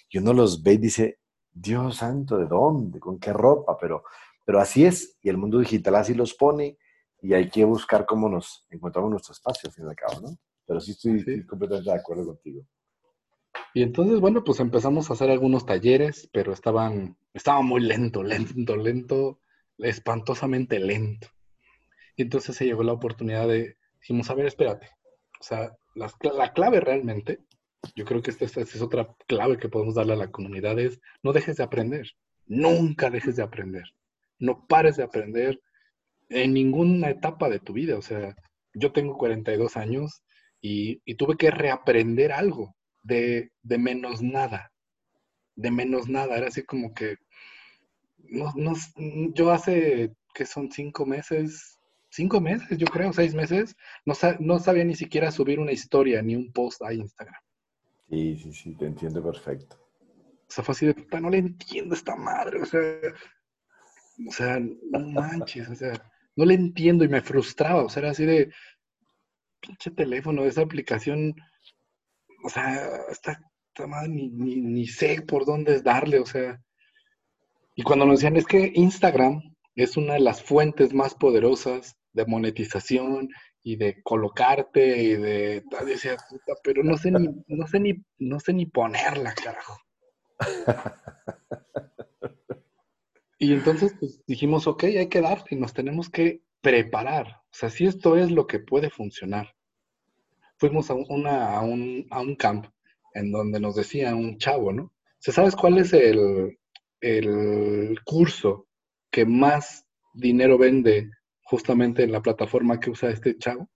Y 0.10 0.18
uno 0.18 0.34
los 0.34 0.62
ve 0.62 0.74
y 0.74 0.78
dice, 0.78 1.20
Dios 1.51 1.97
santo, 1.97 2.38
¿de 2.38 2.45
dónde? 2.45 2.99
¿Con 2.99 3.20
qué 3.20 3.34
ropa? 3.34 3.78
Pero, 3.80 4.03
pero 4.45 4.60
así 4.60 4.86
es. 4.86 5.18
Y 5.22 5.30
el 5.30 5.38
mundo 5.38 5.60
digital 5.60 5.95
así 5.95 6.14
los 6.14 6.34
pone 6.34 6.78
y 7.22 7.34
hay 7.34 7.49
que 7.49 7.66
buscar 7.66 8.05
cómo 8.05 8.30
nos 8.30 8.66
encontramos 8.70 9.12
nuestro 9.12 9.34
espacio, 9.34 9.70
al 9.70 9.74
fin 9.74 9.86
y 9.86 9.89
al 9.89 9.95
cabo, 9.95 10.22
¿no? 10.22 10.38
pero 10.70 10.80
sí 10.80 10.91
estoy, 10.91 11.47
completamente 11.47 11.89
de 11.89 11.97
acuerdo 11.97 12.28
contigo. 12.28 12.64
Y 13.74 13.82
entonces, 13.82 14.20
bueno, 14.20 14.43
pues 14.43 14.60
empezamos 14.60 15.10
a 15.10 15.14
hacer 15.14 15.32
algunos 15.32 15.66
talleres, 15.66 16.30
pero 16.32 16.53
estaban, 16.53 17.18
estaba 17.34 17.64
muy 17.64 17.82
lento, 17.82 18.22
lento, 18.22 18.76
lento, 18.76 19.39
espantosamente 19.80 20.78
lento. 20.78 21.28
Y 22.16 22.22
entonces 22.22 22.55
se 22.55 22.66
llegó 22.66 22.84
la 22.84 22.93
oportunidad 22.93 23.47
de, 23.47 23.78
dijimos, 23.99 24.30
a 24.30 24.36
ver, 24.36 24.45
espérate. 24.45 24.89
O 25.40 25.44
sea, 25.44 25.72
la, 25.96 26.12
la 26.34 26.54
clave 26.54 26.80
realmente, 26.80 27.40
yo 27.96 28.06
creo 28.06 28.22
que 28.22 28.32
esta, 28.32 28.46
es 28.46 28.82
otra 28.82 29.16
clave 29.28 29.58
que 29.58 29.70
podemos 29.70 29.96
darle 29.96 30.14
a 30.14 30.18
la 30.18 30.32
comunidad, 30.32 30.78
es 30.80 31.00
no 31.24 31.34
dejes 31.34 31.58
de 31.58 31.64
aprender. 31.64 32.12
Nunca 32.46 33.10
dejes 33.10 33.36
de 33.36 33.44
aprender. 33.44 33.84
No 34.40 34.66
pares 34.68 34.98
de 34.98 35.04
aprender 35.04 35.62
en 36.30 36.54
ninguna 36.54 37.10
etapa 37.10 37.50
de 37.50 37.60
tu 37.60 37.74
vida. 37.74 37.98
O 37.98 38.02
sea, 38.02 38.36
yo 38.74 38.92
tengo 38.92 39.18
42 39.18 39.78
años 39.78 40.24
y, 40.62 40.98
tuve 41.16 41.38
que 41.38 41.52
reaprender 41.52 42.32
algo 42.32 42.76
de, 43.04 43.52
menos 43.64 44.22
nada. 44.22 44.72
De 45.56 45.72
menos 45.72 46.10
nada. 46.10 46.38
Era 46.38 46.48
así 46.48 46.64
como 46.64 46.94
que, 46.94 47.18
no, 48.18 48.52
no, 48.56 48.74
yo 49.34 49.52
hace, 49.52 50.14
que 50.34 50.46
son 50.46 50.72
cinco 50.72 51.06
meses, 51.06 51.79
cinco 52.10 52.41
meses, 52.41 52.78
yo 52.78 52.88
creo, 52.88 53.14
seis 53.14 53.34
meses, 53.34 53.76
no, 54.05 54.14
no 54.39 54.60
sabía 54.60 54.84
ni 54.84 54.95
siquiera 54.95 55.32
subir 55.32 55.60
una 55.60 55.72
historia 55.72 56.22
ni 56.22 56.36
un 56.36 56.51
post 56.51 56.82
a 56.82 56.93
Instagram. 56.93 57.41
Sí, 58.10 58.38
sí, 58.38 58.53
sí, 58.53 58.76
te 58.76 58.86
entiendo 58.86 59.24
perfecto. 59.24 59.78
O 59.78 60.51
sea, 60.51 60.64
fue 60.64 60.74
así 60.74 60.88
de, 60.88 60.95
puta, 60.95 61.20
no 61.20 61.30
le 61.30 61.38
entiendo 61.38 61.93
a 61.93 61.97
esta 61.97 62.16
madre, 62.16 62.62
o 62.62 62.66
sea, 62.66 62.82
o 64.28 64.32
sea, 64.32 64.60
no 64.60 64.99
manches, 64.99 65.70
o 65.70 65.76
sea, 65.76 65.93
no 66.36 66.45
le 66.45 66.55
entiendo 66.55 67.03
y 67.03 67.07
me 67.07 67.22
frustraba, 67.22 67.84
o 67.84 67.89
sea, 67.89 68.01
era 68.01 68.12
así 68.12 68.26
de, 68.26 68.51
pinche 69.60 69.91
teléfono, 69.91 70.45
esa 70.45 70.62
aplicación, 70.62 71.36
o 72.43 72.49
sea, 72.49 73.03
esta, 73.10 73.39
madre 73.88 74.10
ni, 74.10 74.30
ni, 74.30 74.88
sé 74.88 75.22
por 75.22 75.45
dónde 75.45 75.76
es 75.76 75.84
darle, 75.84 76.20
o 76.20 76.26
sea. 76.26 76.62
Y 77.76 77.84
cuando 77.84 78.05
nos 78.05 78.20
decían, 78.20 78.36
es 78.36 78.45
que 78.45 78.74
Instagram 78.76 79.41
es 79.76 79.95
una 79.95 80.16
de 80.16 80.20
las 80.20 80.43
fuentes 80.43 80.93
más 80.93 81.16
poderosas 81.16 81.95
de 82.14 82.26
monetización 82.26 83.30
y 83.64 83.76
de 83.76 84.01
colocarte 84.03 85.01
y 85.01 85.16
de, 85.16 85.64
decía, 85.86 86.18
puta, 86.30 86.53
pero 86.64 86.84
no 86.84 86.97
sé 86.97 87.12
ni, 87.12 87.30
no 87.47 87.68
sé 87.68 87.80
ni, 87.80 87.93
no 88.18 88.39
sé 88.39 88.53
ni 88.53 88.66
ponerla, 88.66 89.34
carajo. 89.34 89.78
Y 93.41 93.53
entonces 93.53 93.95
pues, 93.97 94.22
dijimos, 94.28 94.68
ok, 94.68 94.84
hay 94.84 95.07
que 95.07 95.22
darle 95.22 95.45
y 95.51 95.55
nos 95.55 95.74
tenemos 95.74 96.10
que 96.10 96.41
preparar. 96.62 97.28
O 97.28 97.53
sea, 97.53 97.70
si 97.70 97.86
esto 97.86 98.18
es 98.18 98.32
lo 98.32 98.45
que 98.45 98.60
puede 98.60 98.89
funcionar. 98.89 99.55
Fuimos 100.57 100.89
a, 100.89 100.93
una, 100.93 101.55
a, 101.55 101.62
un, 101.62 102.05
a 102.12 102.20
un 102.20 102.36
camp 102.36 102.66
en 103.14 103.32
donde 103.32 103.62
nos 103.62 103.76
decía 103.76 104.14
un 104.14 104.38
chavo, 104.38 104.74
¿no? 104.74 104.91
¿Sabes 105.20 105.55
cuál 105.55 105.78
es 105.78 105.93
el, 105.93 106.60
el 106.99 107.97
curso 108.03 108.68
que 109.10 109.26
más 109.26 109.88
dinero 110.14 110.57
vende 110.57 111.10
justamente 111.50 112.04
en 112.04 112.12
la 112.12 112.22
plataforma 112.22 112.80
que 112.80 112.91
usa 112.91 113.10
este 113.10 113.38
chavo? 113.38 113.68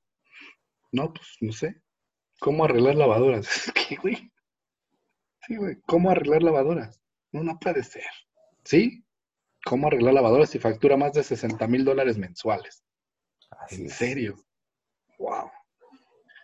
No, 0.92 1.12
pues 1.12 1.38
no 1.42 1.52
sé. 1.52 1.82
¿Cómo 2.40 2.66
arreglar 2.66 2.96
lavadoras? 2.96 3.72
¿Qué, 3.74 3.96
güey? 3.96 4.32
Sí, 5.48 5.56
güey. 5.56 5.78
¿Cómo 5.88 6.12
arreglar 6.12 6.44
lavadoras? 6.44 7.02
No, 7.32 7.44
no 7.44 7.58
puede 7.60 7.84
ser. 7.84 8.06
¿Sí? 8.64 9.04
¿Cómo 9.66 9.88
arreglar 9.88 10.14
lavadoras 10.14 10.54
y 10.54 10.60
factura 10.60 10.98
más 10.98 11.14
de 11.14 11.24
60 11.24 11.68
mil 11.68 11.84
dólares 11.84 12.18
mensuales? 12.18 12.84
¿En 13.70 13.90
serio? 13.90 14.36
¡Wow! 15.18 15.50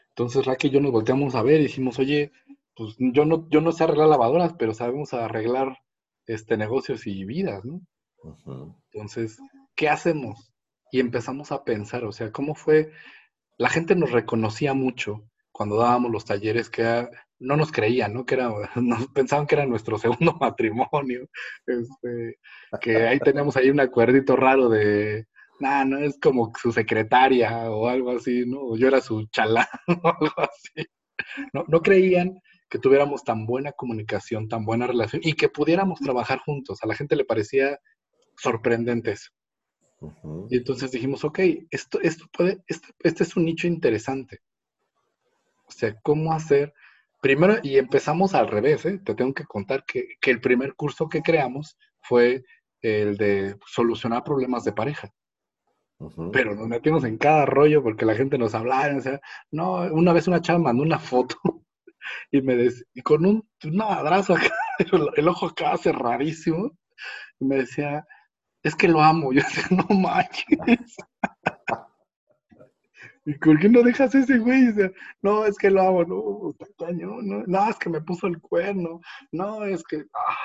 Entonces 0.10 0.46
Raquel 0.46 0.72
y 0.72 0.74
yo 0.74 0.82
nos 0.82 0.92
volteamos 0.92 1.36
a 1.36 1.44
ver 1.44 1.60
y 1.60 1.64
dijimos, 1.64 2.00
oye, 2.00 2.32
pues 2.76 2.96
yo 2.98 3.26
no, 3.26 3.48
yo 3.50 3.62
no 3.62 3.72
sé 3.72 3.84
arreglar 3.84 4.08
lavadoras, 4.08 4.54
pero 4.58 4.74
sabemos 4.74 5.14
arreglar 5.14 5.78
este, 6.26 6.58
negocios 6.58 7.06
y 7.08 7.24
vidas, 7.24 7.64
¿no? 7.66 7.82
Entonces, 8.92 9.38
¿qué 9.76 9.90
hacemos? 9.90 10.54
Y 10.92 11.00
empezamos 11.00 11.52
a 11.52 11.64
pensar, 11.64 12.04
o 12.04 12.12
sea, 12.12 12.32
¿cómo 12.32 12.56
fue? 12.56 12.92
La 13.58 13.70
gente 13.70 13.96
nos 13.96 14.12
reconocía 14.12 14.74
mucho 14.74 15.24
cuando 15.52 15.78
dábamos 15.78 16.12
los 16.12 16.26
talleres 16.26 16.70
que 16.70 17.08
no 17.40 17.56
nos 17.56 17.72
creían, 17.72 18.14
¿no? 18.14 18.26
Que 18.26 18.36
era, 18.36 18.50
nos 18.76 19.08
pensaban 19.10 19.48
que 19.48 19.56
era 19.56 19.66
nuestro 19.66 19.98
segundo 19.98 20.34
matrimonio, 20.40 21.28
este, 21.66 22.38
que 22.82 23.08
ahí 23.08 23.20
tenemos 23.20 23.56
ahí 23.58 23.70
un 23.70 23.80
acuerdito 23.80 24.36
raro 24.36 24.70
de, 24.70 25.28
nah, 25.60 25.86
no 25.86 25.98
es 26.00 26.18
como 26.20 26.52
su 26.62 26.72
secretaria 26.72 27.70
o 27.70 27.88
algo 27.88 28.12
así, 28.12 28.46
¿no? 28.46 28.76
Yo 28.78 28.88
era 28.88 29.02
su 29.02 29.28
chalán 29.28 29.68
o 29.88 30.08
algo 30.08 30.34
así. 30.38 30.88
No, 31.54 31.66
no 31.68 31.82
creían 31.82 32.40
que 32.70 32.80
tuviéramos 32.80 33.24
tan 33.24 33.46
buena 33.46 33.72
comunicación, 33.72 34.48
tan 34.48 34.64
buena 34.64 34.88
relación 34.88 35.22
y 35.26 35.34
que 35.34 35.50
pudiéramos 35.50 36.00
trabajar 36.00 36.40
juntos. 36.40 36.80
A 36.82 36.88
la 36.88 36.96
gente 36.96 37.16
le 37.16 37.26
parecía 37.26 37.80
sorprendente 38.38 39.12
eso. 39.12 39.32
Y 40.50 40.58
entonces 40.58 40.92
dijimos, 40.92 41.24
ok, 41.24 41.40
esto, 41.72 42.00
esto 42.02 42.26
puede, 42.32 42.64
este 42.68 43.24
es 43.24 43.36
un 43.36 43.46
nicho 43.46 43.68
interesante. 43.68 44.40
O 45.66 45.72
sea, 45.72 45.96
¿cómo 46.02 46.34
hacer? 46.34 46.74
Primero, 47.22 47.58
y 47.62 47.78
empezamos 47.78 48.34
al 48.34 48.48
revés, 48.48 48.86
¿eh? 48.86 49.00
te 49.04 49.14
tengo 49.14 49.34
que 49.34 49.44
contar 49.44 49.84
que, 49.86 50.08
el 50.22 50.40
primer 50.40 50.74
curso 50.76 51.10
que 51.10 51.22
creamos 51.22 51.78
fue 52.02 52.44
el 52.82 53.18
de 53.18 53.58
solucionar 53.68 54.24
problemas 54.24 54.64
de 54.64 54.72
pareja. 54.72 55.14
Pero 56.32 56.56
nos 56.56 56.70
metimos 56.70 57.04
en 57.04 57.18
cada 57.18 57.46
rollo 57.46 57.84
porque 57.84 58.06
la 58.06 58.16
gente 58.16 58.38
nos 58.38 58.56
hablaba, 58.56 58.96
o 58.96 59.02
sea, 59.02 59.20
no, 59.52 59.82
una 59.94 60.14
vez 60.14 60.30
una 60.30 60.42
chava 60.42 60.58
mandó 60.58 60.82
una 60.82 60.98
foto 60.98 61.36
y 62.32 62.42
me 62.42 62.56
decía, 62.56 62.86
y 62.94 63.02
con 63.02 63.26
un, 63.26 63.50
madrazo 63.66 64.36
acá, 64.36 64.56
el, 65.18 65.28
ojo 65.28 65.48
acá 65.48 65.78
cerradísimo, 65.78 66.72
y 67.38 67.46
me 67.46 67.58
decía, 67.58 68.08
es 68.64 68.76
que 68.76 68.88
lo 68.88 69.02
amo. 69.02 69.32
Yo 69.34 69.42
decía, 69.42 69.66
no 69.72 69.88
manches. 69.96 70.98
¿Y 73.26 73.34
por 73.36 73.60
qué 73.60 73.70
no 73.70 73.84
dejas 73.84 74.16
ese 74.16 74.40
güey? 74.40 74.74
no, 75.22 75.46
es 75.46 75.58
que 75.58 75.70
lo 75.70 75.82
hago, 75.82 76.06
no, 76.06 76.56
no, 76.94 77.44
no, 77.46 77.70
es 77.70 77.78
que 77.78 77.90
me 77.90 78.02
puso 78.02 78.28
el 78.28 78.40
cuerno, 78.42 79.02
no, 79.32 79.66
es 79.66 79.84
que. 79.84 79.98
Ah. 80.14 80.38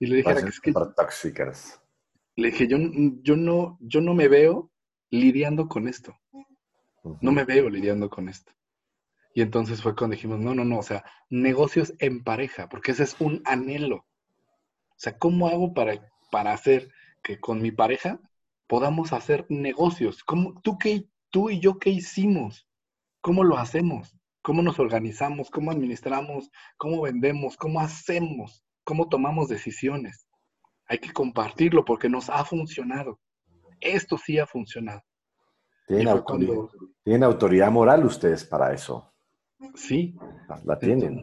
Y 0.00 0.06
le 0.06 0.16
dije, 0.16 0.34
que 0.34 0.48
es 0.48 0.60
que. 0.60 0.72
tóxicas. 0.72 1.80
Le 2.34 2.50
dije, 2.50 2.66
yo, 2.66 2.76
yo, 3.22 3.36
no, 3.36 3.78
yo 3.80 4.00
no 4.00 4.14
me 4.14 4.28
veo 4.28 4.70
lidiando 5.10 5.68
con 5.68 5.88
esto. 5.88 6.18
No 7.20 7.30
me 7.30 7.44
veo 7.44 7.70
lidiando 7.70 8.10
con 8.10 8.28
esto. 8.28 8.52
Y 9.32 9.42
entonces 9.42 9.80
fue 9.80 9.94
cuando 9.94 10.16
dijimos, 10.16 10.40
no, 10.40 10.54
no, 10.54 10.64
no, 10.64 10.78
o 10.78 10.82
sea, 10.82 11.04
negocios 11.30 11.94
en 11.98 12.24
pareja, 12.24 12.68
porque 12.68 12.92
ese 12.92 13.04
es 13.04 13.16
un 13.20 13.42
anhelo. 13.44 13.98
O 13.98 14.98
sea, 14.98 15.16
¿cómo 15.18 15.46
hago 15.46 15.72
para, 15.72 16.10
para 16.30 16.52
hacer 16.52 16.90
que 17.26 17.40
con 17.40 17.60
mi 17.60 17.72
pareja 17.72 18.20
podamos 18.68 19.12
hacer 19.12 19.46
negocios? 19.48 20.22
¿Cómo, 20.22 20.60
¿Tú 20.62 20.78
qué 20.78 21.08
tú 21.30 21.50
y 21.50 21.60
yo 21.60 21.78
qué 21.78 21.90
hicimos, 21.90 22.66
cómo 23.20 23.44
lo 23.44 23.58
hacemos, 23.58 24.16
cómo 24.42 24.62
nos 24.62 24.78
organizamos, 24.78 25.50
cómo 25.50 25.70
administramos, 25.70 26.50
cómo 26.76 27.02
vendemos, 27.02 27.56
cómo 27.56 27.80
hacemos, 27.80 28.64
cómo 28.84 29.08
tomamos 29.08 29.48
decisiones. 29.48 30.28
Hay 30.86 30.98
que 30.98 31.12
compartirlo 31.12 31.84
porque 31.84 32.08
nos 32.08 32.30
ha 32.30 32.44
funcionado. 32.44 33.20
Esto 33.80 34.16
sí 34.16 34.38
ha 34.38 34.46
funcionado. 34.46 35.02
Tienen, 35.86 37.22
autoridad, 37.22 37.70
moral 37.70 38.06
ustedes 38.06 38.44
para 38.44 38.72
eso. 38.72 39.12
Sí. 39.74 40.16
La 40.64 40.78
tienen. 40.78 41.22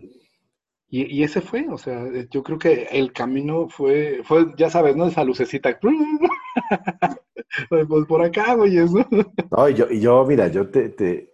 Y, 0.95 1.23
ese 1.23 1.41
fue, 1.41 1.65
o 1.71 1.77
sea, 1.79 2.07
yo 2.29 2.43
creo 2.43 2.59
que 2.59 2.83
el 2.91 3.11
camino 3.13 3.67
fue, 3.67 4.21
fue 4.23 4.53
ya 4.55 4.69
sabes, 4.69 4.95
¿no? 4.95 5.07
Esa 5.07 5.23
lucecita. 5.23 5.79
pues 7.69 7.87
por 8.07 8.21
acá, 8.21 8.53
güey, 8.53 8.77
eso. 8.77 9.03
No, 9.49 9.69
y 9.69 9.73
yo, 9.73 9.89
y 9.89 9.99
yo 9.99 10.23
mira, 10.23 10.49
yo 10.49 10.69
te, 10.69 10.89
te, 10.89 11.33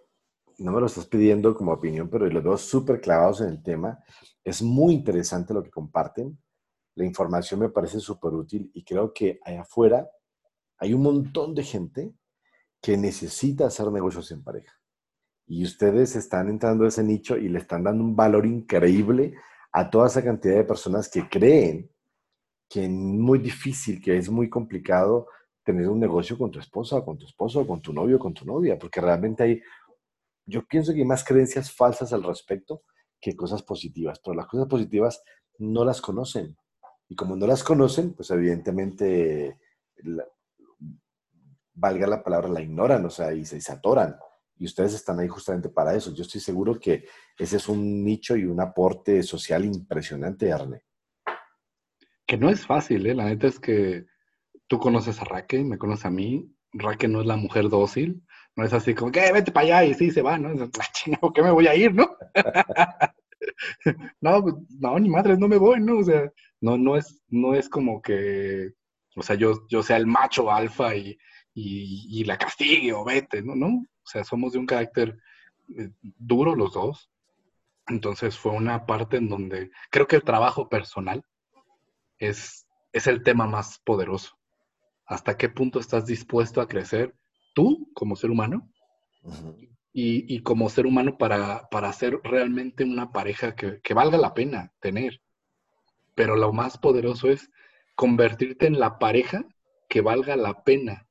no 0.56 0.72
me 0.72 0.80
lo 0.80 0.86
estás 0.86 1.04
pidiendo 1.04 1.54
como 1.54 1.72
opinión, 1.72 2.08
pero 2.08 2.26
los 2.26 2.42
veo 2.42 2.56
súper 2.56 3.02
clavados 3.02 3.42
en 3.42 3.48
el 3.48 3.62
tema. 3.62 4.02
Es 4.42 4.62
muy 4.62 4.94
interesante 4.94 5.52
lo 5.52 5.62
que 5.62 5.68
comparten. 5.68 6.38
La 6.94 7.04
información 7.04 7.60
me 7.60 7.68
parece 7.68 8.00
súper 8.00 8.32
útil 8.32 8.70
y 8.72 8.82
creo 8.82 9.12
que 9.12 9.40
allá 9.44 9.60
afuera 9.60 10.08
hay 10.78 10.94
un 10.94 11.02
montón 11.02 11.54
de 11.54 11.64
gente 11.64 12.14
que 12.80 12.96
necesita 12.96 13.66
hacer 13.66 13.92
negocios 13.92 14.32
en 14.32 14.42
pareja. 14.42 14.72
Y 15.46 15.64
ustedes 15.64 16.16
están 16.16 16.48
entrando 16.48 16.86
a 16.86 16.88
ese 16.88 17.04
nicho 17.04 17.36
y 17.36 17.50
le 17.50 17.58
están 17.58 17.84
dando 17.84 18.02
un 18.02 18.16
valor 18.16 18.46
increíble 18.46 19.34
a 19.72 19.88
toda 19.88 20.08
esa 20.08 20.22
cantidad 20.22 20.56
de 20.56 20.64
personas 20.64 21.08
que 21.08 21.28
creen 21.28 21.90
que 22.68 22.84
es 22.84 22.90
muy 22.90 23.38
difícil, 23.38 24.00
que 24.00 24.16
es 24.16 24.30
muy 24.30 24.48
complicado 24.48 25.26
tener 25.64 25.88
un 25.88 25.98
negocio 26.00 26.38
con 26.38 26.50
tu 26.50 26.60
esposa, 26.60 27.04
con 27.04 27.18
tu 27.18 27.26
esposo, 27.26 27.66
con 27.66 27.82
tu 27.82 27.92
novio, 27.92 28.18
con 28.18 28.32
tu 28.32 28.44
novia, 28.44 28.78
porque 28.78 29.00
realmente 29.00 29.42
hay, 29.42 29.62
yo 30.46 30.64
pienso 30.66 30.92
que 30.92 31.00
hay 31.00 31.04
más 31.04 31.24
creencias 31.24 31.70
falsas 31.72 32.12
al 32.12 32.22
respecto 32.22 32.82
que 33.20 33.36
cosas 33.36 33.62
positivas, 33.62 34.20
pero 34.24 34.34
las 34.34 34.46
cosas 34.46 34.66
positivas 34.66 35.22
no 35.58 35.84
las 35.84 36.00
conocen. 36.00 36.56
Y 37.08 37.16
como 37.16 37.36
no 37.36 37.46
las 37.46 37.64
conocen, 37.64 38.14
pues 38.14 38.30
evidentemente, 38.30 39.58
valga 41.74 42.06
la 42.06 42.22
palabra, 42.22 42.48
la 42.48 42.62
ignoran, 42.62 43.04
o 43.04 43.10
sea, 43.10 43.32
y 43.32 43.44
se, 43.44 43.60
se 43.60 43.72
atoran. 43.72 44.16
Y 44.60 44.66
ustedes 44.66 44.92
están 44.92 45.18
ahí 45.18 45.26
justamente 45.26 45.70
para 45.70 45.94
eso. 45.94 46.12
Yo 46.14 46.22
estoy 46.22 46.42
seguro 46.42 46.78
que 46.78 47.06
ese 47.38 47.56
es 47.56 47.66
un 47.66 48.04
nicho 48.04 48.36
y 48.36 48.44
un 48.44 48.60
aporte 48.60 49.22
social 49.22 49.64
impresionante, 49.64 50.52
Arne. 50.52 50.84
Que 52.26 52.36
no 52.36 52.50
es 52.50 52.66
fácil, 52.66 53.06
¿eh? 53.06 53.14
La 53.14 53.24
neta 53.24 53.46
es 53.46 53.58
que 53.58 54.04
tú 54.66 54.78
conoces 54.78 55.18
a 55.18 55.24
Raque, 55.24 55.64
me 55.64 55.78
conoces 55.78 56.04
a 56.04 56.10
mí. 56.10 56.54
Raque 56.74 57.08
no 57.08 57.22
es 57.22 57.26
la 57.26 57.36
mujer 57.36 57.70
dócil, 57.70 58.22
no 58.54 58.64
es 58.64 58.74
así 58.74 58.94
como 58.94 59.10
que 59.10 59.32
vete 59.32 59.50
para 59.50 59.78
allá 59.78 59.84
y 59.84 59.94
sí 59.94 60.10
se 60.10 60.20
va, 60.20 60.36
¿no? 60.36 60.50
¿Por 61.20 61.32
qué 61.32 61.42
me 61.42 61.50
voy 61.50 61.66
a 61.66 61.74
ir, 61.74 61.94
no? 61.94 62.14
no, 64.20 64.42
pues, 64.42 64.54
no, 64.78 64.98
ni 64.98 65.08
madres, 65.08 65.38
no 65.38 65.48
me 65.48 65.56
voy, 65.56 65.80
¿no? 65.80 66.00
O 66.00 66.04
sea, 66.04 66.30
no, 66.60 66.76
no 66.76 66.98
es, 66.98 67.22
no 67.28 67.54
es 67.54 67.70
como 67.70 68.02
que, 68.02 68.74
o 69.16 69.22
sea, 69.22 69.36
yo, 69.36 69.66
yo 69.70 69.82
sea 69.82 69.96
el 69.96 70.06
macho 70.06 70.50
alfa 70.50 70.94
y, 70.94 71.16
y, 71.54 72.24
la 72.24 72.36
castigue 72.36 72.92
o 72.92 73.04
vete, 73.04 73.42
¿no? 73.42 73.54
¿no? 73.54 73.86
O 74.04 74.08
sea, 74.08 74.24
somos 74.24 74.52
de 74.52 74.58
un 74.58 74.66
carácter 74.66 75.18
eh, 75.76 75.90
duro 76.00 76.54
los 76.54 76.72
dos. 76.72 77.10
Entonces 77.86 78.38
fue 78.38 78.52
una 78.52 78.86
parte 78.86 79.16
en 79.16 79.28
donde 79.28 79.70
creo 79.90 80.06
que 80.06 80.16
el 80.16 80.22
trabajo 80.22 80.68
personal 80.68 81.24
es, 82.18 82.66
es 82.92 83.06
el 83.06 83.22
tema 83.22 83.46
más 83.46 83.80
poderoso. 83.84 84.38
¿Hasta 85.06 85.36
qué 85.36 85.48
punto 85.48 85.80
estás 85.80 86.06
dispuesto 86.06 86.60
a 86.60 86.68
crecer 86.68 87.14
tú 87.54 87.90
como 87.94 88.14
ser 88.14 88.30
humano 88.30 88.70
y, 89.92 90.32
y, 90.32 90.42
como 90.42 90.68
ser 90.68 90.86
humano 90.86 91.18
para, 91.18 91.68
para 91.68 91.92
ser 91.92 92.20
realmente 92.22 92.84
una 92.84 93.10
pareja 93.10 93.56
que, 93.56 93.80
que 93.80 93.94
valga 93.94 94.18
la 94.18 94.34
pena 94.34 94.72
tener? 94.78 95.20
Pero 96.14 96.36
lo 96.36 96.52
más 96.52 96.78
poderoso 96.78 97.28
es 97.28 97.50
convertirte 97.96 98.66
en 98.66 98.78
la 98.78 98.98
pareja 98.98 99.44
que 99.88 100.00
valga 100.00 100.36
la 100.36 100.62
pena 100.62 101.08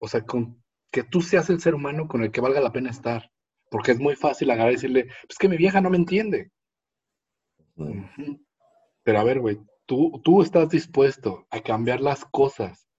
o 0.00 0.08
sea, 0.08 0.24
con, 0.24 0.59
que 0.90 1.02
tú 1.04 1.22
seas 1.22 1.50
el 1.50 1.60
ser 1.60 1.74
humano 1.74 2.08
con 2.08 2.22
el 2.22 2.30
que 2.30 2.40
valga 2.40 2.60
la 2.60 2.72
pena 2.72 2.90
estar. 2.90 3.30
Porque 3.70 3.92
es 3.92 4.00
muy 4.00 4.16
fácil 4.16 4.50
agarrar 4.50 4.72
y 4.72 4.76
decirle, 4.76 5.06
pues 5.26 5.38
que 5.38 5.48
mi 5.48 5.56
vieja 5.56 5.80
no 5.80 5.90
me 5.90 5.96
entiende. 5.96 6.50
Pero 9.04 9.18
a 9.18 9.24
ver, 9.24 9.40
güey, 9.40 9.58
¿tú, 9.86 10.20
tú 10.24 10.42
estás 10.42 10.68
dispuesto 10.68 11.46
a 11.50 11.60
cambiar 11.60 12.00
las 12.00 12.24
cosas 12.24 12.90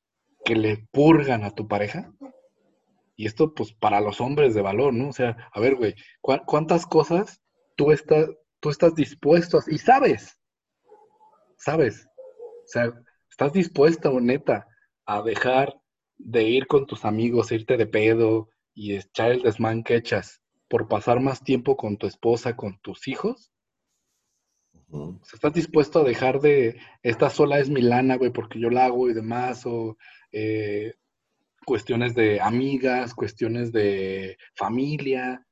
que 0.44 0.56
le 0.56 0.88
purgan 0.92 1.44
a 1.44 1.52
tu 1.52 1.68
pareja. 1.68 2.12
Y 3.16 3.28
esto, 3.28 3.54
pues, 3.54 3.74
para 3.74 4.02
los 4.02 4.22
hombres 4.22 4.54
de 4.54 4.62
valor, 4.62 4.94
¿no? 4.94 5.10
O 5.10 5.14
sea, 5.14 5.50
a 5.54 5.60
ver, 5.60 5.76
güey, 5.76 5.96
¿cuántas 6.22 6.86
cosas 6.86 7.42
tú 7.76 7.92
estás, 7.92 8.30
tú 8.60 8.70
estás 8.70 8.96
dispuesto 8.96 9.60
a... 9.60 9.64
Y 9.68 9.78
sabes, 9.78 10.40
sabes. 11.58 12.08
O 12.08 12.68
sea, 12.68 12.94
estás 13.30 13.54
dispuesto, 13.54 14.20
neta, 14.20 14.68
a 15.06 15.22
dejar 15.22 15.80
de 16.24 16.44
ir 16.44 16.68
con 16.68 16.86
tus 16.86 17.06
amigos, 17.06 17.52
irte 17.52 17.78
de 17.78 17.88
pedo 17.88 18.50
y 18.74 18.96
echar 18.96 19.32
el 19.32 19.42
desmán 19.42 19.84
que 19.84 19.96
echas 19.96 20.42
por 20.68 20.88
pasar 20.88 21.20
más 21.20 21.44
tiempo 21.44 21.76
con 21.76 21.98
tu 21.98 22.08
esposa, 22.08 22.56
con 22.56 22.80
tus 22.80 23.08
hijos? 23.08 23.52
¿Estás 25.34 25.54
dispuesto 25.54 26.00
a 26.00 26.04
dejar 26.04 26.40
de, 26.40 26.78
esta 27.02 27.30
sola 27.30 27.60
es 27.60 27.70
mi 27.70 27.82
lana, 27.82 28.18
güey, 28.18 28.32
porque 28.32 28.60
yo 28.60 28.70
la 28.70 28.86
hago 28.86 29.10
y 29.10 29.14
demás? 29.14 29.66
O 29.66 29.98
eh, 30.32 30.94
cuestiones 31.66 32.14
de 32.14 32.42
amigas, 32.42 33.14
cuestiones 33.14 33.72
de 33.72 34.38
familia, 34.56 35.46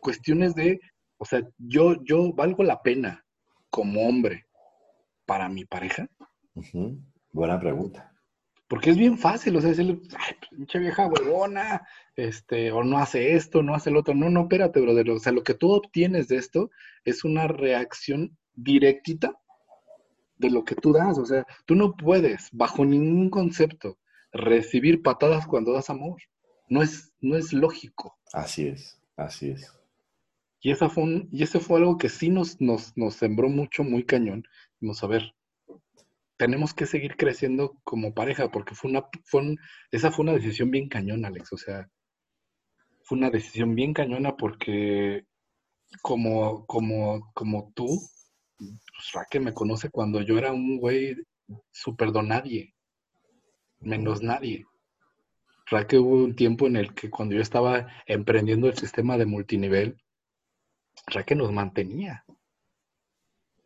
cuestiones 0.00 0.54
de, 0.54 0.80
o 1.18 1.24
sea, 1.24 1.42
yo, 1.58 2.02
yo 2.04 2.32
valgo 2.32 2.62
la 2.64 2.82
pena 2.82 3.24
como 3.70 4.06
hombre 4.08 4.46
para 5.26 5.48
mi 5.48 5.64
pareja. 5.64 6.08
Buena 7.32 7.58
pregunta. 7.58 8.13
Porque 8.68 8.90
es 8.90 8.96
bien 8.96 9.18
fácil, 9.18 9.56
o 9.56 9.60
sea, 9.60 9.70
decirle, 9.70 10.00
ay, 10.18 10.34
pinche 10.50 10.78
vieja 10.78 11.06
huevona, 11.06 11.86
este, 12.16 12.72
o 12.72 12.82
no 12.82 12.98
hace 12.98 13.34
esto, 13.34 13.62
no 13.62 13.74
hace 13.74 13.90
el 13.90 13.96
otro. 13.96 14.14
No, 14.14 14.30
no, 14.30 14.42
espérate, 14.42 14.80
brother. 14.80 15.10
O 15.10 15.18
sea, 15.18 15.32
lo 15.32 15.42
que 15.42 15.54
tú 15.54 15.72
obtienes 15.72 16.28
de 16.28 16.36
esto 16.36 16.70
es 17.04 17.24
una 17.24 17.46
reacción 17.46 18.36
directita 18.54 19.38
de 20.36 20.50
lo 20.50 20.64
que 20.64 20.74
tú 20.74 20.92
das. 20.92 21.18
O 21.18 21.26
sea, 21.26 21.46
tú 21.66 21.74
no 21.74 21.94
puedes, 21.94 22.48
bajo 22.52 22.84
ningún 22.84 23.28
concepto, 23.30 23.98
recibir 24.32 25.02
patadas 25.02 25.46
cuando 25.46 25.72
das 25.72 25.90
amor. 25.90 26.20
No 26.68 26.82
es, 26.82 27.12
no 27.20 27.36
es 27.36 27.52
lógico. 27.52 28.16
Así 28.32 28.66
es, 28.66 28.98
así 29.16 29.50
es. 29.50 29.70
Y, 30.60 30.70
esa 30.70 30.88
fue 30.88 31.26
y 31.30 31.42
ese 31.42 31.60
fue 31.60 31.78
algo 31.78 31.98
que 31.98 32.08
sí 32.08 32.30
nos, 32.30 32.58
nos, 32.60 32.96
nos 32.96 33.16
sembró 33.16 33.50
mucho, 33.50 33.84
muy 33.84 34.04
cañón. 34.04 34.44
Vamos 34.80 35.04
a 35.04 35.06
ver, 35.06 35.34
tenemos 36.36 36.74
que 36.74 36.86
seguir 36.86 37.16
creciendo 37.16 37.78
como 37.84 38.14
pareja, 38.14 38.50
porque 38.50 38.74
fue 38.74 38.90
una, 38.90 39.04
fue 39.24 39.56
esa 39.90 40.10
fue 40.10 40.24
una 40.24 40.32
decisión 40.32 40.70
bien 40.70 40.88
cañona, 40.88 41.28
Alex. 41.28 41.52
O 41.52 41.56
sea, 41.56 41.88
fue 43.04 43.18
una 43.18 43.30
decisión 43.30 43.74
bien 43.74 43.92
cañona 43.92 44.36
porque 44.36 45.24
como, 46.02 46.66
como, 46.66 47.30
como 47.34 47.72
tú, 47.74 47.86
pues 48.58 49.12
Raque 49.12 49.40
me 49.40 49.54
conoce 49.54 49.90
cuando 49.90 50.20
yo 50.22 50.38
era 50.38 50.52
un 50.52 50.78
güey 50.78 51.16
súper 51.70 52.12
don 52.12 52.28
nadie, 52.28 52.74
menos 53.80 54.22
nadie. 54.22 54.64
Raque 55.66 55.98
hubo 55.98 56.24
un 56.24 56.36
tiempo 56.36 56.66
en 56.66 56.76
el 56.76 56.94
que 56.94 57.10
cuando 57.10 57.34
yo 57.34 57.40
estaba 57.40 57.88
emprendiendo 58.06 58.68
el 58.68 58.76
sistema 58.76 59.16
de 59.16 59.26
multinivel, 59.26 59.98
Raque 61.06 61.34
nos 61.34 61.52
mantenía. 61.52 62.24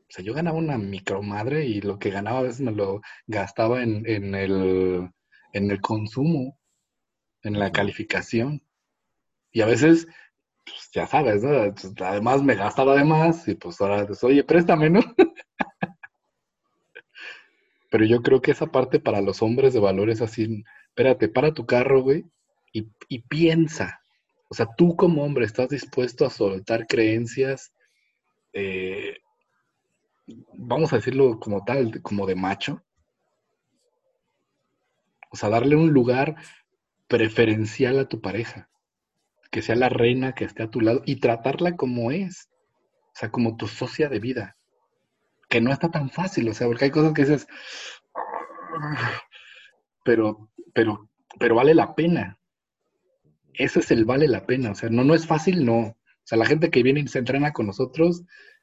O 0.08 0.12
sea, 0.12 0.24
yo 0.24 0.32
ganaba 0.32 0.56
una 0.56 0.78
micromadre 0.78 1.66
y 1.66 1.82
lo 1.82 1.98
que 1.98 2.10
ganaba 2.10 2.38
a 2.38 2.44
veces 2.44 2.60
me 2.60 2.72
lo 2.72 3.02
gastaba 3.26 3.82
en, 3.82 4.06
el, 4.06 5.10
en 5.52 5.70
el 5.70 5.80
consumo, 5.82 6.58
en 7.42 7.58
la 7.58 7.70
calificación. 7.72 8.62
Y 9.52 9.60
a 9.60 9.66
veces, 9.66 10.06
pues 10.64 10.90
ya 10.94 11.06
sabes, 11.06 11.42
¿no? 11.42 11.74
Además 12.06 12.42
me 12.42 12.54
gastaba 12.54 12.96
de 12.96 13.04
más 13.04 13.46
y 13.48 13.54
pues 13.54 13.78
ahora, 13.82 14.06
pues, 14.06 14.24
oye, 14.24 14.42
préstame, 14.44 14.88
¿no? 14.88 15.00
Pero 17.90 18.04
yo 18.04 18.22
creo 18.22 18.40
que 18.40 18.52
esa 18.52 18.66
parte 18.66 19.00
para 19.00 19.20
los 19.20 19.42
hombres 19.42 19.74
de 19.74 19.80
valor 19.80 20.08
es 20.08 20.22
así, 20.22 20.64
espérate, 20.88 21.28
para 21.28 21.52
tu 21.52 21.66
carro, 21.66 22.02
güey, 22.02 22.24
y, 22.72 22.88
y 23.08 23.20
piensa. 23.20 24.00
O 24.48 24.54
sea, 24.54 24.68
tú 24.74 24.96
como 24.96 25.22
hombre 25.22 25.44
estás 25.44 25.68
dispuesto 25.68 26.24
a 26.24 26.30
soltar 26.30 26.86
creencias 26.86 27.72
eh, 28.54 29.18
vamos 30.54 30.92
a 30.92 30.96
decirlo 30.96 31.38
como 31.40 31.64
tal, 31.64 32.02
como 32.02 32.26
de 32.26 32.34
macho. 32.34 32.82
O 35.30 35.36
sea, 35.36 35.48
darle 35.48 35.76
un 35.76 35.92
lugar 35.92 36.36
preferencial 37.06 37.98
a 37.98 38.08
tu 38.08 38.20
pareja, 38.20 38.68
que 39.50 39.62
sea 39.62 39.76
la 39.76 39.88
reina 39.88 40.34
que 40.34 40.44
esté 40.44 40.62
a 40.62 40.70
tu 40.70 40.80
lado 40.80 41.02
y 41.04 41.16
tratarla 41.16 41.76
como 41.76 42.10
es, 42.10 42.48
o 43.08 43.14
sea, 43.14 43.30
como 43.30 43.56
tu 43.56 43.66
socia 43.66 44.08
de 44.08 44.20
vida, 44.20 44.56
que 45.48 45.60
no 45.60 45.72
está 45.72 45.90
tan 45.90 46.10
fácil, 46.10 46.48
o 46.48 46.54
sea, 46.54 46.66
porque 46.66 46.86
hay 46.86 46.90
cosas 46.90 47.12
que 47.14 47.22
dices, 47.22 47.46
pero, 50.04 50.50
pero, 50.74 51.08
pero 51.38 51.54
vale 51.54 51.74
la 51.74 51.94
pena. 51.94 52.38
Ese 53.54 53.80
es 53.80 53.90
el 53.90 54.04
vale 54.04 54.28
la 54.28 54.46
pena, 54.46 54.70
o 54.70 54.74
sea, 54.74 54.88
no, 54.88 55.04
no 55.04 55.14
es 55.14 55.26
fácil, 55.26 55.64
no. 55.64 55.78
O 55.78 55.96
sea, 56.24 56.38
la 56.38 56.46
gente 56.46 56.70
que 56.70 56.82
viene 56.82 57.00
y 57.00 57.08
se 57.08 57.18
entrena 57.18 57.52
con 57.52 57.66
nosotros 57.66 58.22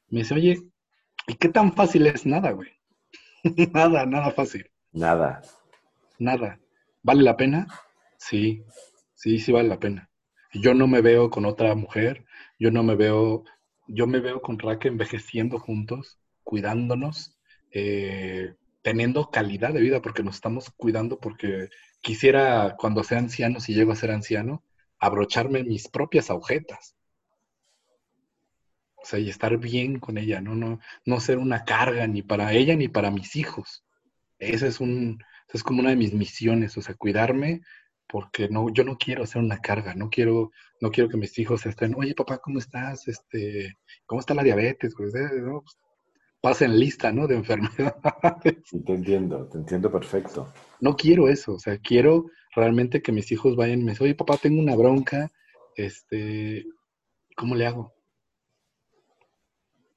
me 0.09 0.19
dice, 0.19 0.35
oye, 0.35 0.61
¿Y 1.27 1.35
qué 1.35 1.49
tan 1.49 1.73
fácil 1.73 2.07
es 2.07 2.25
nada, 2.25 2.51
güey? 2.51 2.69
nada, 3.73 4.05
nada 4.05 4.31
fácil. 4.31 4.69
Nada. 4.91 5.41
Nada. 6.19 6.59
¿Vale 7.01 7.23
la 7.23 7.37
pena? 7.37 7.67
Sí, 8.17 8.63
sí, 9.13 9.39
sí 9.39 9.51
vale 9.51 9.69
la 9.69 9.79
pena. 9.79 10.09
Yo 10.53 10.73
no 10.73 10.87
me 10.87 11.01
veo 11.01 11.29
con 11.29 11.45
otra 11.45 11.75
mujer, 11.75 12.25
yo 12.59 12.71
no 12.71 12.83
me 12.83 12.95
veo, 12.95 13.43
yo 13.87 14.07
me 14.07 14.19
veo 14.19 14.41
con 14.41 14.57
Raque 14.57 14.87
envejeciendo 14.87 15.59
juntos, 15.59 16.19
cuidándonos, 16.43 17.37
eh, 17.71 18.55
teniendo 18.81 19.29
calidad 19.31 19.73
de 19.73 19.81
vida, 19.81 20.01
porque 20.01 20.23
nos 20.23 20.35
estamos 20.35 20.71
cuidando, 20.77 21.19
porque 21.19 21.69
quisiera, 22.01 22.75
cuando 22.77 23.03
sea 23.03 23.17
anciano, 23.17 23.59
si 23.59 23.73
llego 23.73 23.91
a 23.91 23.97
ser 23.97 24.11
anciano, 24.11 24.63
abrocharme 24.99 25.63
mis 25.63 25.89
propias 25.89 26.29
agujetas. 26.29 26.95
O 29.05 29.07
sea, 29.07 29.19
y 29.19 29.29
estar 29.29 29.55
bien 29.59 29.99
con 29.99 30.17
ella, 30.17 30.41
¿no? 30.41 30.55
No, 30.55 30.79
no 31.05 31.19
ser 31.19 31.37
una 31.37 31.63
carga 31.63 32.07
ni 32.07 32.23
para 32.23 32.53
ella 32.53 32.75
ni 32.75 32.87
para 32.87 33.11
mis 33.11 33.35
hijos. 33.35 33.83
Esa 34.39 34.65
es 34.65 34.79
un, 34.79 35.23
es 35.53 35.61
como 35.61 35.81
una 35.81 35.91
de 35.91 35.95
mis 35.95 36.11
misiones, 36.11 36.75
o 36.75 36.81
sea, 36.81 36.95
cuidarme 36.95 37.61
porque 38.07 38.49
no, 38.49 38.73
yo 38.73 38.83
no 38.83 38.97
quiero 38.97 39.27
ser 39.27 39.43
una 39.43 39.59
carga, 39.59 39.93
no 39.93 40.09
quiero, 40.09 40.49
no 40.81 40.89
quiero 40.89 41.07
que 41.07 41.17
mis 41.17 41.37
hijos 41.37 41.67
estén, 41.67 41.93
oye 41.95 42.15
papá, 42.15 42.39
¿cómo 42.39 42.57
estás? 42.57 43.07
Este, 43.07 43.77
¿cómo 44.07 44.21
está 44.21 44.33
la 44.33 44.41
diabetes? 44.41 44.95
Pues, 44.97 45.13
eh, 45.13 45.29
¿no? 45.35 45.61
Pues, 45.61 45.77
pasen 46.41 46.79
lista, 46.79 47.11
¿no? 47.11 47.27
De 47.27 47.35
enfermedades. 47.35 47.93
te 48.41 48.91
entiendo, 48.91 49.47
te 49.49 49.59
entiendo 49.59 49.91
perfecto. 49.91 50.51
No 50.79 50.95
quiero 50.95 51.29
eso, 51.29 51.53
o 51.53 51.59
sea, 51.59 51.77
quiero 51.77 52.25
realmente 52.55 53.03
que 53.03 53.11
mis 53.11 53.31
hijos 53.31 53.55
vayan 53.55 53.81
y 53.81 53.83
me 53.83 53.91
dicen, 53.91 54.05
oye 54.05 54.15
papá, 54.15 54.37
tengo 54.37 54.59
una 54.59 54.75
bronca, 54.75 55.31
este, 55.75 56.65
¿cómo 57.35 57.53
le 57.53 57.67
hago? 57.67 57.94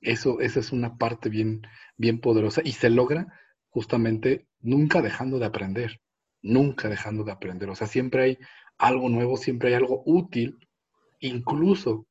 Eso, 0.01 0.41
esa 0.41 0.61
es 0.61 0.73
una 0.73 0.97
parte 0.97 1.29
bien, 1.29 1.63
bien 1.97 2.21
poderosa 2.21 2.63
y 2.65 2.73
se 2.73 2.91
logra 2.91 3.27
justamente 3.69 4.47
nunca 4.61 5.03
dejando 5.03 5.39
de 5.39 5.47
aprender, 5.47 6.01
nunca 6.43 6.89
dejando 6.89 7.25
de 7.25 7.33
aprender. 7.33 7.69
O 7.71 7.75
sea, 7.75 7.87
siempre 7.87 8.23
hay 8.23 8.39
algo 8.79 9.09
nuevo, 9.09 9.37
siempre 9.37 9.71
hay 9.71 9.75
algo 9.75 10.03
útil 10.07 10.59
incluso, 11.21 12.07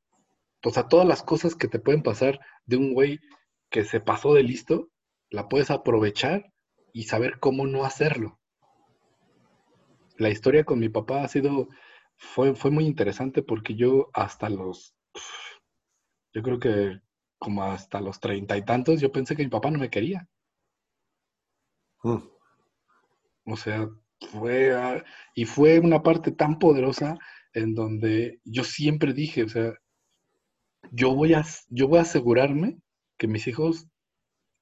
o 0.64 0.70
sea, 0.70 0.88
todas 0.88 1.06
las 1.06 1.22
cosas 1.22 1.54
que 1.54 1.68
te 1.68 1.78
pueden 1.78 2.02
pasar 2.02 2.40
de 2.66 2.76
un 2.76 2.92
güey 2.92 3.20
que 3.70 3.84
se 3.84 4.00
pasó 4.00 4.34
de 4.34 4.42
listo, 4.42 4.90
la 5.30 5.48
puedes 5.48 5.70
aprovechar 5.70 6.52
y 6.92 7.04
saber 7.04 7.38
cómo 7.38 7.66
no 7.66 7.84
hacerlo. 7.84 8.38
La 10.16 10.30
historia 10.30 10.64
con 10.64 10.78
mi 10.78 10.88
papá 10.88 11.22
ha 11.22 11.28
sido, 11.28 11.68
fue, 12.16 12.54
fue 12.54 12.70
muy 12.70 12.86
interesante 12.86 13.42
porque 13.42 13.74
yo 13.76 14.10
hasta 14.12 14.48
los, 14.50 14.94
yo 16.32 16.42
creo 16.42 16.58
que 16.58 17.00
como 17.38 17.62
hasta 17.62 18.00
los 18.00 18.20
treinta 18.20 18.56
y 18.56 18.64
tantos, 18.64 19.00
yo 19.00 19.12
pensé 19.12 19.36
que 19.36 19.44
mi 19.44 19.50
papá 19.50 19.70
no 19.70 19.78
me 19.78 19.90
quería. 19.90 20.28
Mm. 22.02 22.18
O 23.46 23.56
sea, 23.56 23.88
fue, 24.32 24.74
ah, 24.74 25.04
y 25.34 25.44
fue 25.44 25.78
una 25.78 26.02
parte 26.02 26.32
tan 26.32 26.58
poderosa 26.58 27.18
en 27.52 27.74
donde 27.74 28.40
yo 28.44 28.64
siempre 28.64 29.12
dije, 29.12 29.44
o 29.44 29.48
sea, 29.48 29.74
yo 30.90 31.14
voy 31.14 31.34
a, 31.34 31.44
yo 31.68 31.88
voy 31.88 31.98
a 31.98 32.02
asegurarme 32.02 32.78
que 33.18 33.26
mis 33.26 33.46
hijos 33.46 33.86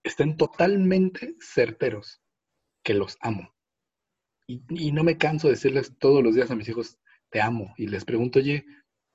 estén 0.02 0.36
totalmente 0.36 1.34
certeros, 1.40 2.22
que 2.82 2.94
los 2.94 3.16
amo. 3.20 3.54
Y, 4.46 4.62
y, 4.68 4.92
no 4.92 5.02
me 5.02 5.18
canso 5.18 5.48
de 5.48 5.54
decirles 5.54 5.96
todos 5.98 6.22
los 6.22 6.34
días 6.36 6.50
a 6.50 6.54
mis 6.54 6.68
hijos, 6.68 6.98
te 7.30 7.40
amo. 7.40 7.74
Y 7.76 7.88
les 7.88 8.04
pregunto, 8.04 8.38
oye, 8.38 8.64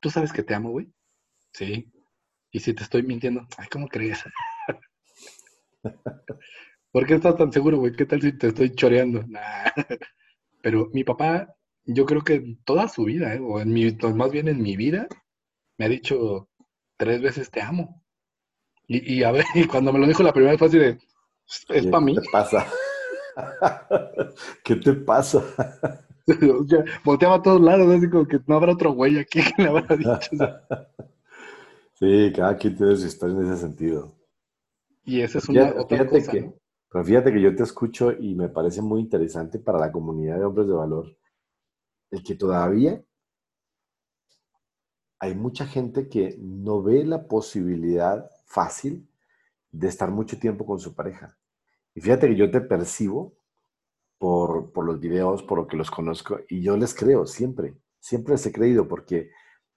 ¿tú 0.02 0.10
sabes 0.10 0.34
que 0.34 0.44
te 0.44 0.54
amo, 0.54 0.72
güey? 0.72 0.92
Sí. 1.54 1.90
Y 2.52 2.60
si 2.60 2.74
te 2.74 2.84
estoy 2.84 3.04
mintiendo, 3.04 3.48
ay, 3.58 3.68
¿cómo 3.72 3.88
crees? 3.88 4.24
¿Por 6.92 7.06
qué 7.06 7.16
estás 7.16 7.38
tan 7.38 7.52
seguro, 7.52 7.78
güey? 7.78 7.94
¿Qué 7.94 8.06
tal 8.06 8.22
si 8.22 8.38
te 8.38 8.48
estoy 8.48 8.76
choreando? 8.76 9.24
Pero 10.62 10.90
mi 10.94 11.04
papá, 11.04 11.56
yo 11.86 12.06
creo 12.06 12.22
que 12.22 12.58
toda 12.66 12.88
su 12.88 13.06
vida, 13.06 13.34
¿eh? 13.34 13.40
o 13.42 13.60
en 13.62 13.72
mi, 13.72 13.90
más 14.14 14.32
bien 14.32 14.50
en 14.50 14.62
mi 14.62 14.76
vida, 14.76 15.08
me 15.78 15.86
ha 15.86 15.90
dicho 15.90 16.50
tres 16.98 17.22
veces 17.22 17.50
te 17.50 17.62
amo. 17.62 18.04
Y, 18.88 19.24
a 19.24 19.32
ver, 19.32 19.46
y 19.56 19.66
cuando 19.66 19.94
me 19.94 20.00
lo 20.00 20.08
dijo 20.08 20.22
la 20.22 20.34
primera 20.34 20.52
vez 20.52 20.60
fue 20.60 20.68
así 20.68 20.78
de, 20.78 21.00
es 21.70 21.88
para 21.88 22.02
mí. 22.02 22.16
¿Qué 22.16 22.22
te 22.22 22.32
pasa? 22.32 22.68
¿Qué 24.64 24.76
te 24.76 24.94
pasa? 24.94 25.44
volteaba 27.04 27.36
a 27.36 27.42
todos 27.42 27.62
lados, 27.62 27.94
así 27.96 28.10
como 28.10 28.28
que 28.28 28.40
no 28.46 28.56
habrá 28.56 28.74
otro 28.74 28.92
güey 28.92 29.18
aquí 29.18 29.42
que 29.42 29.64
le 29.64 29.70
habrá 29.70 29.96
dicho. 29.96 30.30
Sí, 32.02 32.34
cada 32.36 32.58
quien 32.58 32.76
tiene 32.76 32.96
su 32.96 33.06
historia 33.06 33.36
en 33.36 33.46
ese 33.46 33.62
sentido. 33.62 34.18
Y 35.04 35.22
esa 35.22 35.38
es 35.38 35.48
una 35.48 35.72
otra 35.78 36.08
cosa, 36.08 36.32
que, 36.32 36.52
Pero 36.90 37.06
fíjate 37.06 37.32
que 37.32 37.42
yo 37.42 37.56
te 37.56 37.62
escucho 37.62 38.12
y 38.12 38.34
me 38.34 38.50
parece 38.50 38.82
muy 38.82 39.02
interesante 39.02 39.60
para 39.60 39.78
la 39.78 39.92
comunidad 39.92 40.40
de 40.40 40.46
hombres 40.46 40.68
de 40.68 40.74
valor 40.74 41.16
el 42.10 42.24
que 42.24 42.36
todavía 42.36 43.04
hay 45.20 45.36
mucha 45.36 45.68
gente 45.68 46.10
que 46.10 46.36
no 46.40 46.82
ve 46.82 47.06
la 47.06 47.28
posibilidad 47.28 48.30
fácil 48.46 49.08
de 49.72 49.88
estar 49.88 50.10
mucho 50.10 50.40
tiempo 50.40 50.66
con 50.66 50.80
su 50.80 50.96
pareja. 50.96 51.38
Y 51.94 52.02
fíjate 52.02 52.28
que 52.28 52.36
yo 52.36 52.50
te 52.50 52.62
percibo 52.62 53.36
por, 54.18 54.72
por 54.72 54.86
los 54.86 55.00
videos, 55.00 55.44
por 55.44 55.60
lo 55.60 55.68
que 55.68 55.78
los 55.78 55.92
conozco, 55.92 56.40
y 56.50 56.64
yo 56.64 56.76
les 56.78 56.96
creo 56.96 57.28
siempre, 57.28 57.76
siempre 58.00 58.34
les 58.34 58.46
he 58.48 58.52
creído 58.52 58.88
porque 58.88 59.30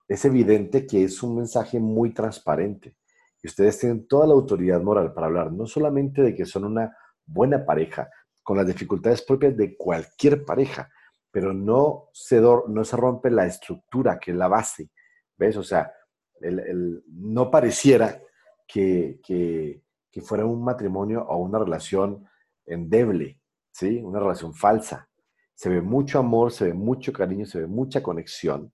es 0.09 0.25
evidente 0.25 0.87
que 0.87 1.05
es 1.05 1.23
un 1.23 1.37
mensaje 1.37 1.81
muy 1.81 2.13
transparente. 2.13 2.97
Y 3.43 3.49
ustedes 3.49 3.79
tienen 3.79 4.07
toda 4.07 4.27
la 4.27 4.35
autoridad 4.35 4.81
moral 4.81 5.13
para 5.13 5.27
hablar 5.27 5.53
no 5.53 5.67
solamente 5.67 6.23
de 6.23 6.35
que 6.35 6.47
son 6.47 6.65
una 6.65 6.97
buena 7.27 7.65
pareja, 7.65 8.09
con 8.43 8.59
las 8.59 8.67
dificultades 8.67 9.23
propias 9.23 9.57
de 9.57 9.77
cualquier 9.77 10.45
pareja, 10.45 10.91
pero 11.31 11.53
no 11.53 12.11
se, 12.13 12.41
no 12.41 12.85
se 12.85 12.97
rompe 12.97 13.31
la 13.31 13.47
estructura, 13.47 14.19
que 14.19 14.31
es 14.31 14.37
la 14.37 14.49
base. 14.49 14.91
¿Ves? 15.37 15.57
O 15.57 15.63
sea, 15.63 15.93
el, 16.41 17.03
no 17.09 17.51
pareciera 17.51 18.21
que, 18.69 19.19
que, 19.25 19.83
que, 20.13 20.21
fuera 20.21 20.45
un 20.45 20.63
matrimonio 20.63 21.25
o 21.27 21.39
una 21.39 21.59
relación 21.59 22.29
endeble, 22.67 23.41
¿sí? 23.73 24.01
Una 24.03 24.21
relación 24.21 24.55
falsa. 24.55 25.09
Se 25.55 25.69
ve 25.69 25.81
mucho 25.81 26.19
amor, 26.19 26.53
se 26.53 26.67
ve 26.67 26.75
mucho 26.75 27.13
cariño, 27.13 27.47
se 27.47 27.61
ve 27.61 27.67
mucha 27.67 28.03
conexión, 28.03 28.73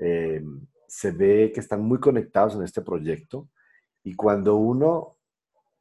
eh, 0.00 0.42
se 0.88 1.12
ve 1.12 1.52
que 1.54 1.60
están 1.60 1.82
muy 1.82 2.00
conectados 2.00 2.56
en 2.56 2.62
este 2.62 2.82
proyecto 2.82 3.48
y 4.02 4.16
cuando 4.16 4.56
uno 4.56 5.18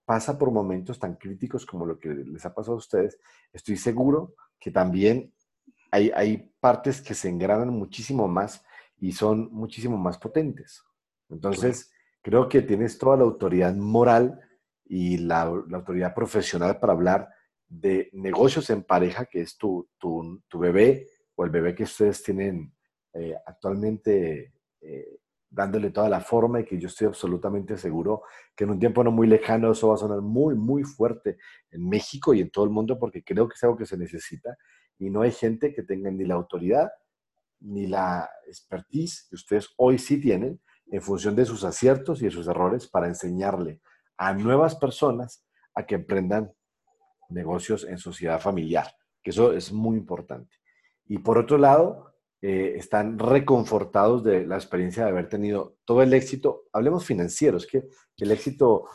pasa 0.05 0.37
por 0.37 0.51
momentos 0.51 0.99
tan 0.99 1.15
críticos 1.15 1.65
como 1.65 1.85
lo 1.85 1.99
que 1.99 2.09
les 2.09 2.45
ha 2.45 2.53
pasado 2.53 2.75
a 2.75 2.79
ustedes, 2.79 3.19
estoy 3.53 3.77
seguro 3.77 4.35
que 4.59 4.71
también 4.71 5.33
hay, 5.91 6.11
hay 6.13 6.51
partes 6.59 7.01
que 7.01 7.13
se 7.13 7.29
engranan 7.29 7.69
muchísimo 7.69 8.27
más 8.27 8.63
y 8.97 9.13
son 9.13 9.49
muchísimo 9.51 9.97
más 9.97 10.17
potentes. 10.17 10.83
Entonces, 11.29 11.91
creo 12.21 12.49
que 12.49 12.61
tienes 12.61 12.97
toda 12.97 13.17
la 13.17 13.23
autoridad 13.23 13.73
moral 13.75 14.39
y 14.85 15.17
la, 15.17 15.45
la, 15.67 15.77
autoridad 15.77 16.13
profesional 16.13 16.79
para 16.79 16.93
hablar 16.93 17.29
de 17.67 18.09
negocios 18.13 18.69
en 18.71 18.83
pareja, 18.83 19.25
que 19.25 19.41
es 19.41 19.57
tu, 19.57 19.87
tu, 19.99 20.41
tu 20.47 20.59
bebé 20.59 21.07
o 21.35 21.45
el 21.45 21.51
bebé 21.51 21.75
que 21.75 21.83
ustedes 21.83 22.23
tienen 22.23 22.73
eh, 23.13 23.35
actualmente 23.45 24.53
eh, 24.81 25.19
dándole 25.49 25.89
toda 25.89 26.09
la 26.09 26.21
forma 26.21 26.59
y 26.59 26.65
que 26.65 26.77
yo 26.77 26.87
estoy 26.87 27.07
absolutamente 27.07 27.77
seguro 27.77 28.23
que 28.55 28.65
en 28.65 28.71
un 28.71 28.79
tiempo 28.79 29.03
no 29.03 29.11
muy 29.11 29.27
lejano 29.27 29.71
eso 29.71 29.89
va 29.89 29.95
a 29.95 29.97
sonar 29.97 30.21
muy, 30.21 30.55
muy 30.55 30.83
fuerte 30.83 31.37
en 31.71 31.89
México 31.89 32.33
y 32.33 32.41
en 32.41 32.51
todo 32.51 32.65
el 32.65 32.71
mundo 32.71 32.99
porque 32.99 33.23
creo 33.23 33.47
que 33.47 33.55
es 33.55 33.63
algo 33.63 33.77
que 33.77 33.85
se 33.85 33.97
necesita 33.97 34.55
y 34.99 35.09
no 35.09 35.21
hay 35.21 35.31
gente 35.31 35.73
que 35.73 35.83
tenga 35.83 36.11
ni 36.11 36.25
la 36.25 36.35
autoridad 36.35 36.91
ni 37.61 37.87
la 37.87 38.29
expertise 38.47 39.27
que 39.29 39.35
ustedes 39.35 39.69
hoy 39.77 39.97
sí 39.97 40.21
tienen 40.21 40.61
en 40.91 41.01
función 41.01 41.35
de 41.35 41.45
sus 41.45 41.63
aciertos 41.63 42.21
y 42.21 42.25
de 42.25 42.31
sus 42.31 42.47
errores 42.47 42.87
para 42.87 43.07
enseñarle 43.07 43.81
a 44.17 44.33
nuevas 44.33 44.75
personas 44.75 45.45
a 45.73 45.85
que 45.85 45.95
emprendan 45.95 46.51
negocios 47.29 47.85
en 47.85 47.97
sociedad 47.97 48.39
familiar, 48.39 48.87
que 49.23 49.29
eso 49.29 49.53
es 49.53 49.71
muy 49.71 49.97
importante. 49.97 50.55
Y 51.05 51.19
por 51.19 51.37
otro 51.37 51.57
lado, 51.57 52.08
eh, 52.41 52.75
están 52.77 53.19
reconfortados 53.19 54.23
de 54.23 54.45
la 54.45 54.55
experiencia 54.55 55.03
de 55.03 55.09
haber 55.09 55.27
tenido 55.27 55.75
todo 55.83 56.01
el 56.01 56.13
éxito. 56.13 56.63
Hablemos 56.71 57.05
financieros, 57.05 57.67
que, 57.67 57.81
que 58.15 58.25
el 58.25 58.31
éxito 58.31 58.85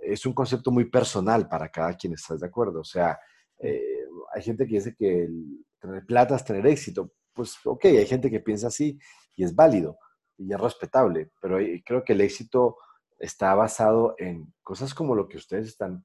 es 0.00 0.24
un 0.24 0.32
concepto 0.32 0.70
muy 0.70 0.86
personal 0.86 1.48
para 1.48 1.68
cada 1.68 1.94
quien, 1.96 2.14
¿estás 2.14 2.40
de 2.40 2.46
acuerdo? 2.46 2.80
O 2.80 2.84
sea, 2.84 3.18
eh, 3.58 4.04
hay 4.34 4.42
gente 4.42 4.66
que 4.66 4.76
dice 4.76 4.94
que 4.94 5.28
tener 5.78 6.04
plata 6.06 6.36
es 6.36 6.44
tener 6.44 6.66
éxito. 6.66 7.12
Pues 7.32 7.56
ok, 7.64 7.86
hay 7.86 8.06
gente 8.06 8.30
que 8.30 8.40
piensa 8.40 8.68
así 8.68 8.98
y 9.34 9.44
es 9.44 9.54
válido 9.54 9.98
y 10.38 10.52
es 10.52 10.60
respetable, 10.60 11.30
pero 11.40 11.58
creo 11.84 12.02
que 12.04 12.12
el 12.12 12.20
éxito 12.20 12.76
está 13.18 13.54
basado 13.54 14.14
en 14.18 14.52
cosas 14.62 14.94
como 14.94 15.14
lo 15.14 15.28
que 15.28 15.36
ustedes 15.36 15.66
están, 15.68 16.04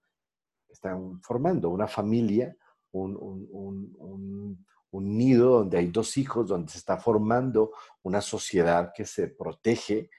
están 0.67 1.21
formando, 1.21 1.69
una 1.69 1.87
familia, 1.87 2.55
un, 2.91 3.15
un, 3.15 3.95
un 3.97 4.65
nido 4.91 5.59
donde 5.59 5.77
hay 5.77 5.87
dos 5.87 6.17
hijos, 6.17 6.47
donde 6.47 6.71
se 6.71 6.79
está 6.79 6.97
formando 6.97 7.71
una 8.03 8.21
sociedad 8.21 8.91
que 8.95 9.05
se 9.05 9.27
protege 9.27 10.09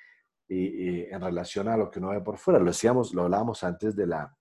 en 0.49 1.21
relación 1.21 1.69
a 1.69 1.77
lo 1.77 1.91
que 1.91 1.99
uno 2.01 2.11
ve 2.11 2.21
por 2.21 2.39
fuera. 2.39 2.59
Lo 2.59 2.67
decíamos, 2.67 3.15
lo 3.15 3.23
hablábamos 3.23 3.63
antes 3.63 3.95
de 3.95 4.07
la, 4.07 4.37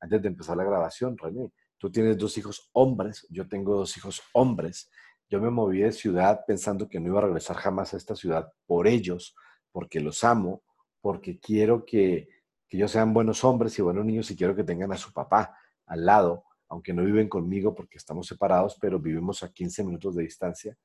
antes 0.00 0.22
de 0.22 0.28
empezar 0.28 0.56
la 0.56 0.64
grabación, 0.64 1.16
René. 1.16 1.52
Tú 1.78 1.90
tienes 1.90 2.16
dos 2.16 2.36
hijos 2.38 2.70
hombres, 2.72 3.26
yo 3.30 3.46
tengo 3.48 3.76
dos 3.76 3.96
hijos 3.96 4.22
hombres. 4.32 4.90
Yo 5.28 5.40
me 5.40 5.50
moví 5.50 5.80
de 5.80 5.92
ciudad 5.92 6.44
pensando 6.46 6.88
que 6.88 7.00
no 7.00 7.08
iba 7.08 7.18
a 7.18 7.24
regresar 7.24 7.56
jamás 7.56 7.92
a 7.92 7.96
esta 7.96 8.16
ciudad 8.16 8.52
por 8.66 8.86
ellos, 8.86 9.34
porque 9.72 10.00
los 10.00 10.24
amo, 10.24 10.62
porque 11.00 11.38
quiero 11.38 11.84
que, 11.84 12.28
que 12.68 12.76
ellos 12.76 12.90
sean 12.90 13.12
buenos 13.12 13.44
hombres 13.44 13.78
y 13.78 13.82
buenos 13.82 14.04
niños 14.04 14.30
y 14.30 14.36
quiero 14.36 14.56
que 14.56 14.64
tengan 14.64 14.92
a 14.92 14.96
su 14.96 15.12
papá 15.12 15.56
al 15.86 16.06
lado 16.06 16.45
aunque 16.68 16.92
no 16.92 17.04
viven 17.04 17.28
conmigo 17.28 17.74
porque 17.74 17.98
estamos 17.98 18.26
separados, 18.26 18.76
pero 18.80 18.98
vivimos 18.98 19.42
a 19.42 19.52
15 19.52 19.84
minutos 19.84 20.14
de 20.16 20.22
distancia. 20.24 20.76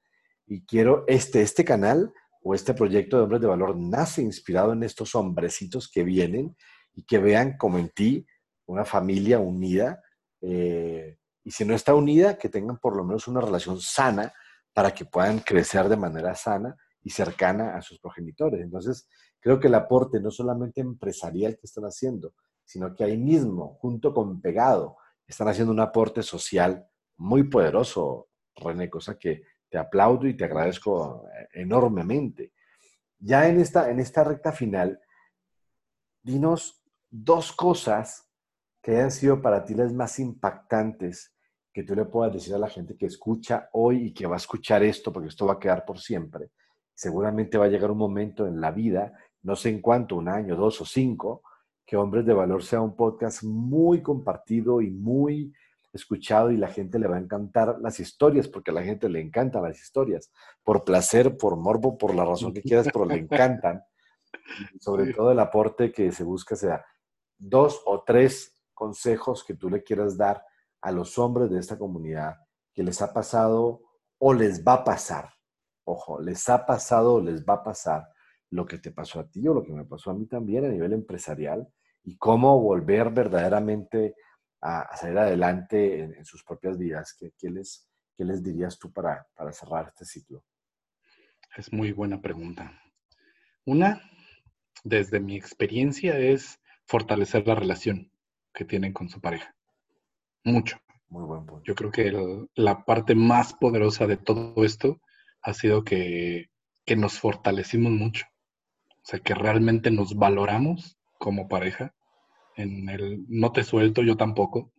Y 0.46 0.66
quiero, 0.66 1.06
este, 1.08 1.42
este 1.42 1.66
canal 1.66 2.14
o 2.44 2.56
este 2.56 2.74
proyecto 2.74 3.18
de 3.18 3.24
Hombres 3.24 3.42
de 3.42 3.48
Valor 3.48 3.78
nace 3.78 4.22
inspirado 4.22 4.74
en 4.74 4.84
estos 4.84 5.16
hombrecitos 5.16 5.90
que 5.90 6.04
vienen 6.04 6.56
y 6.94 7.04
que 7.04 7.20
vean 7.20 7.58
como 7.58 7.78
en 7.78 7.90
ti 7.90 8.26
una 8.66 8.86
familia 8.86 9.40
unida. 9.40 10.02
Eh, 10.42 11.18
y 11.44 11.52
si 11.52 11.66
no 11.66 11.74
está 11.74 11.96
unida, 11.96 12.38
que 12.38 12.50
tengan 12.50 12.78
por 12.78 12.96
lo 12.96 13.04
menos 13.04 13.28
una 13.28 13.42
relación 13.42 13.80
sana 13.80 14.34
para 14.74 14.92
que 14.92 15.06
puedan 15.06 15.40
crecer 15.40 15.90
de 15.90 15.98
manera 15.98 16.36
sana 16.36 16.76
y 17.04 17.10
cercana 17.10 17.76
a 17.76 17.82
sus 17.82 18.00
progenitores. 18.00 18.62
Entonces, 18.62 19.08
creo 19.40 19.60
que 19.60 19.68
el 19.68 19.76
aporte 19.76 20.20
no 20.20 20.32
solamente 20.32 20.82
empresarial 20.82 21.58
que 21.58 21.66
están 21.66 21.86
haciendo, 21.86 22.34
sino 22.64 22.96
que 22.96 23.04
ahí 23.04 23.18
mismo, 23.18 23.78
junto 23.82 24.14
con 24.14 24.40
pegado, 24.40 24.98
están 25.32 25.48
haciendo 25.48 25.72
un 25.72 25.80
aporte 25.80 26.22
social 26.22 26.86
muy 27.18 27.44
poderoso, 27.44 28.30
René, 28.56 28.90
cosa 28.90 29.18
que 29.18 29.44
te 29.70 29.78
aplaudo 29.78 30.28
y 30.28 30.36
te 30.36 30.46
agradezco 30.46 31.26
enormemente. 31.54 32.54
Ya 33.18 33.48
en 33.48 33.60
esta, 33.60 33.90
en 33.90 34.00
esta 34.00 34.24
recta 34.24 34.52
final, 34.52 35.00
dinos 36.22 36.84
dos 37.10 37.52
cosas 37.54 38.28
que 38.82 38.92
hayan 38.92 39.12
sido 39.12 39.42
para 39.42 39.64
ti 39.64 39.76
las 39.76 39.94
más 39.94 40.20
impactantes 40.20 41.34
que 41.72 41.84
tú 41.84 41.96
le 41.96 42.06
puedas 42.06 42.34
decir 42.34 42.54
a 42.54 42.60
la 42.60 42.70
gente 42.70 42.98
que 42.98 43.06
escucha 43.06 43.70
hoy 43.74 44.08
y 44.08 44.14
que 44.14 44.28
va 44.28 44.36
a 44.36 44.38
escuchar 44.38 44.84
esto, 44.84 45.14
porque 45.14 45.30
esto 45.30 45.46
va 45.46 45.54
a 45.54 45.60
quedar 45.60 45.86
por 45.86 46.00
siempre. 46.00 46.52
seguramente 46.94 47.58
va 47.58 47.66
a 47.66 47.70
llegar 47.70 47.90
un 47.90 47.98
momento 47.98 48.46
en 48.46 48.60
la 48.60 48.72
vida, 48.72 49.14
no 49.44 49.56
sé 49.56 49.70
en 49.70 49.82
cuánto, 49.82 50.18
un 50.18 50.28
año, 50.28 50.56
dos 50.56 50.82
o 50.82 50.86
cinco, 50.86 51.42
que 51.92 51.98
Hombres 51.98 52.26
de 52.26 52.34
Valor 52.34 52.64
sea 52.64 52.80
un 52.80 52.96
podcast 52.96 53.44
muy 53.44 54.02
compartido 54.02 54.80
y 54.82 54.90
muy 54.90 55.54
escuchado 55.92 56.50
y 56.50 56.56
la 56.56 56.70
gente 56.70 56.98
le 56.98 57.06
va 57.06 57.18
a 57.18 57.20
encantar 57.20 57.80
las 57.82 58.00
historias, 58.00 58.48
porque 58.48 58.72
a 58.72 58.74
la 58.74 58.82
gente 58.82 59.10
le 59.10 59.20
encantan 59.20 59.64
las 59.64 59.78
historias, 59.78 60.32
por 60.64 60.86
placer, 60.86 61.36
por 61.36 61.58
morbo, 61.58 61.98
por 61.98 62.16
la 62.16 62.24
razón 62.24 62.54
que 62.54 62.62
quieras, 62.62 62.88
pero 62.94 63.04
le 63.04 63.16
encantan. 63.16 63.84
sobre 64.80 65.14
todo 65.14 65.34
el 65.34 65.40
aporte 65.42 65.92
que 65.92 66.14
se 66.14 66.24
busca 66.24 66.56
sea 66.56 66.86
dos 67.38 67.82
o 67.86 68.04
tres 68.04 68.64
consejos 68.74 69.44
que 69.44 69.56
tú 69.56 69.70
le 69.70 69.84
quieras 69.84 70.16
dar 70.16 70.46
a 70.80 70.94
los 70.94 71.20
hombres 71.20 71.50
de 71.50 71.60
esta 71.60 71.78
comunidad 71.78 72.38
que 72.74 72.84
les 72.84 73.02
ha 73.02 73.12
pasado 73.12 73.82
o 74.18 74.34
les 74.34 74.64
va 74.64 74.76
a 74.76 74.84
pasar. 74.86 75.34
Ojo, 75.84 76.22
les 76.22 76.48
ha 76.48 76.66
pasado 76.66 77.16
o 77.16 77.22
les 77.22 77.44
va 77.44 77.56
a 77.56 77.64
pasar 77.64 78.08
lo 78.50 78.66
que 78.66 78.78
te 78.78 78.92
pasó 78.92 79.20
a 79.20 79.28
ti 79.28 79.46
o 79.46 79.54
lo 79.54 79.62
que 79.62 79.74
me 79.74 79.84
pasó 79.84 80.12
a 80.12 80.14
mí 80.14 80.26
también 80.26 80.64
a 80.64 80.70
nivel 80.70 80.94
empresarial 80.94 81.68
y 82.04 82.18
cómo 82.18 82.60
volver 82.60 83.12
verdaderamente 83.12 84.16
a, 84.62 84.96
salir 84.96 85.18
adelante 85.18 86.04
en, 86.04 86.26
sus 86.26 86.44
propias 86.44 86.78
vidas. 86.78 87.16
¿Qué, 87.18 87.50
les, 87.50 87.90
qué 88.18 88.24
les 88.24 88.44
dirías 88.44 88.78
tú 88.78 88.92
para, 88.92 89.28
para 89.36 89.52
cerrar 89.52 89.88
este 89.88 90.06
ciclo? 90.06 90.44
Es 91.56 91.72
muy 91.74 91.92
buena 91.92 92.22
pregunta. 92.22 92.80
Una, 93.66 94.02
desde 94.84 95.20
mi 95.20 95.36
experiencia, 95.36 96.18
es 96.18 96.60
fortalecer 96.86 97.48
la 97.48 97.56
relación 97.56 98.12
que 98.54 98.66
tienen 98.66 98.94
con 98.94 99.10
su 99.10 99.22
pareja. 99.22 99.56
Mucho. 100.44 100.78
Muy 101.10 101.26
buen 101.26 101.46
punto. 101.46 101.64
Yo 101.66 101.76
creo 101.76 101.92
que 101.92 102.48
la 102.56 102.86
parte 102.86 103.16
más 103.16 103.54
poderosa 103.54 104.08
de 104.08 104.18
todo 104.18 104.64
esto 104.64 105.02
ha 105.42 105.54
sido 105.54 105.84
que, 105.84 106.50
que 106.86 106.96
nos 106.96 107.20
fortalecimos 107.20 107.92
mucho. 107.92 108.26
O 108.90 109.04
sea, 109.04 109.20
que 109.20 109.34
realmente 109.34 109.92
nos 109.92 110.16
valoramos 110.16 110.98
como 111.22 111.48
pareja 111.48 111.94
en 112.56 112.90
el 112.90 113.24
no 113.30 113.52
te 113.52 113.64
suelto, 113.64 114.02
yo 114.02 114.18
tampoco. 114.18 114.74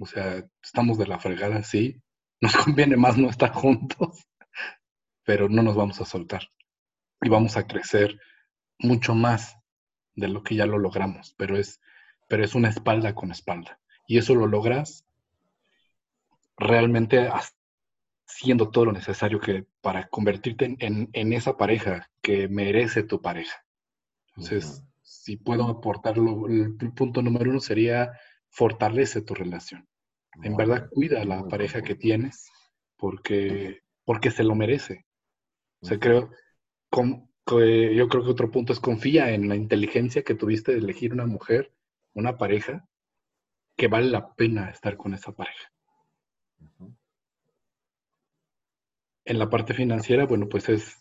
O 0.00 0.06
sea, 0.06 0.44
estamos 0.62 0.98
de 0.98 1.06
la 1.06 1.20
fregada, 1.20 1.62
sí. 1.62 2.02
Nos 2.40 2.56
conviene 2.56 2.96
más 2.96 3.16
no 3.16 3.30
estar 3.30 3.52
juntos, 3.52 4.28
pero 5.24 5.48
no 5.48 5.62
nos 5.62 5.76
vamos 5.76 6.00
a 6.00 6.04
soltar. 6.04 6.50
Y 7.22 7.28
vamos 7.28 7.56
a 7.56 7.66
crecer 7.66 8.18
mucho 8.78 9.14
más 9.14 9.56
de 10.14 10.28
lo 10.28 10.42
que 10.42 10.56
ya 10.56 10.66
lo 10.66 10.78
logramos, 10.78 11.34
pero 11.38 11.56
es, 11.56 11.80
pero 12.28 12.44
es 12.44 12.54
una 12.54 12.68
espalda 12.68 13.14
con 13.14 13.30
espalda. 13.30 13.80
Y 14.06 14.18
eso 14.18 14.34
lo 14.34 14.46
logras 14.46 15.06
realmente 16.58 17.30
haciendo 18.26 18.70
todo 18.70 18.86
lo 18.86 18.92
necesario 18.92 19.40
que, 19.40 19.64
para 19.80 20.08
convertirte 20.08 20.76
en, 20.78 21.08
en, 21.12 21.32
esa 21.32 21.56
pareja 21.56 22.10
que 22.20 22.48
merece 22.48 23.04
tu 23.04 23.22
pareja. 23.22 23.64
Entonces, 24.36 24.84
si 25.24 25.38
puedo 25.38 25.64
aportarlo, 25.64 26.48
el 26.48 26.76
punto 26.76 27.22
número 27.22 27.48
uno 27.48 27.58
sería 27.58 28.12
fortalece 28.50 29.22
tu 29.22 29.34
relación. 29.34 29.88
En 30.42 30.54
verdad, 30.54 30.90
cuida 30.90 31.22
a 31.22 31.24
la 31.24 31.48
pareja 31.48 31.80
que 31.80 31.94
tienes 31.94 32.50
porque, 32.98 33.80
porque 34.04 34.30
se 34.30 34.44
lo 34.44 34.54
merece. 34.54 35.06
O 35.80 35.86
sea, 35.86 35.98
creo, 35.98 36.30
yo 36.92 38.08
creo 38.08 38.24
que 38.24 38.30
otro 38.30 38.50
punto 38.50 38.74
es 38.74 38.80
confía 38.80 39.30
en 39.30 39.48
la 39.48 39.56
inteligencia 39.56 40.22
que 40.24 40.34
tuviste 40.34 40.72
de 40.72 40.78
elegir 40.80 41.14
una 41.14 41.24
mujer, 41.24 41.72
una 42.12 42.36
pareja, 42.36 42.86
que 43.78 43.88
vale 43.88 44.10
la 44.10 44.34
pena 44.34 44.68
estar 44.68 44.98
con 44.98 45.14
esa 45.14 45.32
pareja. 45.32 45.72
En 49.24 49.38
la 49.38 49.48
parte 49.48 49.72
financiera, 49.72 50.26
bueno, 50.26 50.50
pues 50.50 50.68
es 50.68 51.00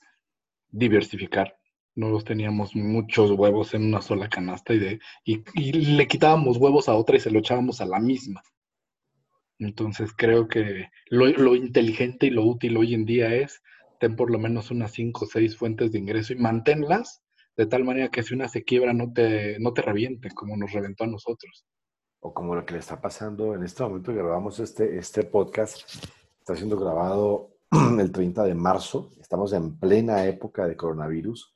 diversificar 0.70 1.58
no 1.96 2.20
teníamos 2.22 2.76
muchos 2.76 3.32
huevos 3.32 3.74
en 3.74 3.86
una 3.86 4.02
sola 4.02 4.28
canasta 4.30 4.74
y, 4.74 4.80
de, 4.80 5.00
y, 5.24 5.72
le 5.72 6.08
quitábamos 6.08 6.58
huevos 6.58 6.90
a 6.90 6.96
otra 6.96 7.18
y 7.18 7.20
se 7.20 7.32
lo 7.32 7.40
echábamos 7.40 7.82
a 7.82 7.86
la 7.86 8.00
misma. 8.00 8.42
Entonces 9.60 10.12
creo 10.16 10.48
que 10.48 10.90
lo, 11.10 11.56
inteligente 11.56 12.28
y 12.28 12.32
lo 12.32 12.44
útil 12.44 12.78
hoy 12.78 12.94
en 12.94 13.06
día 13.06 13.34
es 13.34 13.62
ten 14.00 14.16
por 14.16 14.32
lo 14.32 14.40
menos 14.40 14.72
unas 14.72 14.92
cinco 14.92 15.26
o 15.26 15.28
seis 15.28 15.56
fuentes 15.56 15.92
de 15.92 16.00
ingreso 16.00 16.34
y 16.34 16.38
manténlas 16.38 17.22
de 17.56 17.68
tal 17.68 17.84
manera 17.84 18.10
que 18.10 18.24
si 18.24 18.34
una 18.34 18.48
se 18.48 18.64
quiebra 18.64 18.94
no 18.94 19.14
te, 19.14 19.60
no 19.60 19.74
te 19.74 19.84
reviente 19.84 20.32
como 20.32 20.58
nos 20.58 20.74
reventó 20.74 21.04
a 21.04 21.08
nosotros. 21.08 21.66
O 22.20 22.34
como 22.34 22.56
lo 22.56 22.66
que 22.66 22.74
le 22.74 22.80
está 22.80 23.00
pasando 23.00 23.54
en 23.54 23.64
este 23.64 23.84
momento 23.84 24.12
que 24.12 24.18
grabamos 24.18 24.60
este, 24.60 24.98
este 24.98 25.24
podcast, 25.24 25.82
está 26.40 26.56
siendo 26.56 26.78
grabado 26.78 27.52
el 28.00 28.12
30 28.12 28.44
de 28.44 28.56
marzo, 28.56 29.12
estamos 29.22 29.54
en 29.54 29.78
plena 29.78 30.26
época 30.26 30.68
de 30.68 30.76
coronavirus 30.76 31.53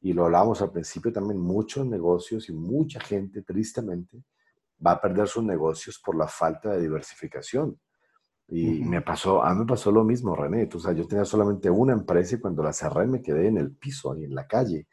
y 0.00 0.12
lo 0.12 0.24
hablábamos 0.24 0.62
al 0.62 0.70
principio 0.70 1.12
también, 1.12 1.38
muchos 1.38 1.86
negocios 1.86 2.48
y 2.48 2.52
mucha 2.52 3.00
gente, 3.00 3.42
tristemente, 3.42 4.22
va 4.84 4.92
a 4.92 5.00
perder 5.00 5.28
sus 5.28 5.44
negocios 5.44 6.00
por 6.04 6.16
la 6.16 6.26
falta 6.26 6.70
de 6.70 6.80
diversificación. 6.80 7.78
Y 8.48 8.80
me 8.80 9.00
pasó, 9.02 9.44
a 9.44 9.52
mí 9.52 9.60
me 9.60 9.66
pasó 9.66 9.92
lo 9.92 10.02
mismo, 10.02 10.34
René. 10.34 10.68
O 10.74 10.80
sea, 10.80 10.92
yo 10.92 11.06
tenía 11.06 11.24
solamente 11.24 11.70
una 11.70 11.92
empresa 11.92 12.34
y 12.34 12.40
cuando 12.40 12.62
la 12.62 12.72
cerré 12.72 13.06
me 13.06 13.22
quedé 13.22 13.46
en 13.46 13.58
el 13.58 13.76
piso 13.76 14.16
y 14.16 14.24
en 14.24 14.34
la 14.34 14.46
calle. 14.46 14.88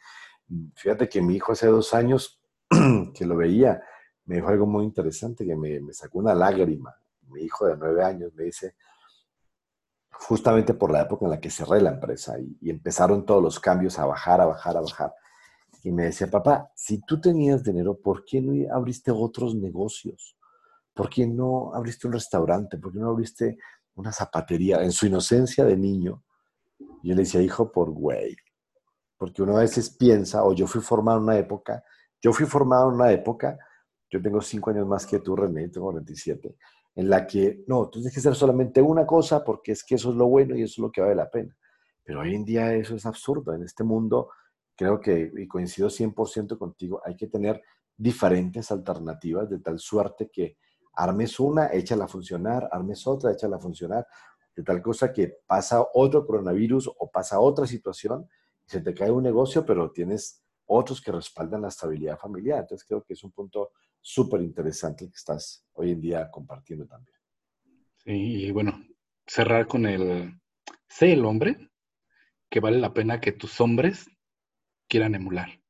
Fíjate 0.76 1.10
que 1.10 1.22
mi 1.22 1.36
hijo 1.36 1.53
hace 1.53 1.68
dos 1.68 1.93
años 1.93 2.39
que 3.16 3.26
lo 3.26 3.36
veía, 3.36 3.82
me 4.26 4.36
dijo 4.36 4.49
algo 4.49 4.68
muy 4.68 4.84
interesante 4.84 5.45
que 5.45 5.55
me, 5.55 5.80
me 5.80 5.93
sacó 5.93 6.20
una 6.20 6.36
lágrima. 6.36 6.93
Mi 7.30 7.41
hijo 7.43 7.66
de 7.66 7.78
nueve 7.78 8.03
años 8.03 8.32
me 8.36 8.43
dice, 8.43 8.76
justamente 10.20 10.74
por 10.74 10.91
la 10.91 11.01
época 11.01 11.26
en 11.26 11.32
la 11.32 11.39
que 11.39 11.49
cerré 11.49 11.82
la 11.82 11.91
empresa 11.91 12.38
y, 12.39 12.70
empezaron 12.70 13.26
todos 13.26 13.41
los 13.41 13.59
cambios 13.59 13.99
a 13.99 14.05
bajar, 14.05 14.41
a 14.41 14.45
bajar, 14.45 14.78
a 14.78 14.82
bajar. 14.82 15.13
Y 15.84 15.91
me 15.91 16.05
decía, 16.05 16.28
papá, 16.28 16.72
si 16.76 16.99
tú 17.01 17.22
tenías 17.22 17.63
dinero, 17.63 17.99
¿por 17.99 18.26
qué 18.26 18.41
no 18.41 18.53
abriste 18.76 19.11
otros 19.11 19.55
negocios? 19.55 20.36
¿Por 20.93 21.09
qué 21.09 21.28
no 21.28 21.74
abriste 21.74 22.07
un 22.07 22.13
restaurante? 22.13 22.78
¿Por 22.78 22.91
qué 22.91 22.99
no 22.99 23.09
abriste 23.09 23.57
una 23.95 24.11
zapatería? 24.11 24.82
En 24.84 24.91
su 24.91 25.05
inocencia 25.05 25.63
de 25.63 25.78
niño, 25.78 26.24
yo 27.03 27.15
le 27.15 27.22
decía, 27.22 27.41
hijo, 27.41 27.72
por 27.72 27.91
güey. 27.91 28.36
Porque 29.18 29.41
uno 29.43 29.57
a 29.57 29.61
veces 29.61 29.89
piensa, 29.89 30.43
o 30.43 30.53
yo 30.53 30.68
fui 30.68 30.82
formado 30.82 31.20
en 31.20 31.24
una 31.24 31.38
época, 31.38 31.84
yo 32.22 32.34
fui 32.34 32.45
formado 32.45 32.89
en 32.89 32.95
una 32.95 33.11
época, 33.11 33.57
yo 34.09 34.22
tengo 34.22 34.41
cinco 34.41 34.72
años 34.72 34.88
más 34.88 35.05
que 35.05 35.20
tú, 35.20 35.36
René, 35.36 35.70
tengo 35.70 35.91
47 35.91 36.57
en 36.98 37.12
la 37.12 37.28
que, 37.28 37.64
no, 37.68 37.89
tú 37.89 38.00
tienes 38.00 38.12
que 38.12 38.22
hacer 38.22 38.34
solamente 38.34 38.82
una 38.82 39.06
cosa 39.06 39.43
porque 39.43 39.72
es 39.72 39.84
que 39.84 39.93
eso 39.95 40.10
es 40.10 40.16
lo 40.16 40.26
bueno 40.26 40.56
y 40.56 40.64
eso 40.64 40.74
es 40.74 40.78
lo 40.80 40.91
que 40.91 41.00
vale 41.00 41.14
la 41.14 41.30
pena. 41.30 41.56
Pero 42.04 42.22
hoy 42.22 42.34
en 42.34 42.43
día 42.43 42.74
eso 42.74 42.95
es 42.95 43.06
absurdo. 43.06 43.54
En 43.54 43.62
este 43.62 43.84
mundo, 43.84 44.32
creo 44.76 45.00
que, 45.00 45.32
y 45.38 45.48
coincido 45.48 45.89
100% 45.89 46.58
contigo, 46.58 47.00
hay 47.06 47.16
que 47.16 47.28
tener 47.28 47.62
diferentes 47.95 48.72
alternativas 48.72 49.48
de 49.48 49.60
tal 49.60 49.78
suerte 49.78 50.32
que 50.34 50.58
armes 50.93 51.39
una, 51.39 51.68
échala 51.68 52.06
a 52.06 52.08
funcionar, 52.08 52.68
armes 52.72 53.06
otra, 53.06 53.32
échala 53.32 53.58
a 53.58 53.60
funcionar, 53.60 54.08
de 54.56 54.64
tal 54.64 54.82
cosa 54.82 55.14
que 55.14 55.36
pasa 55.45 55.86
otro 55.93 56.26
coronavirus 56.26 56.89
o 56.98 57.12
pasa 57.12 57.39
otra 57.39 57.68
situación 57.68 58.28
y 58.66 58.72
se 58.72 58.82
te 58.82 58.95
cae 58.95 59.12
un 59.12 59.22
negocio, 59.22 59.64
pero 59.64 59.91
tienes 59.91 60.43
otros 60.66 61.00
que 61.00 61.12
respaldan 61.12 61.62
la 61.62 61.68
estabilidad 61.68 62.18
familiar. 62.18 62.62
Entonces 62.62 62.88
creo 62.88 63.04
que 63.04 63.14
es 63.14 63.24
un 63.24 63.32
punto 63.32 63.70
súper 64.08 64.41
interesante 64.41 65.10
que 65.10 65.16
estás 65.16 65.66
hoy 65.74 65.91
en 65.91 65.99
día 65.99 66.32
compartiendo 66.32 66.88
también. 66.88 67.18
Sí, 67.97 68.45
y 68.45 68.51
bueno, 68.51 68.82
cerrar 69.26 69.68
con 69.68 69.86
el, 69.86 70.39
sé 70.88 71.12
el 71.12 71.26
hombre 71.26 71.70
que 72.49 72.62
vale 72.62 72.80
la 72.80 72.93
pena 72.93 73.20
que 73.20 73.34
tus 73.34 73.60
hombres 73.60 74.10
quieran 74.88 75.14
emular. 75.14 75.62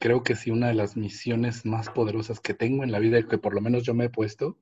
Creo 0.00 0.24
que 0.24 0.34
sí, 0.34 0.50
una 0.50 0.66
de 0.66 0.74
las 0.74 0.96
misiones 0.96 1.64
más 1.64 1.88
poderosas 1.88 2.40
que 2.40 2.52
tengo 2.52 2.82
en 2.82 2.90
la 2.90 2.98
vida, 2.98 3.20
y 3.20 3.28
que 3.28 3.38
por 3.38 3.54
lo 3.54 3.60
menos 3.60 3.84
yo 3.84 3.94
me 3.94 4.06
he 4.06 4.10
puesto, 4.10 4.58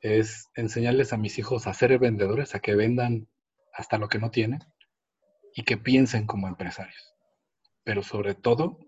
es 0.00 0.48
enseñarles 0.56 1.12
a 1.12 1.16
mis 1.16 1.38
hijos 1.38 1.68
a 1.68 1.74
ser 1.74 1.96
vendedores, 2.00 2.56
a 2.56 2.58
que 2.58 2.74
vendan 2.74 3.28
hasta 3.72 3.98
lo 3.98 4.08
que 4.08 4.18
no 4.18 4.32
tienen 4.32 4.64
y 5.54 5.62
que 5.62 5.76
piensen 5.76 6.26
como 6.26 6.48
empresarios. 6.48 7.14
Pero 7.84 8.02
sobre 8.02 8.34
todo, 8.34 8.80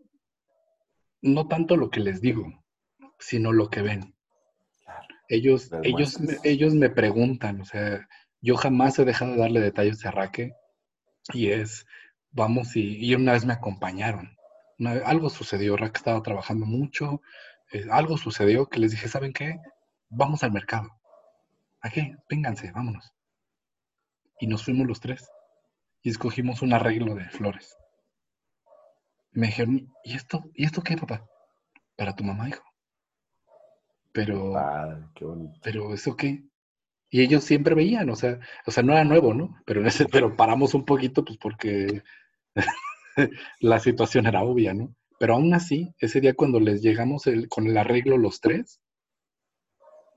no 1.22 1.48
tanto 1.48 1.76
lo 1.76 1.90
que 1.90 2.00
les 2.00 2.20
digo, 2.20 2.64
sino 3.18 3.52
lo 3.52 3.70
que 3.70 3.82
ven. 3.82 4.14
Ellos, 5.28 5.70
ellos, 5.82 6.20
me, 6.20 6.38
ellos 6.42 6.74
me 6.74 6.88
preguntan, 6.88 7.60
o 7.60 7.64
sea, 7.64 8.08
yo 8.40 8.56
jamás 8.56 8.98
he 8.98 9.04
dejado 9.04 9.32
de 9.32 9.38
darle 9.38 9.60
detalles 9.60 10.04
a 10.06 10.10
Raque 10.10 10.52
y 11.34 11.50
es, 11.50 11.84
vamos, 12.30 12.74
y, 12.76 13.14
una 13.14 13.32
vez 13.32 13.44
me 13.44 13.52
acompañaron. 13.52 14.36
algo 15.04 15.28
sucedió, 15.28 15.76
Raque 15.76 15.98
estaba 15.98 16.22
trabajando 16.22 16.64
mucho, 16.64 17.20
eh, 17.72 17.84
algo 17.90 18.16
sucedió 18.16 18.68
que 18.68 18.80
les 18.80 18.92
dije, 18.92 19.08
¿saben 19.08 19.34
qué? 19.34 19.58
Vamos 20.08 20.42
al 20.44 20.52
mercado. 20.52 20.88
¿A 21.82 21.90
qué? 21.90 22.16
Vénganse, 22.30 22.72
vámonos. 22.72 23.12
Y 24.40 24.46
nos 24.46 24.64
fuimos 24.64 24.86
los 24.86 25.00
tres 25.00 25.28
y 26.02 26.10
escogimos 26.10 26.62
un 26.62 26.72
arreglo 26.72 27.14
de 27.14 27.28
flores 27.28 27.76
me 29.32 29.48
dijeron, 29.48 29.92
¿y 30.04 30.14
esto, 30.14 30.44
¿y 30.54 30.64
esto 30.64 30.82
qué, 30.82 30.96
papá? 30.96 31.26
Para 31.96 32.14
tu 32.14 32.24
mamá, 32.24 32.48
hijo. 32.48 32.64
Pero, 34.12 34.54
pero 35.62 35.94
¿eso 35.94 36.16
qué? 36.16 36.42
Y 37.10 37.22
ellos 37.22 37.44
siempre 37.44 37.74
veían, 37.74 38.10
o 38.10 38.16
sea, 38.16 38.38
o 38.66 38.70
sea, 38.70 38.82
no 38.82 38.92
era 38.92 39.04
nuevo, 39.04 39.32
¿no? 39.34 39.56
Pero, 39.64 39.86
ese, 39.86 40.06
pero 40.12 40.36
paramos 40.36 40.74
un 40.74 40.84
poquito, 40.84 41.24
pues 41.24 41.38
porque 41.38 42.02
la 43.60 43.78
situación 43.78 44.26
era 44.26 44.42
obvia, 44.42 44.74
¿no? 44.74 44.94
Pero 45.18 45.34
aún 45.34 45.52
así, 45.54 45.94
ese 45.98 46.20
día 46.20 46.34
cuando 46.34 46.60
les 46.60 46.80
llegamos 46.82 47.24
con 47.48 47.66
el 47.66 47.76
arreglo 47.76 48.18
los 48.18 48.40
tres, 48.40 48.80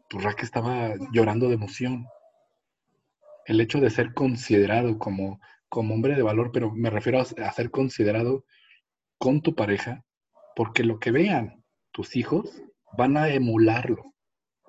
pues 0.09 0.23
Raque 0.23 0.45
estaba 0.45 0.93
llorando 1.11 1.47
de 1.47 1.55
emoción. 1.55 2.05
El 3.45 3.61
hecho 3.61 3.79
de 3.79 3.89
ser 3.89 4.13
considerado 4.13 4.99
como, 4.99 5.39
como 5.69 5.95
hombre 5.95 6.15
de 6.15 6.21
valor, 6.21 6.51
pero 6.51 6.71
me 6.71 6.89
refiero 6.89 7.19
a, 7.19 7.51
ser 7.51 7.71
considerado 7.71 8.45
con 9.21 9.43
tu 9.43 9.53
pareja, 9.53 10.03
porque 10.55 10.83
lo 10.83 10.99
que 10.99 11.11
vean 11.11 11.63
tus 11.91 12.15
hijos 12.15 12.59
van 12.97 13.17
a 13.17 13.29
emularlo. 13.29 14.15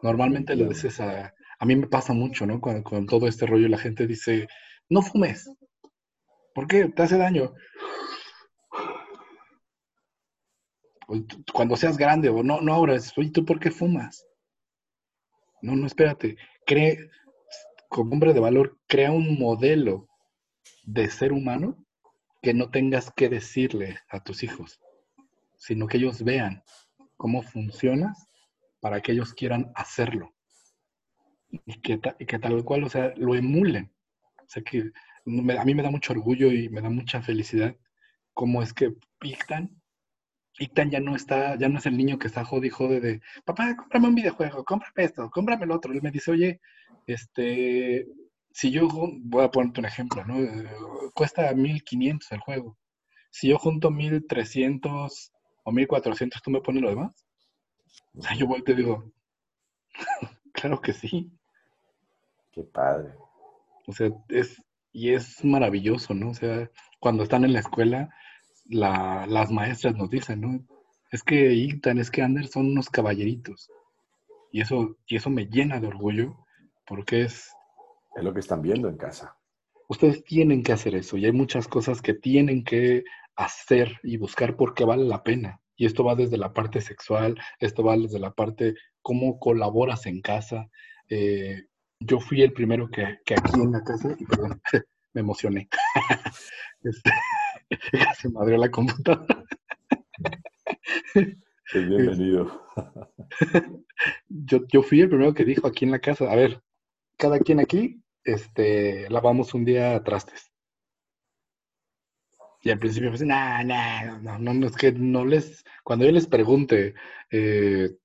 Normalmente 0.02 0.54
le 0.54 0.68
dices 0.68 1.00
a, 1.00 1.32
a 1.58 1.64
mí 1.64 1.74
me 1.74 1.86
pasa 1.86 2.12
mucho, 2.12 2.44
¿no? 2.44 2.60
Cuando, 2.60 2.84
con 2.84 3.06
todo 3.06 3.26
este 3.26 3.46
rollo 3.46 3.66
la 3.68 3.78
gente 3.78 4.06
dice, 4.06 4.48
no 4.90 5.00
fumes. 5.00 5.50
¿Por 6.54 6.66
qué? 6.66 6.84
Te 6.90 7.02
hace 7.02 7.16
daño. 7.16 7.54
Cuando 11.54 11.74
seas 11.76 11.96
grande 11.96 12.28
o 12.28 12.42
no, 12.42 12.60
no 12.60 12.74
ahora, 12.74 12.98
oye, 13.16 13.30
¿tú 13.30 13.46
por 13.46 13.58
qué 13.58 13.70
fumas? 13.70 14.26
No, 15.62 15.76
no, 15.76 15.86
espérate. 15.86 16.36
Cree, 16.66 16.98
como 17.88 18.12
hombre 18.12 18.34
de 18.34 18.40
valor, 18.40 18.78
crea 18.86 19.12
un 19.12 19.38
modelo 19.38 20.08
de 20.84 21.08
ser 21.08 21.32
humano 21.32 21.82
que 22.42 22.52
no 22.52 22.70
tengas 22.70 23.10
que 23.12 23.28
decirle 23.28 23.98
a 24.08 24.22
tus 24.22 24.42
hijos, 24.42 24.80
sino 25.56 25.86
que 25.86 25.96
ellos 25.96 26.22
vean 26.22 26.62
cómo 27.16 27.42
funcionas 27.42 28.26
para 28.80 29.00
que 29.00 29.12
ellos 29.12 29.32
quieran 29.32 29.70
hacerlo 29.76 30.34
y 31.66 31.80
que, 31.80 32.00
que 32.00 32.38
tal 32.38 32.64
cual, 32.64 32.84
o 32.84 32.88
sea, 32.88 33.12
lo 33.16 33.34
emulen. 33.34 33.92
O 34.38 34.48
sea, 34.48 34.62
que 34.62 34.80
a 34.80 35.64
mí 35.64 35.74
me 35.74 35.82
da 35.82 35.90
mucho 35.90 36.12
orgullo 36.12 36.50
y 36.50 36.68
me 36.68 36.80
da 36.80 36.90
mucha 36.90 37.22
felicidad 37.22 37.76
cómo 38.34 38.62
es 38.62 38.72
que 38.72 38.94
Ictan, 39.22 39.80
Ictan 40.58 40.90
ya 40.90 41.00
no 41.00 41.14
está, 41.14 41.56
ya 41.56 41.68
no 41.68 41.78
es 41.78 41.86
el 41.86 41.96
niño 41.96 42.18
que 42.18 42.26
está 42.26 42.44
jode 42.44 42.66
y 42.66 42.70
jode 42.70 43.00
de, 43.00 43.20
papá, 43.44 43.76
cómprame 43.76 44.08
un 44.08 44.14
videojuego, 44.14 44.64
cómprame 44.64 45.04
esto, 45.04 45.30
cómprame 45.30 45.64
el 45.64 45.70
otro. 45.70 45.92
Él 45.92 46.02
me 46.02 46.10
dice, 46.10 46.30
oye, 46.30 46.60
este, 47.06 48.06
si 48.52 48.70
yo, 48.70 48.88
voy 49.20 49.44
a 49.44 49.50
ponerte 49.50 49.80
un 49.80 49.86
ejemplo, 49.86 50.24
¿no? 50.24 50.38
Eh, 50.38 50.68
cuesta 51.14 51.52
1500 51.52 52.32
el 52.32 52.40
juego. 52.40 52.78
Si 53.30 53.48
yo 53.48 53.58
junto 53.58 53.90
1300 53.90 55.32
o 55.64 55.72
1400, 55.72 56.42
¿tú 56.42 56.50
me 56.50 56.60
pones 56.60 56.82
lo 56.82 56.90
demás? 56.90 57.26
O 58.14 58.22
sea, 58.22 58.36
yo 58.36 58.46
voy 58.46 58.60
y 58.60 58.64
te 58.64 58.74
digo, 58.74 59.10
claro 60.52 60.80
que 60.80 60.92
sí. 60.92 61.30
Qué 62.52 62.62
padre. 62.62 63.14
O 63.86 63.92
sea, 63.92 64.10
es, 64.28 64.62
y 64.92 65.10
es 65.10 65.44
maravilloso, 65.44 66.14
¿no? 66.14 66.30
O 66.30 66.34
sea, 66.34 66.70
cuando 67.00 67.22
están 67.22 67.44
en 67.44 67.54
la 67.54 67.60
escuela, 67.60 68.10
las 68.66 69.50
maestras 69.50 69.96
nos 69.96 70.10
dicen, 70.10 70.40
¿no? 70.40 70.66
Es 71.10 71.22
que 71.22 71.52
Ictan, 71.52 71.98
es 71.98 72.10
que 72.10 72.22
Ander 72.22 72.46
son 72.46 72.66
unos 72.66 72.88
caballeritos. 72.88 73.70
Y 74.50 74.60
eso, 74.60 74.96
y 75.06 75.16
eso 75.16 75.30
me 75.30 75.46
llena 75.46 75.80
de 75.80 75.88
orgullo, 75.88 76.36
porque 76.86 77.22
es... 77.22 77.52
Es 78.14 78.24
lo 78.24 78.32
que 78.34 78.40
están 78.40 78.62
viendo 78.62 78.88
en 78.88 78.96
casa. 78.96 79.36
Ustedes 79.88 80.24
tienen 80.24 80.62
que 80.62 80.72
hacer 80.72 80.94
eso, 80.94 81.16
y 81.16 81.26
hay 81.26 81.32
muchas 81.32 81.68
cosas 81.68 82.00
que 82.00 82.14
tienen 82.14 82.64
que 82.64 83.04
hacer 83.36 84.00
y 84.02 84.16
buscar 84.16 84.56
porque 84.56 84.84
vale 84.84 85.04
la 85.04 85.22
pena. 85.22 85.60
Y 85.76 85.86
esto 85.86 86.04
va 86.04 86.14
desde 86.14 86.36
la 86.36 86.52
parte 86.52 86.80
sexual, 86.80 87.38
esto 87.58 87.82
va 87.82 87.96
desde 87.96 88.18
la 88.18 88.32
parte 88.32 88.74
cómo 89.00 89.38
colaboras 89.38 90.06
en 90.06 90.20
casa, 90.20 90.68
eh, 91.08 91.64
yo 92.00 92.20
fui 92.20 92.42
el 92.42 92.52
primero 92.52 92.88
que, 92.90 93.04
aquí 93.04 93.60
en 93.60 93.72
la 93.72 93.82
casa, 93.82 94.14
y 94.18 94.24
perdón, 94.24 94.60
me 95.14 95.20
emocioné. 95.20 95.68
este, 96.82 97.10
se 98.18 98.28
me 98.28 98.40
abrió 98.40 98.58
la 98.58 98.70
computadora. 98.70 99.44
bienvenido. 101.72 102.66
yo, 104.28 104.60
yo 104.68 104.82
fui 104.82 105.00
el 105.00 105.08
primero 105.08 105.34
que 105.34 105.44
dijo 105.44 105.66
aquí 105.66 105.84
en 105.84 105.90
la 105.90 106.00
casa, 106.00 106.30
a 106.30 106.36
ver, 106.36 106.62
cada 107.22 107.38
quien 107.38 107.60
aquí, 107.60 108.02
este, 108.24 109.08
lavamos 109.08 109.54
un 109.54 109.64
día 109.64 110.02
trastes. 110.02 110.50
Y 112.62 112.70
al 112.70 112.80
principio 112.80 113.12
me 113.12 113.18
nah, 113.18 113.62
nah, 113.62 114.18
no, 114.18 114.38
no, 114.40 114.52
no, 114.52 114.66
es 114.66 114.74
que 114.74 114.90
no 114.90 115.24
les, 115.24 115.64
cuando 115.84 116.04
yo 116.04 116.10
les 116.10 116.26
pregunte, 116.26 116.94
eh, 117.30 117.96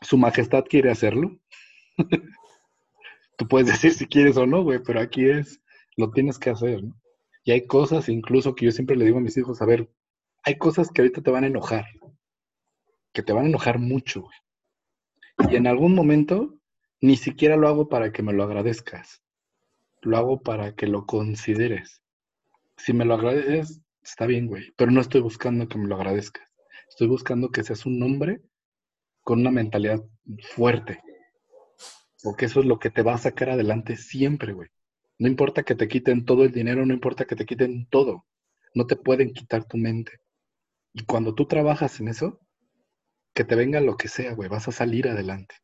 ¿su 0.00 0.16
majestad 0.16 0.64
quiere 0.64 0.90
hacerlo? 0.90 1.38
Tú 3.36 3.46
puedes 3.46 3.68
decir 3.68 3.92
si 3.92 4.06
quieres 4.06 4.38
o 4.38 4.46
no, 4.46 4.62
güey, 4.62 4.78
pero 4.82 5.00
aquí 5.00 5.28
es, 5.28 5.60
lo 5.98 6.10
tienes 6.10 6.38
que 6.38 6.48
hacer, 6.48 6.82
¿no? 6.82 6.98
Y 7.44 7.52
hay 7.52 7.66
cosas 7.66 8.08
incluso 8.08 8.54
que 8.54 8.64
yo 8.64 8.72
siempre 8.72 8.96
le 8.96 9.04
digo 9.04 9.18
a 9.18 9.22
mis 9.22 9.36
hijos, 9.36 9.60
a 9.60 9.66
ver, 9.66 9.90
hay 10.44 10.56
cosas 10.56 10.90
que 10.90 11.02
ahorita 11.02 11.20
te 11.20 11.30
van 11.30 11.44
a 11.44 11.48
enojar, 11.48 11.84
que 13.12 13.22
te 13.22 13.34
van 13.34 13.44
a 13.44 13.48
enojar 13.48 13.78
mucho, 13.78 14.22
güey. 14.22 15.52
Y 15.52 15.56
en 15.56 15.66
algún 15.66 15.94
momento 15.94 16.58
ni 17.02 17.16
siquiera 17.16 17.56
lo 17.56 17.68
hago 17.68 17.88
para 17.88 18.12
que 18.12 18.22
me 18.22 18.32
lo 18.32 18.44
agradezcas, 18.44 19.22
lo 20.02 20.16
hago 20.16 20.40
para 20.40 20.74
que 20.76 20.86
lo 20.86 21.04
consideres. 21.04 22.00
Si 22.76 22.92
me 22.92 23.04
lo 23.04 23.14
agradeces, 23.14 23.82
está 24.02 24.24
bien, 24.24 24.46
güey, 24.46 24.72
pero 24.76 24.92
no 24.92 25.00
estoy 25.00 25.20
buscando 25.20 25.68
que 25.68 25.78
me 25.78 25.88
lo 25.88 25.96
agradezcas. 25.96 26.48
Estoy 26.88 27.08
buscando 27.08 27.50
que 27.50 27.64
seas 27.64 27.86
un 27.86 28.00
hombre 28.04 28.40
con 29.22 29.40
una 29.40 29.50
mentalidad 29.50 30.00
fuerte, 30.54 31.02
porque 32.22 32.46
eso 32.46 32.60
es 32.60 32.66
lo 32.66 32.78
que 32.78 32.90
te 32.90 33.02
va 33.02 33.14
a 33.14 33.18
sacar 33.18 33.50
adelante 33.50 33.96
siempre, 33.96 34.52
güey. 34.52 34.68
No 35.18 35.26
importa 35.26 35.64
que 35.64 35.74
te 35.74 35.88
quiten 35.88 36.24
todo 36.24 36.44
el 36.44 36.52
dinero, 36.52 36.86
no 36.86 36.94
importa 36.94 37.24
que 37.24 37.34
te 37.34 37.46
quiten 37.46 37.86
todo. 37.90 38.26
No 38.74 38.86
te 38.86 38.96
pueden 38.96 39.32
quitar 39.32 39.64
tu 39.64 39.76
mente. 39.76 40.20
Y 40.92 41.04
cuando 41.04 41.34
tú 41.34 41.46
trabajas 41.46 41.98
en 42.00 42.08
eso, 42.08 42.40
que 43.34 43.44
te 43.44 43.56
venga 43.56 43.80
lo 43.80 43.96
que 43.96 44.08
sea, 44.08 44.34
güey, 44.34 44.48
vas 44.48 44.68
a 44.68 44.72
salir 44.72 45.08
adelante. 45.08 45.56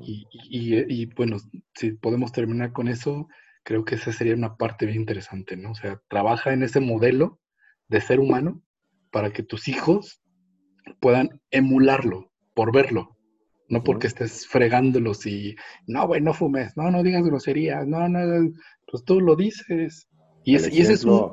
Y, 0.00 0.26
y, 0.30 1.06
bueno, 1.06 1.38
si 1.74 1.92
podemos 1.92 2.32
terminar 2.32 2.72
con 2.72 2.88
eso, 2.88 3.28
creo 3.62 3.84
que 3.84 3.94
esa 3.96 4.12
sería 4.12 4.34
una 4.34 4.56
parte 4.56 4.86
bien 4.86 5.00
interesante, 5.00 5.56
¿no? 5.56 5.72
O 5.72 5.74
sea, 5.74 6.00
trabaja 6.08 6.52
en 6.52 6.62
ese 6.62 6.80
modelo 6.80 7.40
de 7.88 8.00
ser 8.00 8.20
humano 8.20 8.62
para 9.10 9.32
que 9.32 9.42
tus 9.42 9.68
hijos 9.68 10.22
puedan 11.00 11.40
emularlo 11.50 12.32
por 12.54 12.72
verlo, 12.72 13.16
no 13.68 13.82
porque 13.84 14.06
estés 14.06 14.46
fregándolos 14.46 15.26
y, 15.26 15.56
no, 15.86 16.06
güey, 16.06 16.20
no 16.20 16.34
fumes, 16.34 16.76
no, 16.76 16.90
no 16.90 17.02
digas 17.02 17.24
groserías, 17.24 17.86
no, 17.86 18.08
no, 18.08 18.50
pues 18.90 19.04
tú 19.04 19.20
lo 19.20 19.36
dices. 19.36 20.08
Y, 20.44 20.56
ese 20.56 20.92
es 20.92 21.04
un... 21.04 21.32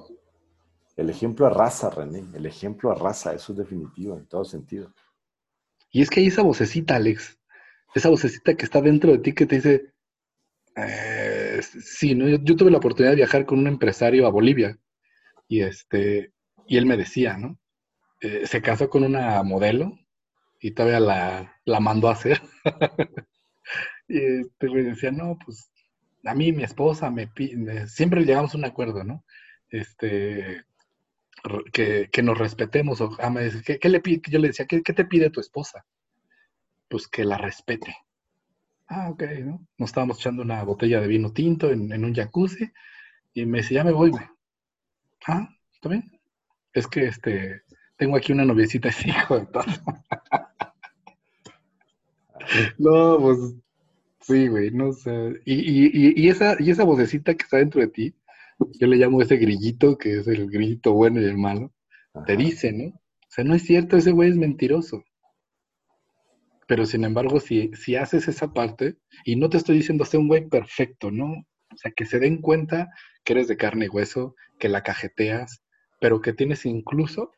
El 0.95 1.09
ejemplo 1.09 1.47
arrasa, 1.47 1.89
René, 1.89 2.25
el 2.33 2.45
ejemplo 2.45 2.91
arrasa, 2.91 3.33
eso 3.33 3.53
es 3.53 3.57
definitivo 3.57 4.17
en 4.17 4.27
todo 4.27 4.43
sentido. 4.43 4.93
Y 5.91 6.01
es 6.01 6.09
que 6.09 6.19
hay 6.19 6.27
esa 6.27 6.43
vocecita, 6.43 6.97
Alex, 6.97 7.38
esa 7.95 8.09
vocecita 8.09 8.55
que 8.55 8.65
está 8.65 8.81
dentro 8.81 9.11
de 9.11 9.19
ti 9.19 9.33
que 9.33 9.45
te 9.45 9.55
dice, 9.55 9.93
eh, 10.75 11.59
sí, 11.61 12.15
¿no? 12.15 12.27
yo, 12.27 12.55
tuve 12.55 12.71
la 12.71 12.77
oportunidad 12.77 13.11
de 13.11 13.17
viajar 13.17 13.45
con 13.45 13.59
un 13.59 13.67
empresario 13.67 14.27
a 14.27 14.31
Bolivia 14.31 14.77
y, 15.47 15.61
este, 15.61 16.33
y 16.67 16.77
él 16.77 16.85
me 16.85 16.97
decía, 16.97 17.37
¿no? 17.37 17.59
Eh, 18.21 18.45
se 18.45 18.61
casó 18.61 18.89
con 18.89 19.03
una 19.03 19.41
modelo 19.43 19.97
y 20.59 20.71
todavía 20.71 20.99
la, 20.99 21.61
la 21.65 21.79
mandó 21.79 22.09
a 22.09 22.13
hacer. 22.13 22.41
y 24.07 24.19
este 24.41 24.67
güey 24.67 24.83
decía, 24.83 25.11
no, 25.11 25.37
pues 25.43 25.71
a 26.25 26.35
mí 26.35 26.51
mi 26.51 26.63
esposa 26.63 27.09
me 27.09 27.27
pide, 27.27 27.87
siempre 27.87 28.23
llegamos 28.23 28.53
a 28.53 28.57
un 28.57 28.65
acuerdo, 28.65 29.03
¿no? 29.03 29.23
Este, 29.69 30.63
que, 31.71 32.09
que 32.11 32.23
nos 32.23 32.37
respetemos. 32.37 33.01
O, 33.01 33.15
ah, 33.19 33.29
me 33.29 33.45
dice, 33.45 33.79
¿qué, 33.79 33.89
le 33.89 34.01
pide? 34.01 34.21
Yo 34.29 34.39
le 34.39 34.49
decía, 34.49 34.65
¿qué, 34.65 34.81
¿qué, 34.81 34.93
te 34.93 35.05
pide 35.05 35.29
tu 35.29 35.39
esposa? 35.39 35.85
Pues 36.89 37.07
que 37.07 37.23
la 37.23 37.37
respete. 37.37 37.95
Ah, 38.87 39.09
ok, 39.09 39.23
¿no? 39.45 39.65
Nos 39.77 39.91
estábamos 39.91 40.19
echando 40.19 40.41
una 40.41 40.63
botella 40.63 40.99
de 40.99 41.07
vino 41.07 41.31
tinto 41.31 41.71
en, 41.71 41.93
en 41.93 42.03
un 42.03 42.13
jacuzzi 42.13 42.69
y 43.33 43.45
me 43.45 43.59
dice, 43.59 43.75
ya 43.75 43.83
me 43.83 43.91
voy, 43.91 44.09
güey. 44.09 44.25
Ah, 45.27 45.47
¿está 45.71 45.89
bien? 45.89 46.11
Es 46.73 46.87
que 46.87 47.05
este, 47.05 47.61
tengo 47.97 48.15
aquí 48.15 48.31
una 48.31 48.45
noviecita 48.45 48.89
ese 48.89 49.09
hijo 49.09 49.39
de 49.39 49.45
todo. 49.47 49.63
no, 52.79 53.17
pues 53.19 53.37
sí, 54.21 54.47
güey, 54.47 54.71
no 54.71 54.93
sé. 54.93 55.41
Y, 55.45 56.23
y, 56.23 56.29
esa, 56.29 56.55
y 56.59 56.71
esa 56.71 56.83
vocecita 56.83 57.35
que 57.35 57.43
está 57.43 57.57
dentro 57.57 57.81
de 57.81 57.87
ti, 57.87 58.15
yo 58.79 58.87
le 58.87 58.97
llamo 58.97 59.21
ese 59.21 59.37
grillito, 59.37 59.97
que 59.97 60.19
es 60.19 60.27
el 60.27 60.49
grillito 60.49 60.93
bueno 60.93 61.21
y 61.21 61.25
el 61.25 61.37
malo, 61.37 61.73
te 62.25 62.35
dice, 62.35 62.71
¿no? 62.71 62.87
O 62.87 63.31
sea, 63.31 63.43
no 63.43 63.53
es 63.53 63.63
cierto, 63.63 63.97
ese 63.97 64.11
güey 64.11 64.29
es 64.29 64.37
mentiroso. 64.37 65.03
Pero 66.69 66.85
sin 66.85 67.03
embargo, 67.03 67.39
si, 67.39 67.71
si 67.73 67.95
haces 67.95 68.27
esa 68.27 68.53
parte, 68.53 68.95
y 69.25 69.37
no 69.37 69.49
te 69.49 69.57
estoy 69.57 69.77
diciendo 69.77 70.05
ser 70.05 70.19
un 70.19 70.27
güey 70.27 70.47
perfecto, 70.47 71.09
¿no? 71.09 71.25
O 71.73 71.77
sea, 71.77 71.91
que 71.91 72.05
se 72.05 72.19
den 72.19 72.41
cuenta 72.41 72.89
que 73.23 73.33
eres 73.33 73.47
de 73.47 73.57
carne 73.57 73.85
y 73.85 73.89
hueso, 73.89 74.35
que 74.59 74.69
la 74.69 74.83
cajeteas, 74.83 75.63
pero 75.99 76.21
que 76.21 76.31
tienes 76.31 76.67
incluso 76.67 77.31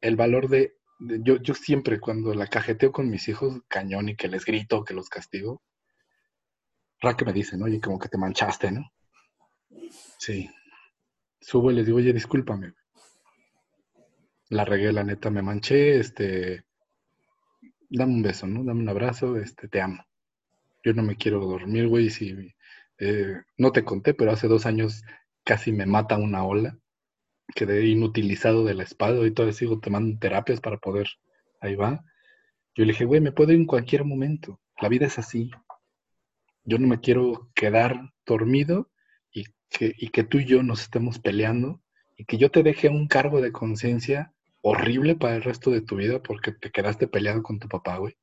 el 0.00 0.14
valor 0.14 0.48
de, 0.48 0.76
yo, 1.00 1.42
yo 1.42 1.54
siempre 1.54 1.98
cuando 1.98 2.32
la 2.34 2.46
cajeteo 2.46 2.92
con 2.92 3.10
mis 3.10 3.26
hijos 3.26 3.60
cañón 3.66 4.10
y 4.10 4.14
que 4.14 4.28
les 4.28 4.44
grito, 4.44 4.84
que 4.84 4.94
los 4.94 5.08
castigo, 5.08 5.60
Raque 7.00 7.24
me 7.24 7.32
dice, 7.32 7.56
¿no? 7.56 7.64
Oye, 7.64 7.80
como 7.80 7.98
que 7.98 8.08
te 8.08 8.16
manchaste, 8.16 8.70
¿no? 8.70 8.92
Sí. 10.18 10.48
Subo 11.40 11.72
y 11.72 11.74
le 11.74 11.82
digo, 11.82 11.98
oye, 11.98 12.12
discúlpame. 12.12 12.74
La 14.50 14.64
regué, 14.64 14.92
la 14.92 15.02
neta, 15.02 15.30
me 15.30 15.42
manché, 15.42 15.98
este, 15.98 16.67
dame 17.88 18.14
un 18.14 18.22
beso, 18.22 18.46
¿no? 18.46 18.64
Dame 18.64 18.82
un 18.82 18.88
abrazo, 18.88 19.36
este, 19.36 19.68
te 19.68 19.80
amo. 19.80 20.04
Yo 20.84 20.94
no 20.94 21.02
me 21.02 21.16
quiero 21.16 21.40
dormir, 21.40 21.88
güey, 21.88 22.10
si 22.10 22.54
eh, 22.98 23.42
no 23.56 23.72
te 23.72 23.84
conté, 23.84 24.14
pero 24.14 24.32
hace 24.32 24.48
dos 24.48 24.66
años 24.66 25.02
casi 25.44 25.72
me 25.72 25.86
mata 25.86 26.16
una 26.16 26.44
ola. 26.44 26.78
Quedé 27.54 27.86
inutilizado 27.86 28.64
de 28.64 28.74
la 28.74 28.82
espalda 28.82 29.26
y 29.26 29.30
todavía 29.30 29.54
sigo 29.54 29.80
tomando 29.80 30.18
terapias 30.18 30.60
para 30.60 30.78
poder, 30.78 31.08
ahí 31.60 31.74
va. 31.74 32.04
Yo 32.74 32.84
le 32.84 32.92
dije, 32.92 33.04
güey, 33.06 33.20
me 33.20 33.32
puedo 33.32 33.52
ir 33.52 33.58
en 33.58 33.66
cualquier 33.66 34.04
momento. 34.04 34.60
La 34.80 34.88
vida 34.88 35.06
es 35.06 35.18
así. 35.18 35.50
Yo 36.64 36.78
no 36.78 36.86
me 36.86 37.00
quiero 37.00 37.50
quedar 37.54 38.12
dormido 38.26 38.90
y 39.32 39.44
que, 39.70 39.94
y 39.96 40.10
que 40.10 40.24
tú 40.24 40.38
y 40.38 40.44
yo 40.44 40.62
nos 40.62 40.82
estemos 40.82 41.18
peleando 41.18 41.80
y 42.16 42.24
que 42.24 42.36
yo 42.36 42.50
te 42.50 42.62
deje 42.62 42.88
un 42.88 43.08
cargo 43.08 43.40
de 43.40 43.52
conciencia 43.52 44.34
horrible 44.62 45.16
para 45.16 45.36
el 45.36 45.42
resto 45.42 45.70
de 45.70 45.80
tu 45.80 45.96
vida 45.96 46.22
porque 46.22 46.52
te 46.52 46.70
quedaste 46.70 47.08
peleado 47.08 47.42
con 47.42 47.58
tu 47.58 47.68
papá, 47.68 47.98
güey. 47.98 48.16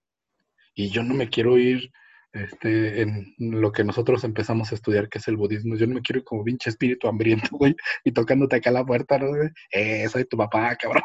Y 0.74 0.90
yo 0.90 1.04
no 1.04 1.14
me 1.14 1.30
quiero 1.30 1.58
ir 1.58 1.92
este, 2.36 3.02
en 3.02 3.34
lo 3.40 3.72
que 3.72 3.84
nosotros 3.86 4.26
empezamos 4.26 4.72
a 4.72 4.76
estudiar, 4.76 5.08
que 5.08 5.20
es 5.20 5.28
el 5.30 5.38
budismo. 5.38 5.78
Yo 5.78 5.88
no 5.88 5.96
me 5.96 6.02
quiero 6.02 6.20
ir 6.20 6.26
como 6.26 6.44
pinche 6.44 6.70
espíritu 6.70 7.08
hambriento, 7.08 7.48
güey, 7.52 7.74
y 8.04 8.12
tocándote 8.12 8.58
acá 8.58 8.72
la 8.72 8.86
puerta, 8.86 9.18
¿no? 9.18 9.28
Eh, 9.72 10.06
soy 10.10 10.26
tu 10.26 10.36
papá, 10.36 10.76
cabrón. 10.76 11.04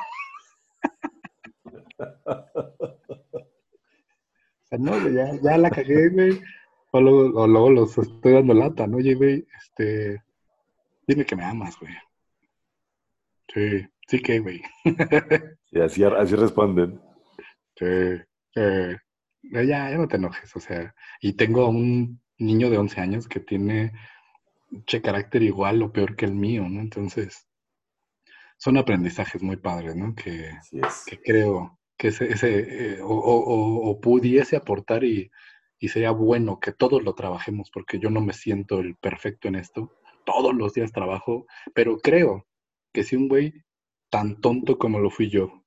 no, 4.73 5.09
ya, 5.09 5.41
ya 5.41 5.57
la 5.57 5.71
cagué, 5.71 6.09
güey. 6.09 6.41
O 6.91 7.01
luego, 7.01 7.47
luego, 7.47 7.71
los 7.71 7.97
estoy 7.97 8.33
dando 8.33 8.53
lata, 8.53 8.89
¿no? 8.89 8.97
Güey, 8.97 9.47
este, 9.57 10.21
dime 11.07 11.25
que 11.25 11.37
me 11.37 11.45
amas, 11.45 11.79
güey. 11.79 11.95
Sí, 13.55 13.87
sí 14.11 14.21
que, 14.21 14.41
güey. 14.41 14.61
Y 15.73 15.81
así, 15.81 16.03
así 16.03 16.35
responden. 16.35 17.01
Sí, 17.77 17.87
eh, 18.57 18.97
ya, 19.43 19.63
ya 19.63 19.97
no 19.97 20.09
te 20.09 20.17
enojes, 20.17 20.55
o 20.57 20.61
sea, 20.61 20.93
y 21.21 21.35
tengo 21.35 21.69
un 21.69 22.21
niño 22.37 22.71
de 22.71 22.79
11 22.79 23.01
años 23.01 23.29
que 23.29 23.39
tiene 23.39 23.93
che 24.85 25.01
carácter 25.01 25.43
igual 25.45 25.81
o 25.83 25.93
peor 25.93 26.17
que 26.17 26.25
el 26.25 26.35
mío, 26.35 26.69
¿no? 26.69 26.81
Entonces, 26.81 27.47
son 28.59 28.79
aprendizajes 28.79 29.43
muy 29.43 29.57
padres, 29.57 29.95
¿no? 29.95 30.13
Que, 30.17 30.51
que 31.07 31.21
creo 31.21 31.79
que 31.97 32.09
ese, 32.09 32.33
ese 32.33 32.95
eh, 32.95 33.01
o, 33.03 34.01
pudiese 34.03 34.57
aportar 34.57 35.05
y, 35.05 35.31
y 35.79 35.89
sería 35.89 36.11
bueno 36.11 36.59
que 36.59 36.73
todos 36.73 37.05
lo 37.05 37.15
trabajemos, 37.15 37.71
porque 37.73 38.01
yo 38.01 38.11
no 38.11 38.21
me 38.21 38.33
siento 38.33 38.81
el 38.81 38.97
perfecto 38.97 39.47
en 39.47 39.55
esto. 39.55 39.93
Todos 40.27 40.53
los 40.53 40.75
días 40.75 40.93
trabajo, 40.93 41.47
pero 41.75 41.99
creo 41.99 42.47
que 42.93 43.05
si 43.05 43.15
un 43.15 43.29
güey 43.29 43.55
tan 44.11 44.41
tonto 44.41 44.77
como 44.77 44.99
lo 44.99 45.09
fui 45.11 45.31
yo, 45.31 45.65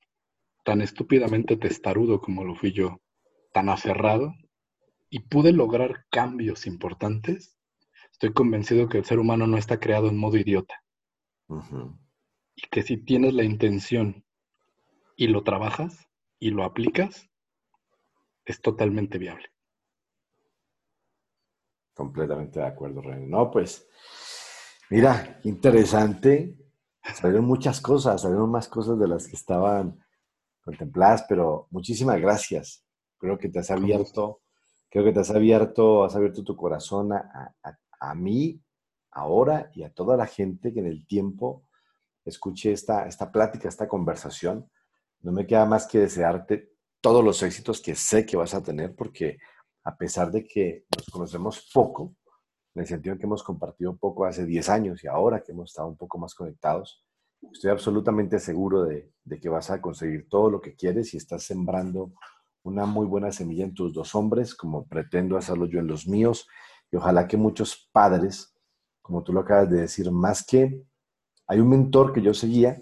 tan 0.64 0.82
estúpidamente 0.82 1.58
testarudo 1.58 2.22
como 2.22 2.44
lo 2.44 2.56
fui 2.56 2.72
yo, 2.72 3.02
tan 3.54 3.70
aferrado, 3.70 4.34
y 5.10 5.20
pude 5.20 5.54
lograr 5.54 6.06
cambios 6.10 6.68
importantes, 6.68 7.58
estoy 8.12 8.34
convencido 8.34 8.90
que 8.90 9.00
el 9.00 9.06
ser 9.06 9.20
humano 9.20 9.48
no 9.48 9.58
está 9.58 9.80
creado 9.80 10.10
en 10.10 10.18
modo 10.18 10.38
idiota. 10.38 10.84
Y 12.56 12.68
que 12.70 12.84
si 12.84 12.98
tienes 12.98 13.34
la 13.34 13.44
intención 13.44 14.26
y 15.16 15.28
lo 15.28 15.44
trabajas 15.44 16.08
y 16.40 16.50
lo 16.50 16.64
aplicas, 16.64 17.30
es 18.46 18.62
totalmente 18.62 19.18
viable. 19.18 19.50
Completamente 21.94 22.60
de 22.60 22.66
acuerdo, 22.66 23.02
René. 23.02 23.28
No, 23.28 23.52
pues, 23.52 23.88
mira, 24.90 25.40
interesante 25.44 26.63
salieron 27.16 27.46
muchas 27.46 27.82
cosas, 27.82 28.22
salieron 28.22 28.50
más 28.50 28.68
cosas 28.68 28.98
de 28.98 29.08
las 29.08 29.28
que 29.28 29.36
estaban 29.36 30.00
contempladas, 30.64 31.26
pero 31.28 31.68
muchísimas 31.72 32.20
gracias. 32.20 32.84
Creo 33.18 33.38
que 33.38 33.50
te 33.50 33.60
has 33.60 33.72
abierto, 33.72 34.42
creo 34.90 35.04
que 35.04 35.12
te 35.12 35.20
has 35.20 35.32
abierto, 35.32 36.04
has 36.04 36.16
abierto 36.16 36.44
tu 36.44 36.56
corazón 36.56 37.14
a, 37.14 37.56
a, 38.00 38.16
mí 38.16 38.62
ahora 39.12 39.70
y 39.74 39.84
a 39.84 39.94
toda 39.94 40.18
la 40.18 40.26
gente 40.26 40.74
que 40.74 40.80
en 40.80 40.88
el 40.88 41.06
tiempo 41.06 41.64
escuche 42.26 42.72
esta, 42.72 43.08
esta 43.08 43.32
plática, 43.32 43.68
esta 43.68 43.88
conversación. 43.88 44.70
No 45.22 45.32
me 45.32 45.46
queda 45.48 45.66
más 45.66 45.88
que 45.88 46.00
desearte 46.00 46.74
todos 47.02 47.24
los 47.24 47.42
éxitos 47.44 47.82
que 47.82 47.96
sé 47.96 48.26
que 48.26 48.38
vas 48.38 48.54
a 48.54 48.64
tener, 48.64 48.96
porque 48.96 49.38
a 49.84 49.96
pesar 49.96 50.32
de 50.32 50.44
que 50.46 50.86
nos 50.96 51.08
conocemos 51.08 51.70
poco, 51.74 52.16
en 52.76 52.82
el 52.82 52.88
sentido 52.88 53.14
en 53.14 53.20
que 53.20 53.26
hemos 53.26 53.44
compartido 53.44 53.92
un 53.92 53.98
poco 53.98 54.26
hace 54.26 54.46
10 54.46 54.70
años 54.70 55.04
y 55.04 55.08
ahora 55.08 55.42
que 55.44 55.52
hemos 55.52 55.70
estado 55.70 55.88
un 55.88 55.98
poco 55.98 56.18
más 56.18 56.34
conectados, 56.34 57.04
estoy 57.52 57.72
absolutamente 57.72 58.40
seguro 58.40 58.84
de, 58.84 59.12
que 59.42 59.50
vas 59.50 59.70
a 59.70 59.82
conseguir 59.82 60.28
todo 60.30 60.50
lo 60.50 60.62
que 60.62 60.76
quieres 60.76 61.14
y 61.14 61.18
estás 61.18 61.44
sembrando 61.44 62.14
una 62.64 62.86
muy 62.86 63.06
buena 63.06 63.32
semilla 63.32 63.66
en 63.66 63.74
tus 63.74 63.94
dos 63.94 64.16
hombres, 64.16 64.56
como 64.56 64.88
pretendo 64.88 65.38
hacerlo 65.38 65.66
yo 65.66 65.80
en 65.80 65.88
los 65.88 66.08
míos, 66.08 66.48
y 66.92 66.96
ojalá 66.96 67.28
que 67.28 67.38
muchos 67.38 67.90
padres, 67.92 68.56
como 69.02 69.24
tú 69.24 69.34
lo 69.34 69.42
acabas 69.42 69.70
de 69.70 69.82
decir, 69.82 70.10
más 70.12 70.46
que 70.46 70.82
hay 71.48 71.60
un 71.60 71.70
mentor 71.70 72.14
que 72.14 72.22
yo 72.22 72.34
seguía, 72.34 72.80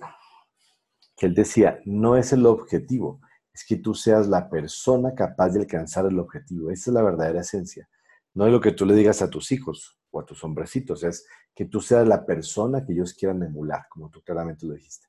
que 1.17 1.25
él 1.25 1.33
decía, 1.33 1.79
no 1.85 2.15
es 2.15 2.31
el 2.31 2.45
objetivo, 2.45 3.19
es 3.53 3.65
que 3.65 3.77
tú 3.77 3.93
seas 3.93 4.27
la 4.27 4.49
persona 4.49 5.13
capaz 5.15 5.49
de 5.49 5.61
alcanzar 5.61 6.05
el 6.05 6.19
objetivo. 6.19 6.71
Esa 6.71 6.91
es 6.91 6.93
la 6.93 7.03
verdadera 7.03 7.41
esencia. 7.41 7.89
No 8.33 8.45
es 8.45 8.51
lo 8.51 8.61
que 8.61 8.71
tú 8.71 8.85
le 8.85 8.95
digas 8.95 9.21
a 9.21 9.29
tus 9.29 9.51
hijos 9.51 9.99
o 10.11 10.19
a 10.19 10.25
tus 10.25 10.43
hombrecitos, 10.43 11.03
es 11.03 11.25
que 11.53 11.65
tú 11.65 11.81
seas 11.81 12.07
la 12.07 12.25
persona 12.25 12.85
que 12.85 12.93
ellos 12.93 13.13
quieran 13.13 13.43
emular, 13.43 13.87
como 13.89 14.09
tú 14.09 14.21
claramente 14.21 14.65
lo 14.65 14.73
dijiste. 14.73 15.07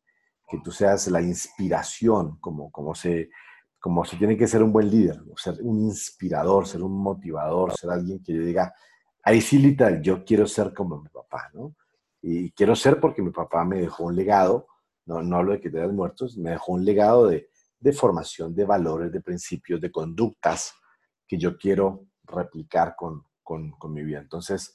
Que 0.49 0.59
tú 0.63 0.73
seas 0.73 1.09
la 1.09 1.23
inspiración, 1.23 2.39
como, 2.41 2.71
como, 2.71 2.95
se, 2.95 3.31
como 3.81 4.05
se 4.05 4.17
tiene 4.17 4.37
que 4.37 4.49
ser 4.49 4.63
un 4.63 4.73
buen 4.73 4.91
líder, 4.91 5.23
ser 5.37 5.59
un 5.63 5.81
inspirador, 5.81 6.67
ser 6.67 6.83
un 6.83 6.99
motivador, 6.99 7.73
ser 7.73 7.91
alguien 7.91 8.23
que 8.23 8.35
yo 8.35 8.43
diga, 8.43 8.75
ahí 9.23 9.41
sí, 9.41 9.59
literal, 9.59 10.03
yo 10.03 10.25
quiero 10.25 10.47
ser 10.47 10.75
como 10.75 11.01
mi 11.01 11.09
papá, 11.09 11.51
¿no? 11.55 11.75
Y 12.21 12.53
quiero 12.53 12.77
ser 12.77 13.01
porque 13.01 13.23
mi 13.23 13.31
papá 13.31 13.65
me 13.65 13.81
dejó 13.81 14.05
un 14.05 14.17
legado, 14.17 14.69
no, 15.07 15.23
no 15.23 15.37
hablo 15.37 15.53
de 15.53 15.61
que 15.61 15.71
te 15.71 15.81
hayas 15.81 15.93
muertos, 15.93 16.37
me 16.37 16.51
dejó 16.51 16.73
un 16.73 16.85
legado 16.85 17.27
de, 17.29 17.49
de 17.81 17.93
formación, 17.93 18.55
de 18.55 18.65
valores, 18.65 19.11
de 19.11 19.21
principios, 19.21 19.81
de 19.81 19.91
conductas 19.91 20.75
que 21.27 21.37
yo 21.37 21.57
quiero 21.57 22.07
replicar 22.25 22.95
con, 22.97 23.25
mi 23.91 24.03
vida. 24.03 24.21
Entonces, 24.21 24.75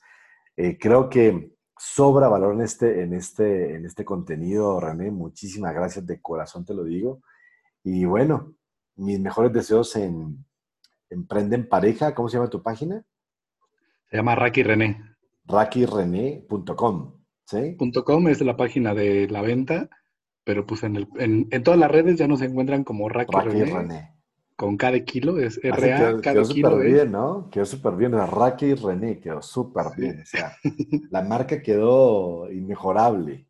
eh, 0.56 0.78
creo 0.80 1.10
que 1.10 1.56
sobra 1.78 2.28
valor 2.28 2.54
en 2.54 2.62
este, 2.62 3.02
en, 3.02 3.14
este, 3.14 3.76
en 3.76 3.86
este 3.86 4.06
contenido, 4.06 4.80
René. 4.80 5.12
Muchísimas 5.12 5.74
gracias, 5.74 6.06
de 6.06 6.22
corazón 6.22 6.66
te 6.66 6.74
lo 6.74 6.84
digo. 6.84 7.22
Y 7.84 8.06
bueno, 8.06 8.54
mis 8.96 9.20
mejores 9.20 9.54
deseos 9.54 9.96
en 9.96 10.46
Emprenden 11.10 11.68
Pareja. 11.68 12.14
¿Cómo 12.14 12.30
se 12.30 12.38
llama 12.38 12.50
tu 12.50 12.62
página? 12.62 13.04
Se 14.10 14.18
llama 14.18 14.36
Raki 14.36 14.64
René. 14.64 15.02
RakiRené.com. 15.46 17.14
¿sí? 17.46 17.78
.com 17.78 18.28
es 18.28 18.42
la 18.42 18.58
página 18.58 18.94
de 18.94 19.28
la 19.30 19.42
venta, 19.42 19.90
pero 20.44 20.66
pues 20.66 20.84
en, 20.84 20.98
el, 20.98 21.08
en, 21.16 21.64
todas 21.64 21.80
las 21.80 21.90
redes 21.90 22.18
ya 22.18 22.28
nos 22.28 22.42
encuentran 22.42 22.84
como 22.84 23.08
Raki, 23.08 23.34
René 23.34 24.17
con 24.58 24.76
cada 24.76 25.00
kilo, 25.02 25.38
es 25.38 25.60
RA 25.64 25.76
quedó, 25.76 26.22
cada 26.22 26.34
quedó 26.34 26.46
súper 26.46 26.92
bien, 26.92 27.12
¿no? 27.12 27.48
Quedó 27.52 27.66
súper 27.66 27.96
bien. 27.96 28.14
Raque 28.14 28.70
y 28.70 28.74
René 28.74 29.20
quedó 29.20 29.40
súper 29.40 29.86
bien. 29.96 30.22
O 30.22 30.26
sea, 30.26 30.58
la 31.12 31.22
marca 31.22 31.62
quedó 31.62 32.52
inmejorable 32.52 33.48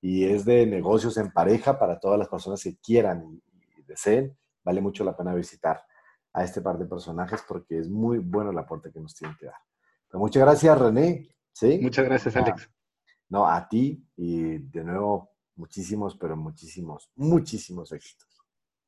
y 0.00 0.24
es 0.24 0.46
de 0.46 0.66
negocios 0.66 1.18
en 1.18 1.30
pareja 1.30 1.78
para 1.78 2.00
todas 2.00 2.18
las 2.18 2.28
personas 2.28 2.62
que 2.62 2.78
quieran 2.78 3.22
y, 3.30 3.82
deseen. 3.86 4.36
Vale 4.64 4.80
mucho 4.80 5.04
la 5.04 5.14
pena 5.14 5.34
visitar 5.34 5.84
a 6.32 6.42
este 6.42 6.62
par 6.62 6.78
de 6.78 6.86
personajes 6.86 7.44
porque 7.46 7.78
es 7.78 7.88
muy 7.88 8.18
bueno 8.18 8.50
el 8.50 8.58
aporte 8.58 8.90
que 8.90 8.98
nos 8.98 9.14
tienen 9.14 9.36
que 9.36 9.46
dar. 9.46 9.60
Pues 10.08 10.18
muchas 10.18 10.42
gracias, 10.42 10.78
René. 10.78 11.28
¿Sí? 11.52 11.78
Muchas 11.82 12.04
gracias, 12.06 12.34
Alex. 12.34 12.68
No, 13.28 13.46
a 13.46 13.68
ti 13.68 14.02
y 14.16 14.58
de 14.58 14.84
nuevo 14.84 15.32
muchísimos, 15.54 16.16
pero 16.16 16.34
muchísimos, 16.34 17.10
muchísimos 17.14 17.92
éxitos. 17.92 18.35